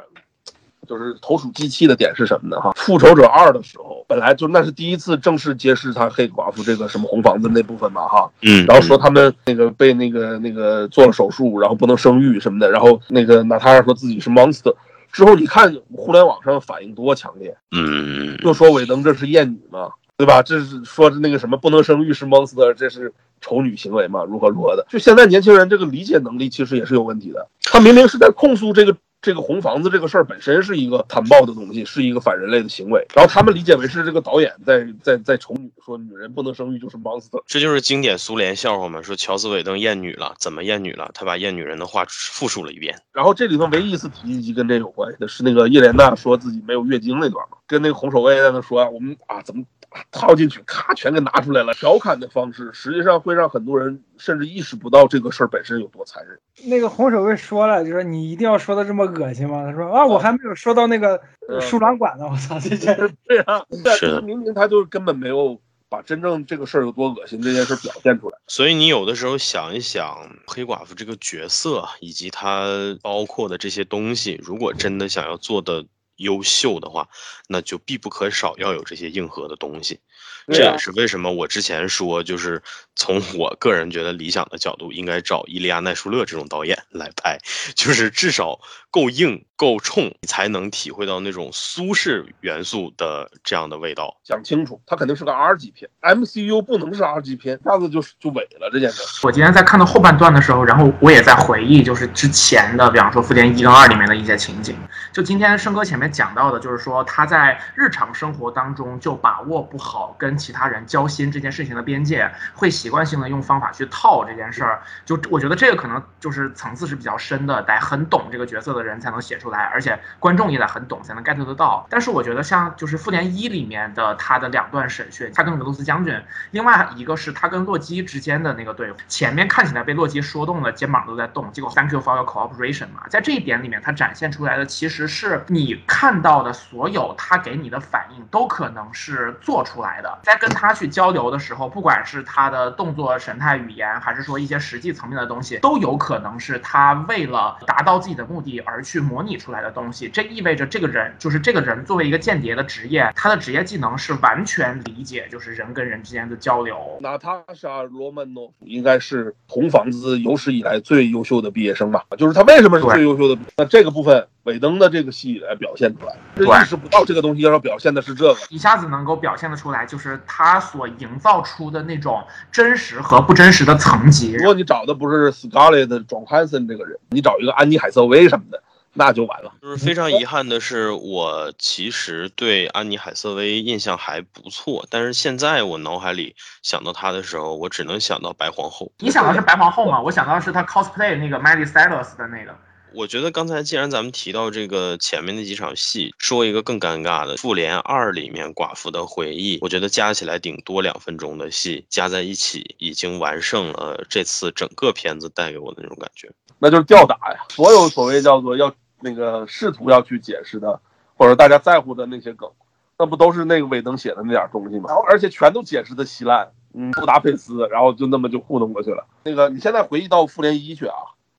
[0.87, 2.61] 就是投鼠忌器的点是什么呢？
[2.61, 14.75] 哈，复仇者二的时候，本来就那是第一次正式揭示他黑寡妇这个什么红房子那部分嘛，哈，嗯，然后说他们那个被那个那个做了手术，然后不能生育什么的，然后那个娜塔莎说自己是 monster。
[15.13, 20.43] 之后你看互联网上反应多强烈，嗯，就说韦登这是厌女嘛，对吧？
[20.43, 23.11] 这是说那个什么不能生育是 monster，这是
[23.41, 24.25] 丑女行为嘛？
[24.25, 24.87] 如何如何的？
[24.91, 27.49] 就现在年轻人这个理解能力其实也是有问题的。
[27.63, 37.43] 他明明是在控诉这个这个红房子这个事儿本身是一个残暴的东西，是一个反人类的行为，然后他们理解为是这个导演在在在丑女，说女人不能生育就是 monster。
[37.47, 41.11] 这就是经典苏联笑话嘛，说乔斯韦登厌女了，怎么厌女了？
[41.13, 42.97] 他把厌女人的话复述了一遍。
[43.13, 49.76] 然后这里头唯一一次提及跟这有关系的是那个叶莲娜说自己没有月经那段嘛，跟那个红守卫在那说啊我们啊怎么啊
[50.11, 51.73] 套进去，咔全给拿出来了。
[51.75, 56.39] 调侃的方式实际上会让很多人甚至意识不到这个事儿本身有多残忍。
[56.65, 59.65] 那个红守卫说了，就说你一定要说的这么恶心吗？
[59.65, 62.95] 他说啊，我还没有说到那个嗯输卵管呢，我操，这这
[63.27, 68.39] 对啊，但是明明他就根本没有把真正这个事儿有多恶心这件事儿表现出来。
[68.49, 72.67] 所以你有的时候想一想，黑寡妇这个角色以及她
[73.03, 75.85] 包括的这些东西，如果真的想要做的
[76.17, 77.09] 优秀的话，
[77.49, 80.01] 那就必不可少要有这些硬核的东西。
[80.49, 82.63] 这也是为什么我之前说，就是
[82.97, 87.39] 从我个人觉得理想的角度，应该找伊利亚奈舒勒这种导演来拍，
[87.75, 88.59] 就是至少
[88.91, 94.17] 够硬、够冲，你才能体会到那种苏式元素的这样的味道。
[94.25, 99.03] 讲清楚，它肯定是个 R 级片，MCU 不能是 R 级片，一下子就就萎了这件事。
[99.23, 104.75] 我今天在看到后半段的时候，然后我也在回忆，就是之前的，比方说《复联一》跟二里面的一些情景。
[105.13, 114.81] 就今天生哥前面讲到的，就是说他在日常生活当中就把握不好跟其他人交心这件事情的边界，会习惯性的用方法去套这件事儿。
[115.05, 121.85] 就我觉得这个可能就是层次是比较深的，得很懂这个角色的人才能写出来，而且观众也得很懂才能 get 得到。
[121.91, 126.23] 但是我觉得像就是《复联一》里面的他的两段审讯，他跟俄罗斯将军，
[126.53, 140.19] 另外一个是他跟洛基之间的那个对话，前面看起来被洛基说动了，肩膀都在动，结果 Thank you for your cooperation 嘛，在这一点里面，他展现出来的其实是你看到的所有他给你的反应都可能是做出来的。
[140.23, 150.09] 在跟他去交流的时候，不管是他的动作、神态、语言，还是说一些实际层面的东西，都有可能是他为了达到自己的目的而去模拟出来的东西。
[150.09, 156.99] 这意味着这个人就是这个人作为一个间谍的职业，他的职业技能是完全理解就是人跟人之间的交流。
[157.01, 162.05] 娜塔莎·罗曼诺夫应该是红房子有史以来最优秀的毕业生吧？
[162.19, 163.41] 就是他为什么是最优秀的？
[163.57, 174.45] 那这个部分，尾灯的这个戏来表现出来，这意识不到这个东西要表现的是这个，一下子能够表现得出来，就是他所营造出的那种真实和不真实的层级如。
[174.45, 178.63] 果你找的不是 Scarlett Johansson 这个人，你找一个安妮海瑟薇什么的，
[178.95, 179.53] 那就完了。
[179.61, 188.91] 就是非常遗憾的是，我其实对安妮海瑟薇印象还不错，但是现在我脑海里想到她的时候，我只能想到白皇后。
[189.01, 190.01] 你想的是白皇后吗？
[190.01, 192.57] 我想到的是她 cosplay 那个 Miley Cyrus 的那个。
[192.97, 206.33] 我觉得刚才既然咱们提到这个前面那几场戏，说一个更尴尬的，《复联二》里面寡妇的回忆，我觉得加起来顶多两分钟的戏，加在一起已经完胜了这次整个片子带给我的那种感觉。
[206.59, 207.45] 那就是吊打呀！
[207.51, 210.81] 所有所谓叫做要那个试图要去解释的，
[211.17, 212.51] 或者大家在乎的那些梗，
[212.99, 214.85] 那不都是那个尾灯写的那点东西吗？
[214.89, 219.07] 然后而且全都解释的稀烂，嗯，布达佩斯，然后就那么就糊弄过去了。
[219.23, 220.97] 那个你现在回忆到复联一去啊，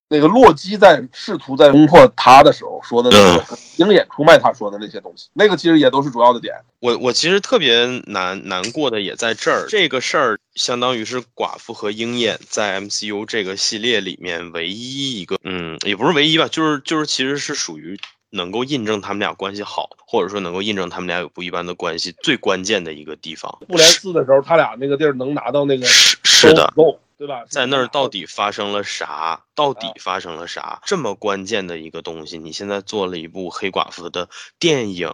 [0.09, 6.55] 那个洛基在试图在攻破他的时候说的那个鹰眼出卖他说的那些东西，那个其实也都是主要的点。
[6.79, 23.57] 我我其实特别难难过的也在这儿，这个事儿相当于是寡妇和鹰眼在 MCU 这个系列里面唯一一个，嗯，也不是唯一吧，就是就是其实是属于能够印证他们俩关系好，或者说能够印证他们俩有不一般的关系最关键的一个地方。
[23.67, 27.43] 复联四的时候，他俩那个地儿能拿到那个是是的，够对吧？
[27.49, 29.43] 在那儿到底发生了啥？
[29.55, 30.79] 到底发生了啥？
[30.85, 34.29] 这么关键的一个东西，你现在做了一部黑寡妇的
[34.59, 35.11] 电影，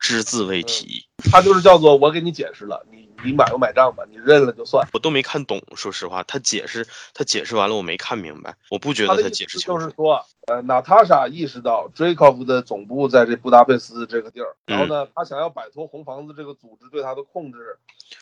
[0.00, 4.02] 只字未提，他就是叫做我给你解释了，你你买不买账吧？
[4.10, 4.84] 你认了就算。
[4.94, 5.62] 我都没看懂。
[5.76, 9.78] 说实话，他解释他解释完了，我没看明白，我不觉得他解释清楚。
[9.78, 17.58] 就是说，呃，娜塔莎意识到 Dracov 的总部在这布达佩斯这个地儿，然后呢，他想要摆脱红房子这个组织对他的控制，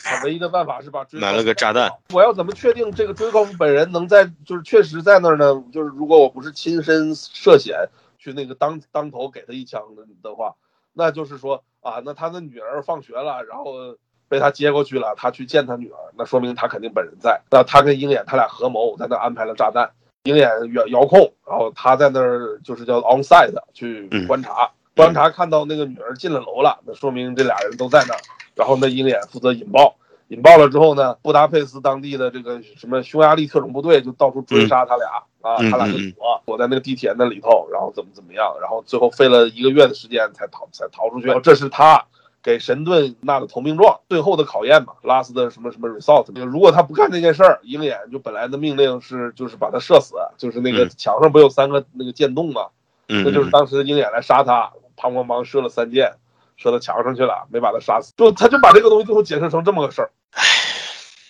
[0.02, 1.88] 他唯一的办法是把买了个炸弹。
[2.12, 5.62] 我要怎么确定这个 Dracov 本人能在，就是确实在那儿呢？
[5.72, 7.88] 就是如果我不是亲身涉险
[8.18, 10.56] 去那个当当头给他一枪的的话，
[10.98, 13.96] 那就是说啊，那他的女儿放学了，然后
[14.28, 17.40] 被他接过去了，他去见他女儿，那说明他肯定本人在。
[17.52, 19.88] 那他跟鹰眼他俩合谋，在那安排了炸弹，
[20.24, 28.20] 鹰眼遥遥控，然后他在那儿就是叫 on site 去观察，观察看到那个女儿进了楼了，那说明这俩人都在那儿。
[28.56, 29.94] 然后那鹰眼负责引爆，
[30.26, 41.40] 引爆了之后呢，布达佩斯当地的这个什么匈牙利特种部队就到处追杀他俩、啊，嗯他俩就躲躲在那个地铁那里头，然后怎么怎么样，然后最后费了一个月的时间才逃才逃出去。
[41.40, 42.04] 这是他
[42.42, 46.26] 给神盾纳的投名状，最后的考验嘛，拉斯的什么什么 result。
[46.34, 52.68] 那个如果他不干这件事儿，鹰眼就本来的命令是就是把他射死，就是那个嗯墙上不有三个那个箭洞嘛，
[53.08, 56.12] 嗯，那就是当时鹰眼来杀他，砰砰砰射了三箭，
[56.56, 58.12] 射到墙上去了，没把他杀死。
[58.16, 60.10] 就他就把这个东西最后解释成这么个事儿。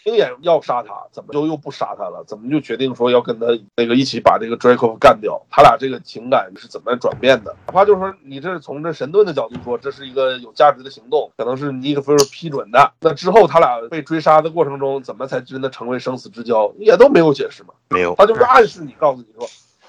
[0.08, 2.24] 鹰眼要杀他，怎么就又不杀他了？
[2.26, 5.40] 怎么就决定说要跟他那个一起把这个 Draco 干掉？
[5.50, 7.54] 他俩这个情感是怎么转变的？
[7.66, 12.92] 哪怕就是说你这是从这神盾的角度说，这是一个有价值的行动，可能是尼克菲尔批准的。
[13.00, 16.72] 那之后他俩被追杀的过程中，怎么才真的成为生死之交？
[16.78, 17.74] 也都没有解释嘛。
[17.90, 18.14] 没有。
[18.16, 19.46] 他就是暗示你，告诉你说，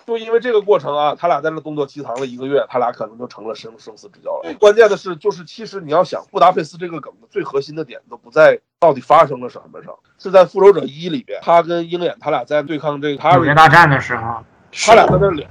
[0.10, 4.41] 就因为这个过程啊，他俩在那东躲西藏了一个月，他俩可能就成了生生死之交了。
[4.44, 15.48] 最关键的是，就是其实你要想布达佩斯这个梗的最核心的点都不在到底发生了什么上，是在复仇者一里边，他跟鹰眼他俩在对抗这个纽约 Harry，大战的时候，他俩在那聊，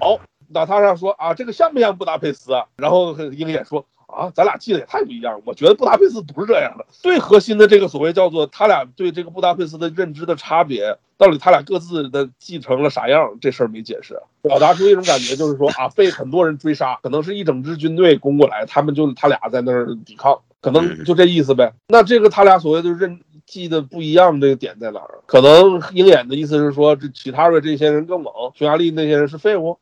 [0.49, 2.65] 娜塔莎说啊，这个像不像布达佩斯啊？
[2.77, 5.43] 然后鹰眼说啊，啊，咱俩记得也太不一样了。
[5.45, 6.85] 我觉得布达佩斯不是这样的。
[6.91, 14.21] 最核心的这个所谓叫做他俩对这个布达佩斯的认知的差别，到底他俩各自的继承了啥样，这事儿没解释。
[14.43, 21.73] 表达出一种感觉，就是说啊，被很多人追杀，可能是一整支军队攻过来，他们就他俩在那儿抵抗，可能就这意思呗。
[21.89, 25.21] 那这个他俩所谓的认记得不一样，这个点在哪儿？
[25.27, 29.79] 可能鹰眼的意思是说，这其他的这些人更猛，匈牙利那些人是废物，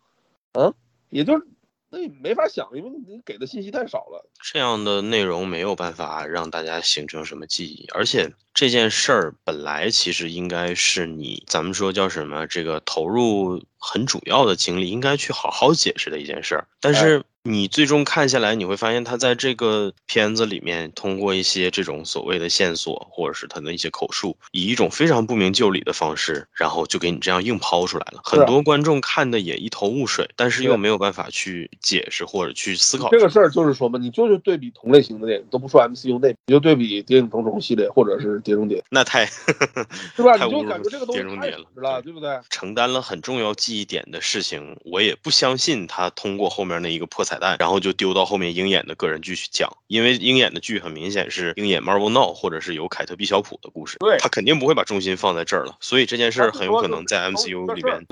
[0.53, 0.75] 嗯，
[1.11, 1.47] 也就是
[1.91, 4.29] 那也没法想，因为你给的信息太少了。
[4.43, 17.25] 这样的内容没有办法让大家形成什么记忆，而且这件事儿本来其实应该是你咱们说叫什么，这个投入很主要的精力应该去好好解释的一件事儿，但是。
[17.47, 28.21] 你最终看下来，你会发现他在这个片子里面通过一些这种所谓的线索，或者是他的一些口述，以一种非常不明就里的方式，然后就给你这样硬抛出来了。
[28.25, 33.49] 很多观众看的也一头雾水，但是又没有办法去解释或者去思考这个事儿。
[33.49, 39.25] 就是说嘛，你就是对比同类型的电影，都不说 MCU 内，你就对比《谍影重重》系列或者是《碟中谍》，那太
[40.17, 40.37] 是吧？
[40.37, 42.41] 太你就感觉这个东西太了，是了，对不对？
[42.51, 58.07] 承担了很重要记忆点的事情，我也不相信他通过后面那一个破彩蛋，然后就丢到后面鹰眼的个人剧去讲，因为鹰眼的剧很明显是鹰眼 Marvel Now，或者是有凯特·毕晓普的故事，对他肯定不会把重心放在这儿了，所以这件事儿很有可能在 MCU 里边。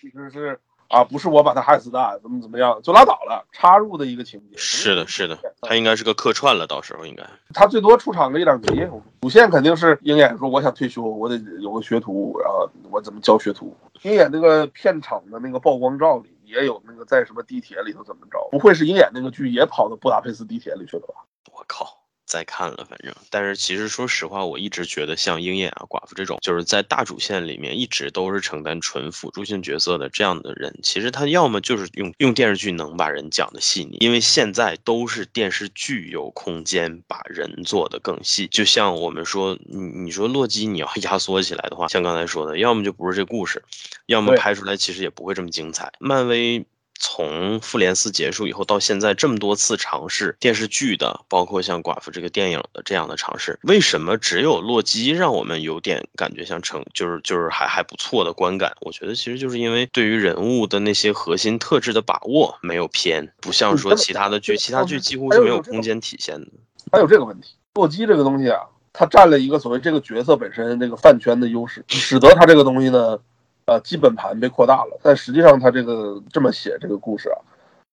[0.00, 4.56] 其实是啊，不是我把他害死的，怎么怎么样就拉倒了，插入的一个情节。
[4.56, 7.24] 是的，是的，他应该是个客串了，到时候应该。
[7.54, 8.86] 他最多出场个一两集，
[9.22, 13.74] 主线肯定是鹰眼说我想退休，我得有个学徒，然后我怎么教学徒。
[14.02, 21.14] 鹰眼那个片场的那个曝光照里也有那个在什么地铁里头怎么着，不会是鹰眼那个剧也跑到布达佩斯地铁里去了吧？
[21.52, 22.05] 我靠！
[22.26, 38.48] 再看了，反正，但是其实说实话，我一直觉得像鹰眼啊、寡妇这种，就是在大主线里面一直都是承担纯辅助性角色的这样的人，其实他要么就是用用电视剧能把人讲的细腻，因为现在都是电视剧有空间把人做的更细。
[38.48, 43.62] 就像我们说，你你说洛基你要 压缩起来的话，像刚才说的，要么就不是这故事，
[44.06, 45.92] 要么拍出来其实也不会这么精彩。
[46.00, 46.66] 漫威。
[46.98, 58.74] 从复联四结束以后到现在这么多次尝试电视剧的，包括像寡妇这个电影的这样的尝试，为什么只有洛基让我们有点感觉像成就是就是还还不错的观感？
[58.80, 66.48] 我觉得其实就是因为对于人物的那些核心特质的把握没有偏，不像说其他的剧，其他剧几乎是没有空间体现的。
[66.92, 68.60] 还有这个问题，洛基这个东西啊，
[68.92, 73.18] 他占了一个所谓这个角色本身这个饭圈的优势，使得他这个东西呢。
[73.66, 77.38] 呃，基本盘被扩大了，但实际上他这个这么写这个故事啊，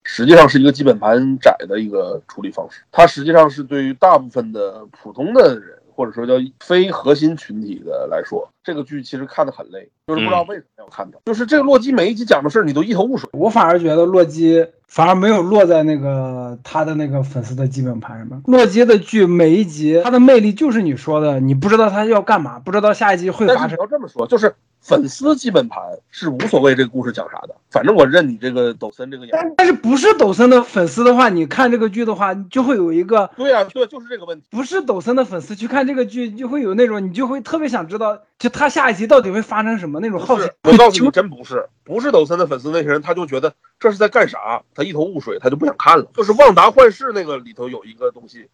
[0.03, 2.83] 实际上是一个基本盘窄的一个处理方式。
[2.91, 11.17] 它实际上是对于大部分的普通的人，或者说叫非核心群体的来说，这个剧其实看得很累，就是不知道为什么要看它。
[11.25, 13.29] 就是这个洛基每一集讲的事儿，你都一头雾水。
[13.33, 18.41] 我反而觉得洛基反而没有落在那个他的那个粉丝的基本盘上面。
[18.45, 23.77] 洛基的剧每一集，他的魅力就是你说的，你不知道他要干嘛，不知道下一集会发生。
[23.77, 24.53] 要这么说，就是。
[24.85, 29.53] 粉丝基本盘是无所谓这个故事讲啥的，反正我认你这个抖森这个演但。
[29.55, 34.45] 但是不是抖森的粉丝的话，你看这个剧的话，就会有一个对呀，对，就是这个问题。
[34.51, 40.51] 不是抖森的粉丝去看这个剧，就会有那种你就会特别想知道，就他下一集到底会发生什么那种好奇。
[40.63, 46.05] 我告诉你， 真不是，不是抖森的粉丝那些人，他就觉得这是在干啥，他一头雾水，他就不想看了。
[46.13, 48.49] 就是《旺达幻视》那个里头有一个东西，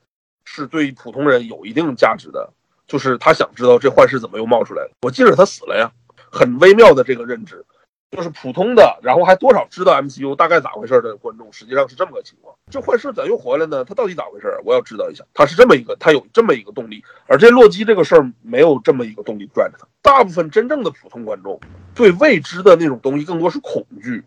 [0.46, 2.54] 是对普通人有一定价值的，
[2.86, 4.92] 就是他想知道这幻视怎么又冒出来了。
[5.02, 5.90] 我记着他死了呀。
[6.32, 7.66] 很微妙的这个认知，
[8.12, 12.56] 就是普通的，然后还多少知道 MCU 大概咋回事的观众，实际上是这么个情况。
[12.72, 13.86] 这坏事咋又回来呢？
[13.86, 14.48] 他到底咋回事？
[14.66, 15.24] 我要知道一下。
[15.34, 19.88] 他是这么一个，他有这么一个动力，而这洛基这个事儿没有这么一个动力拽着他。
[20.02, 21.60] 大部分真正的普通观众
[21.94, 24.24] 对未知的那种东西更多是恐惧，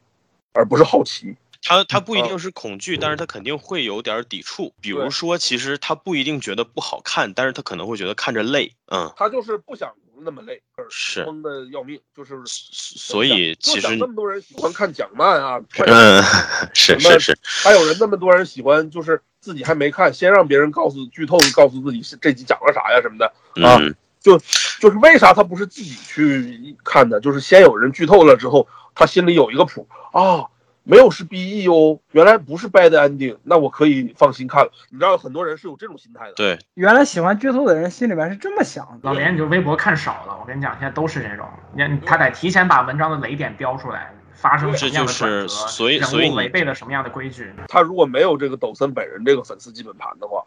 [0.52, 1.34] 而不是好奇。
[1.64, 4.72] 他他不一定是恐惧，但是他肯定会有点抵触。
[4.80, 8.74] 比如说，其实他不一定觉得不好看，但是他可能会觉得看着累。
[8.86, 9.92] 嗯，他就是不想。
[10.24, 16.22] 那么累，是疯的要命，就是所以其实那么多人喜欢看蒋曼啊，嗯，
[16.74, 23.32] 是是是，还有人那么多人喜欢，就是自己还没看，先让别人告诉剧透，告诉自己是这集讲了啥呀什么的
[23.66, 23.78] 啊，
[24.20, 24.38] 就
[24.80, 30.46] 就是为啥他不是自己去看的，就是先有人剧透了之后，他心里有一个谱啊。
[30.84, 34.72] 没有是 BE 哦，原来不是 bad ending，那我可以放心看了。
[34.90, 36.32] 你知道很多人是有这种心态的。
[36.34, 38.98] 对，原来喜欢剧透的人心里面是这么想的。
[39.02, 41.46] 老连，你就微博看少了，我跟你讲，现在都是这种。
[41.74, 47.52] 你他得提前把文章的雷点标出来，发生什么样的转折，所以所以违背了什么样的规矩。
[47.68, 50.44] 他如果没有这个抖森本人这个粉丝基本盘的话。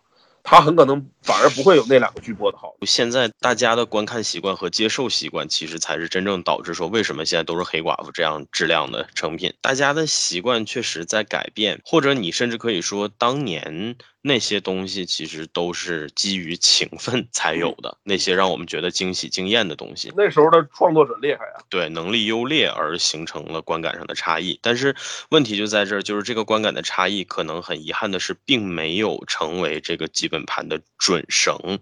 [0.47, 2.75] 他很可能反而不会有那两个剧播的好。
[2.85, 9.51] 现在大家的观看习惯和接受习惯，其实才是真正导致说为什么现在都是黑寡妇这样质量的成品。
[9.59, 13.95] 大家的习惯确实在改变，或者你甚至可以说，当年
[14.27, 20.11] 那些东西其实都是基于情分才有的，那些让我们觉得惊喜惊艳的东西。
[20.17, 24.57] 那时候的创作者厉害啊，对能力优劣而形成了观感上的差异。
[24.63, 24.95] 但是
[25.29, 31.77] 问题就在这儿，就是这个观感的差异，可能很遗憾的是，并没有成为这个基本盘的准绳。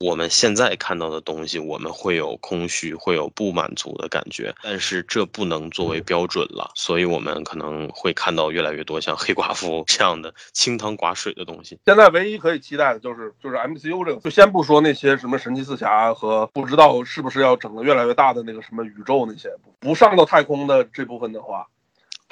[0.00, 11.78] 我们现在看到的东西，我们会有空虚，会有不满足的感觉，但是这不能作为标准了，所以我们可能会看到越来越多像黑寡妇这样的清汤寡水的东西。
[11.84, 21.66] 现在唯一可以期待的就是就是 MCU 这个，就先不说那些什么神奇四侠和不知道是不是要整个越来越大的那个什么宇宙那些，不上到太空的这部分的话。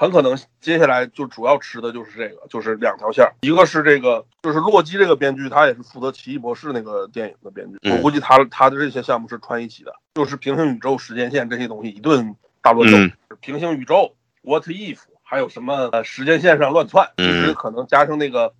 [0.00, 18.54] 很可能接下来就主要吃的就是这个，就是两条线儿，一个是这个，就是洛基这个编剧，他也是负责奇异博士那个电影的编剧，我估计他他的这些项目是串一起的，就是平行宇宙、时间线这些东西一顿大乱斗，平行宇宙、What if，还有什么呃时间线上乱窜，其实可能加上那个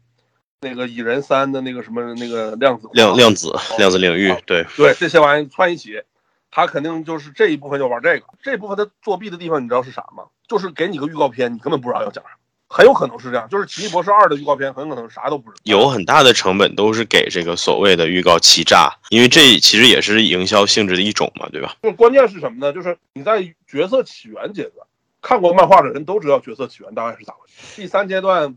[0.60, 6.02] 那个蚁人三的那个什么那个量子量量子量子领域，对对，这些玩意串一起。
[6.50, 10.24] 他肯定就是这一部分就玩这个，这部分他作弊的地方你知道是啥吗？
[10.48, 12.30] 就是给你个预告片，你根本不知道要讲啥，
[12.68, 13.48] 很有可能是这样。
[13.48, 15.60] 就是《奇异博士二》的预告片，很可能啥都不知道。
[15.64, 21.76] 有很大的成本都是给这个所谓的预告欺诈，因为这其实也是营销性质的一种嘛，对吧？
[21.82, 22.72] 就关键是什么呢？
[22.72, 24.86] 就是你在角色起源阶段
[25.20, 27.80] 看过漫画的人都知道角色起源大概是咋回事。
[27.80, 28.56] 第三阶段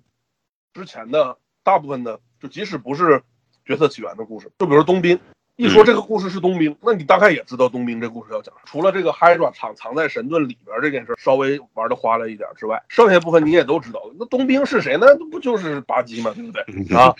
[0.73, 3.21] 之前的大部分的，就即使不是
[3.65, 5.19] 角色起源的故事，就比如冬兵。
[5.57, 8.61] 一说这个故事是冬兵，那你大概也知道冬兵这故事要讲啥。
[8.65, 14.01] 除了这个 Hydra 藏藏在神盾里边这件事稍微玩的花了一点之外，剩下部分你也都知道。
[14.17, 15.05] 那冬兵是谁呢？
[15.29, 16.31] 不就是巴基吗？
[16.33, 17.13] 对不对啊？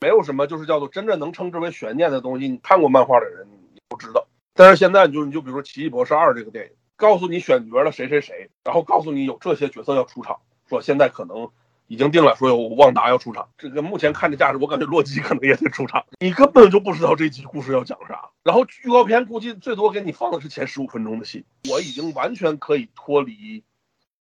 [0.00, 2.48] 没有什么就是叫做真正能称之为悬念的东西。
[2.48, 4.26] 你看过漫画的人你都知道。
[4.54, 10.38] 但是现在你就你就比如说《奇异博士二》这个电影，告诉你选角了谁谁谁，然后告诉你有这些角色要出场，
[10.68, 11.48] 说现在可能。
[11.88, 13.48] 已经定了，说有旺达要出场。
[13.58, 16.04] 这个目前看这架势，我感觉洛基可能也得出场。
[16.18, 18.28] 你根本就不知道这集故事要讲啥。
[18.42, 21.44] 然后预告片估计最多给你放的是前十五分钟的戏。
[21.70, 23.62] 我已经完全可以脱离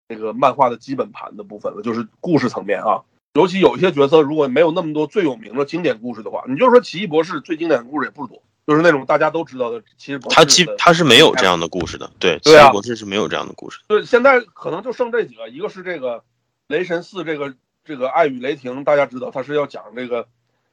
[0.08, 3.02] 那个漫画的基本盘的部分了，就是故事层面啊。
[3.34, 9.82] 尤其有一些角色，如果没有那么多最有名的经典故事的话，你就说奇异博士最经典的故事也不多，就是那种大家都知道的。
[9.98, 13.80] 其实他基他是没有这样的故事的，对，奇异博士是没有这样的故事。
[13.88, 16.24] 对，现在可能就剩这几个，一个是这个。
[16.68, 20.28] 雷神四这个这个爱与雷霆，大家知道他是要讲这个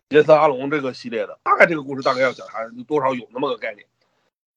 [0.09, 3.87] 杰森阿隆这个系列的，大概这个故事大概要讲啥，多少有那么个概念。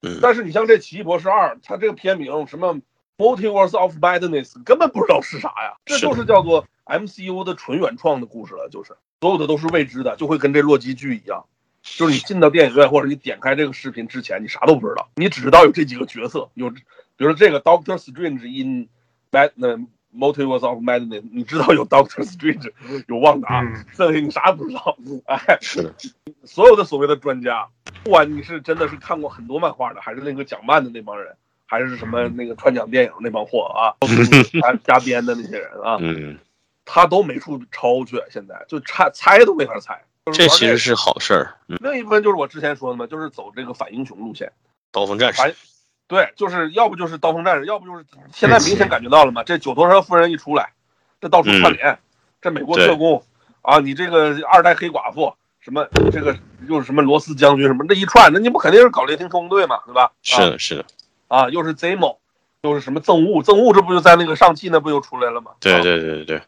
[0.01, 2.79] 嗯，但是你像这奇异博士二，它这个片名什么
[3.17, 11.45] Multiverse of Madness，根本不知道是啥呀，这就是叫做 MCU 的纯原创的故事了，就是所有的都是未知的，就会跟这洛基剧一样，
[11.81, 16.81] 就是你进到电影院或者你点开这个视频之前，你啥都不知道，你只知道有这几个角色，有比
[17.17, 18.87] 如说这个 Doctor Strange in
[20.15, 20.35] Batman。
[20.35, 22.71] Multiverse of Madness，你知道有 Doctor Strange，
[23.07, 23.61] 有旺达，
[23.93, 24.97] 剩下你啥也不知道。
[25.25, 25.93] 哎，是的，
[26.43, 27.67] 所有的所谓的专家，
[28.03, 31.35] 不管你是真的是看过很多漫画的，还是那个讲漫的那帮人，
[31.65, 33.93] 还是什么那个传讲电影那帮货啊，
[34.61, 36.37] 加加编的那些人啊，嗯，
[36.85, 40.01] 他都没处抄去，现在就猜猜都没法猜。
[40.33, 41.53] 这其实是好事儿。
[41.67, 44.51] 另一部分就是我之前说的嘛，就是走这个反英雄路线，
[44.91, 45.55] 刀锋战士。
[46.07, 49.43] 对，就是要不就是刀锋战士，要不就是现在明显感觉到了嘛。
[49.43, 50.71] 这九头蛇夫人一出来，
[51.19, 51.97] 这到处串联，
[52.41, 53.23] 这美国特工
[53.61, 56.37] 啊，你这个二代黑寡妇，什么这个
[56.67, 60.11] 又是什么罗斯将军什么，这一串，那你不肯定是搞雷霆特工队嘛，对吧？
[60.21, 60.85] 是的，是的。
[61.27, 62.17] 啊，又是 Zemo，
[62.61, 65.51] 又是什么憎恶，憎恶，这不就在那个上汽那不又出来了吗？
[65.59, 66.37] 对对对对对。
[66.37, 66.47] 就是，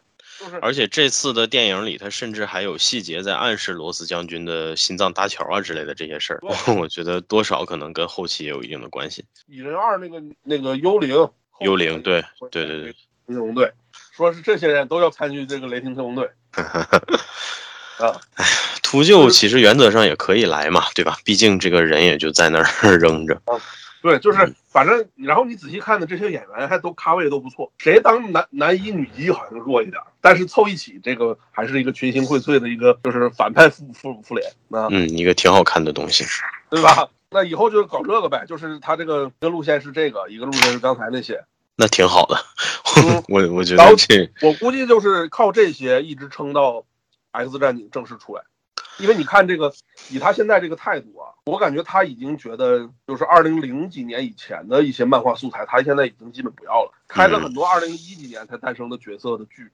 [0.61, 6.39] 而且这次的电影里，他甚至还有细节在暗示罗斯将军的心脏搭桥啊之类的这些事儿。
[6.77, 9.25] 我觉得多少可能跟后期也有一定的关系。
[9.47, 11.15] 蚁人二那个那个幽灵，
[11.61, 12.91] 幽灵，对对对对，
[13.27, 13.71] 特工队，
[14.11, 16.29] 说是这些人都要参与这个雷霆特工队。
[17.97, 18.45] 啊，哎，
[18.83, 21.17] 秃鹫其实原则上也可以来嘛，对吧？
[21.25, 22.65] 毕竟这个人也就在那儿
[22.97, 23.41] 扔着。
[24.01, 36.23] 对，就是反正，然后你仔细看的这些演员还都咖位都不错，谁当男男一女一好像弱一点，但是凑一起这个还是一个群星荟萃的一个就是反派复复复联啊，嗯，一个挺好看的东西，
[36.69, 37.09] 对吧？
[37.29, 41.43] 那以后就是搞这个呗，就是他这个一个路线是这个，一个路线是刚才那些，
[41.75, 42.37] 那挺好的，
[43.27, 46.85] 我我觉得这我估计就是靠这些一直撑到
[47.31, 48.43] X 战警正式出来。
[48.99, 49.73] 因为你看这个，
[50.09, 56.93] 以他现在这个态度啊，我感觉他已经觉得，就是二零零几年以前的一些漫画素材，他现在已经基本不要了。
[57.07, 59.71] 开了很多二零一几年才诞生的角色的剧，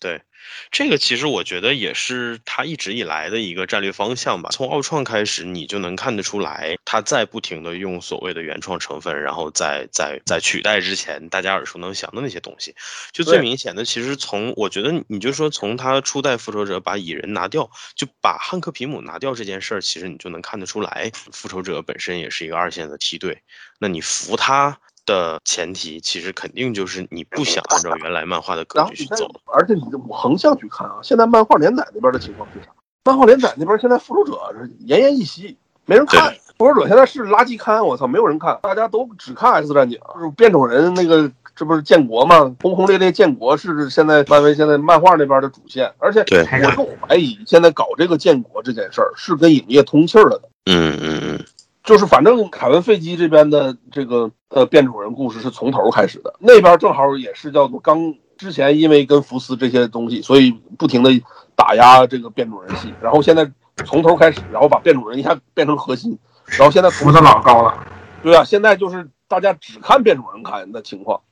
[0.00, 0.22] 对，
[0.70, 4.50] 这个其实我觉得也是他一直以来的一个战略方向吧。
[4.52, 12.76] 从奥创开始，你就能看得出来，他在不停的用所谓的原创成分，然后在在在取代之前大家耳熟能详的那些东西。
[13.12, 23.42] 就最明显的，其实从我觉得你就说从他初代复仇者把蚁人拿掉，就把汉克皮姆拿掉这件事儿，其实你就能看得出来，复仇者本身也是一个二线的梯队。
[23.80, 24.78] 那你服他。
[25.08, 32.68] 的前提其实肯定就是你不想按照原来漫画的格局去走，，而且你横向去看啊，现在漫画连载那边的情况是啥？
[33.04, 35.56] 漫画连载那边现在复仇者是奄奄一息，
[35.86, 36.34] 没人看。
[36.58, 42.54] 复仇者现在是垃圾刊，我操，没有人看，大家都只看 X 战警，就是变种人那个，这不是建国吗？
[42.60, 50.48] 轰轰烈烈建国是现在漫威现在漫画那边的主线，而且对我更怀疑现在搞这个建国这件事儿是跟影业通气儿了的。
[50.66, 51.44] 嗯嗯嗯，
[51.88, 61.10] 就是反正凯文·费基这边的这个呃变种人故事是从头开始的，那边正好也是叫做刚之前因为跟福斯这些东西，所以不停的
[61.56, 63.50] 打压这个变种人系，然后现在
[63.86, 66.18] 从头开始，然后把变种人一下变成核心，
[66.58, 67.74] 然后现在浮的老高了。
[68.22, 71.22] 对啊，现在就是大家只看变种人看的情况，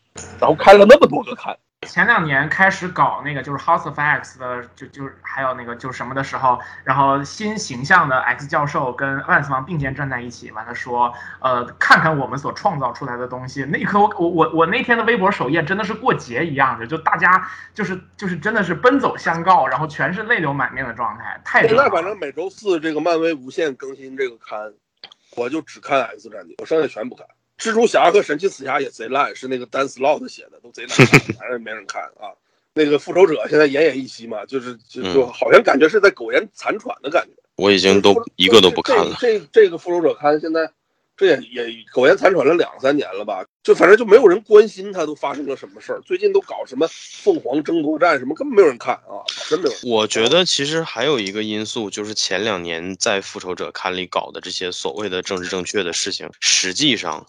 [0.41, 13.65] 然后开了那么多个看，前两年开始搞那个就是 House of X 的，就就是还有那个就是什么的时候，然后新形象的 X 教授跟万磁王并肩站在一起，完了说，呃，看看我们所创造出来的东西。
[13.65, 21.77] 那一刻我我我我那天的微博首页真的是过节一样的，就大家就是就是真的是奔走相告，然后全是泪流满面的状态，太热现。
[21.79, 24.73] 在反正每周四这个漫威无限更新这个刊，
[25.37, 27.27] 我就只看 X 战警，我剩下全不看。
[27.59, 32.33] 蜘蛛侠和神奇死侠也贼烂，是那个丹斯洛特写的，都贼难看， 反正没人看啊。
[32.75, 37.33] 那个复仇者现在奄奄一息嘛，就是就就嗯好像感觉是在苟延残喘的感觉。
[37.57, 39.17] 我已经都一个都不看了。
[39.19, 40.71] 这这这个复仇者刊现在
[41.17, 43.43] 这也也苟延残喘了两三年了吧？
[43.63, 46.01] 就反正就没有人关心他都发生了什么事儿。
[46.03, 49.75] 最近都搞什么凤凰争夺战什么，根本没有人看啊，真没有。
[49.91, 57.27] 我觉得其实还有一个因素，就是前两年在复仇者刊里搞的这些所谓的政治正确的事情，实际上，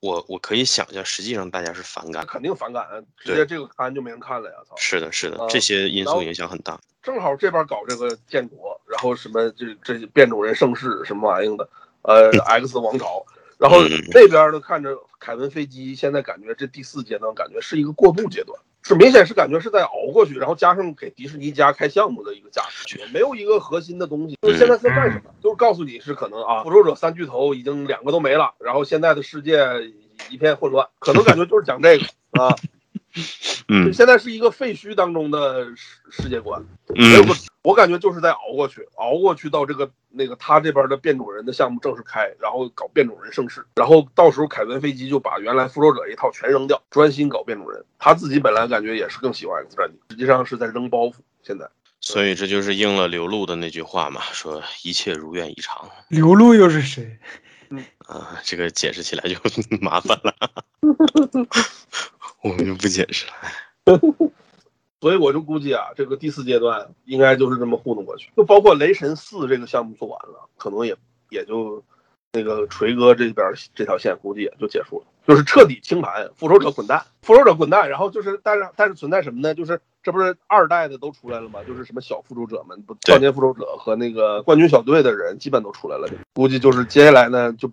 [0.00, 2.26] 我我可以想象，实际上大家是反感。
[2.26, 2.86] 肯定反感，
[3.18, 4.56] 直接这个刊就没人看了呀！
[4.66, 6.80] 操，是的，是的啊，这些因素影响很大。
[7.02, 11.68] 正好这边搞这个建国，然后什么这这变种人盛世什么玩意儿的，
[12.02, 13.24] 呃，X 王朝，
[13.58, 18.58] 然后嗯那边呢看着凯文飞机，现在感觉这第四阶段感觉是一个过渡阶段，
[18.94, 25.30] 是明显是感觉是在熬过去，然后加上给迪士尼家开项目的一个价值，没有一个核心的东西，就是现在在干什么？
[25.42, 29.64] 就是告诉你是可能啊，复仇者三巨头已经两个都没了，然后现在的世界
[30.28, 32.04] 一片混乱，可能感觉就是讲这个
[32.42, 32.54] 啊。
[33.68, 36.64] 嗯现在是一个废墟当中的世世界观，
[36.94, 47.84] 没有嗯个，我感觉就是在熬过去，熬过去到这个那个他这边的变种人的项目正式开，然后搞变种人盛世，然后到时候凯文飞机就把原来复仇者一套全扔掉，专心搞变种人。
[47.98, 51.14] 他自己本来感觉也是更喜欢 X 战警，实际上是在扔包袱。
[51.42, 51.68] 现在
[52.00, 55.90] 所以这就是应了刘露的那句话嘛，说一切如愿以偿。
[56.08, 57.18] 刘露又是谁？
[58.06, 59.36] 啊，这个解释起来就
[59.80, 60.34] 麻烦了，
[62.42, 64.10] 我们就不解释了。
[65.00, 70.96] 所以我就估计啊，这个第四阶段应该就是这么糊弄过去，就包括雷神四这个项目做完了，可能也
[71.30, 71.82] 也就
[72.32, 79.54] 那个锤哥这边这条线估计也就结束了，就是彻底清盘，复仇者滚蛋，复仇者滚蛋，然后就是但是但是存在什么呢？
[79.54, 81.60] 就是这不是二代的都出来了吗？
[81.66, 87.70] 就是什么小复仇者们，不对少年复仇者和那个冠军小队的人基本都出来了，估计就是接下来呢就。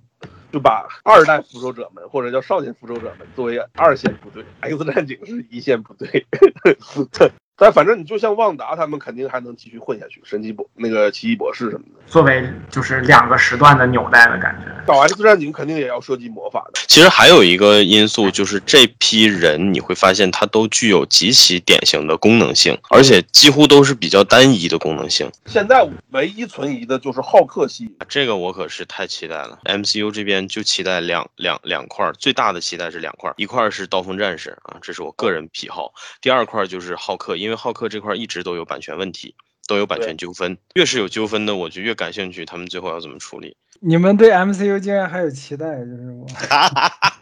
[0.52, 6.26] 就把二代复仇者们或者叫少年复仇者们作为二线部队，X 战警是一线部队。
[7.58, 14.72] 但反正你就像旺达他们肯定还能继续混下去，神奇博那个奇异博士什么的，作为就是两个时段的纽带的感觉。
[14.86, 16.80] 搞 X 战警肯定也要涉及魔法的。
[16.88, 25.30] 其实还有一个因素，就是这批人你会发现，他都具有极其典型的功能性，而且几乎都是比较单一的功能性。
[25.48, 29.60] 现在唯一存疑的就是浩克系，这个我可是太期待了。
[29.66, 39.36] MCU 这边就期待两两两块儿，最大的期待是两块儿，一块儿是刀锋战士啊，这是我个人癖好；第二块儿就是浩克，因为浩克这块一直都有版权问题，
[39.68, 43.57] 都有版权纠纷，越是有纠纷的，我就越感兴趣，他们最后要怎么处理。
[43.80, 46.26] 你们对 MCU 竟然还有期待，就是我。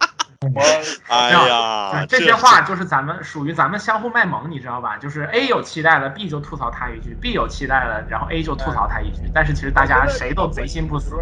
[0.53, 0.61] 我
[1.07, 4.97] 哎呀，这些话就是咱们属于咱们相互卖萌，你知道吧？
[4.97, 9.29] 就是 A 有期待了，B 就吐槽他一句；B 有期待了，然后 A 就吐槽他一句。
[9.33, 11.15] 但是其实大家谁都贼心不死。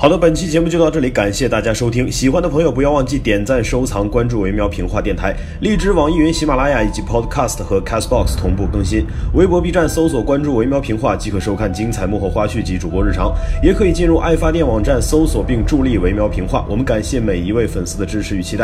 [0.00, 2.10] 好的，本期节目就到这里，感谢大家收听。
[2.10, 9.04] 喜欢的朋友不要忘记点赞、收藏、关注“维喵评话电台”，荔枝、网易云、喜马拉雅以及 Podcast 和 Castbox 同步更新。
[9.34, 16.64] 微博、B 站搜索关注“维喵评话”即可收看精彩幕后花絮及主播日常，也可以进入爱发电网站搜索并助力“维喵评话”。
[16.70, 18.57] 我们感谢每一位粉丝的支持与期待。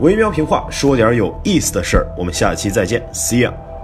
[0.00, 3.75] 维喵评话说点有意思的事儿，我们下期再见，See ya。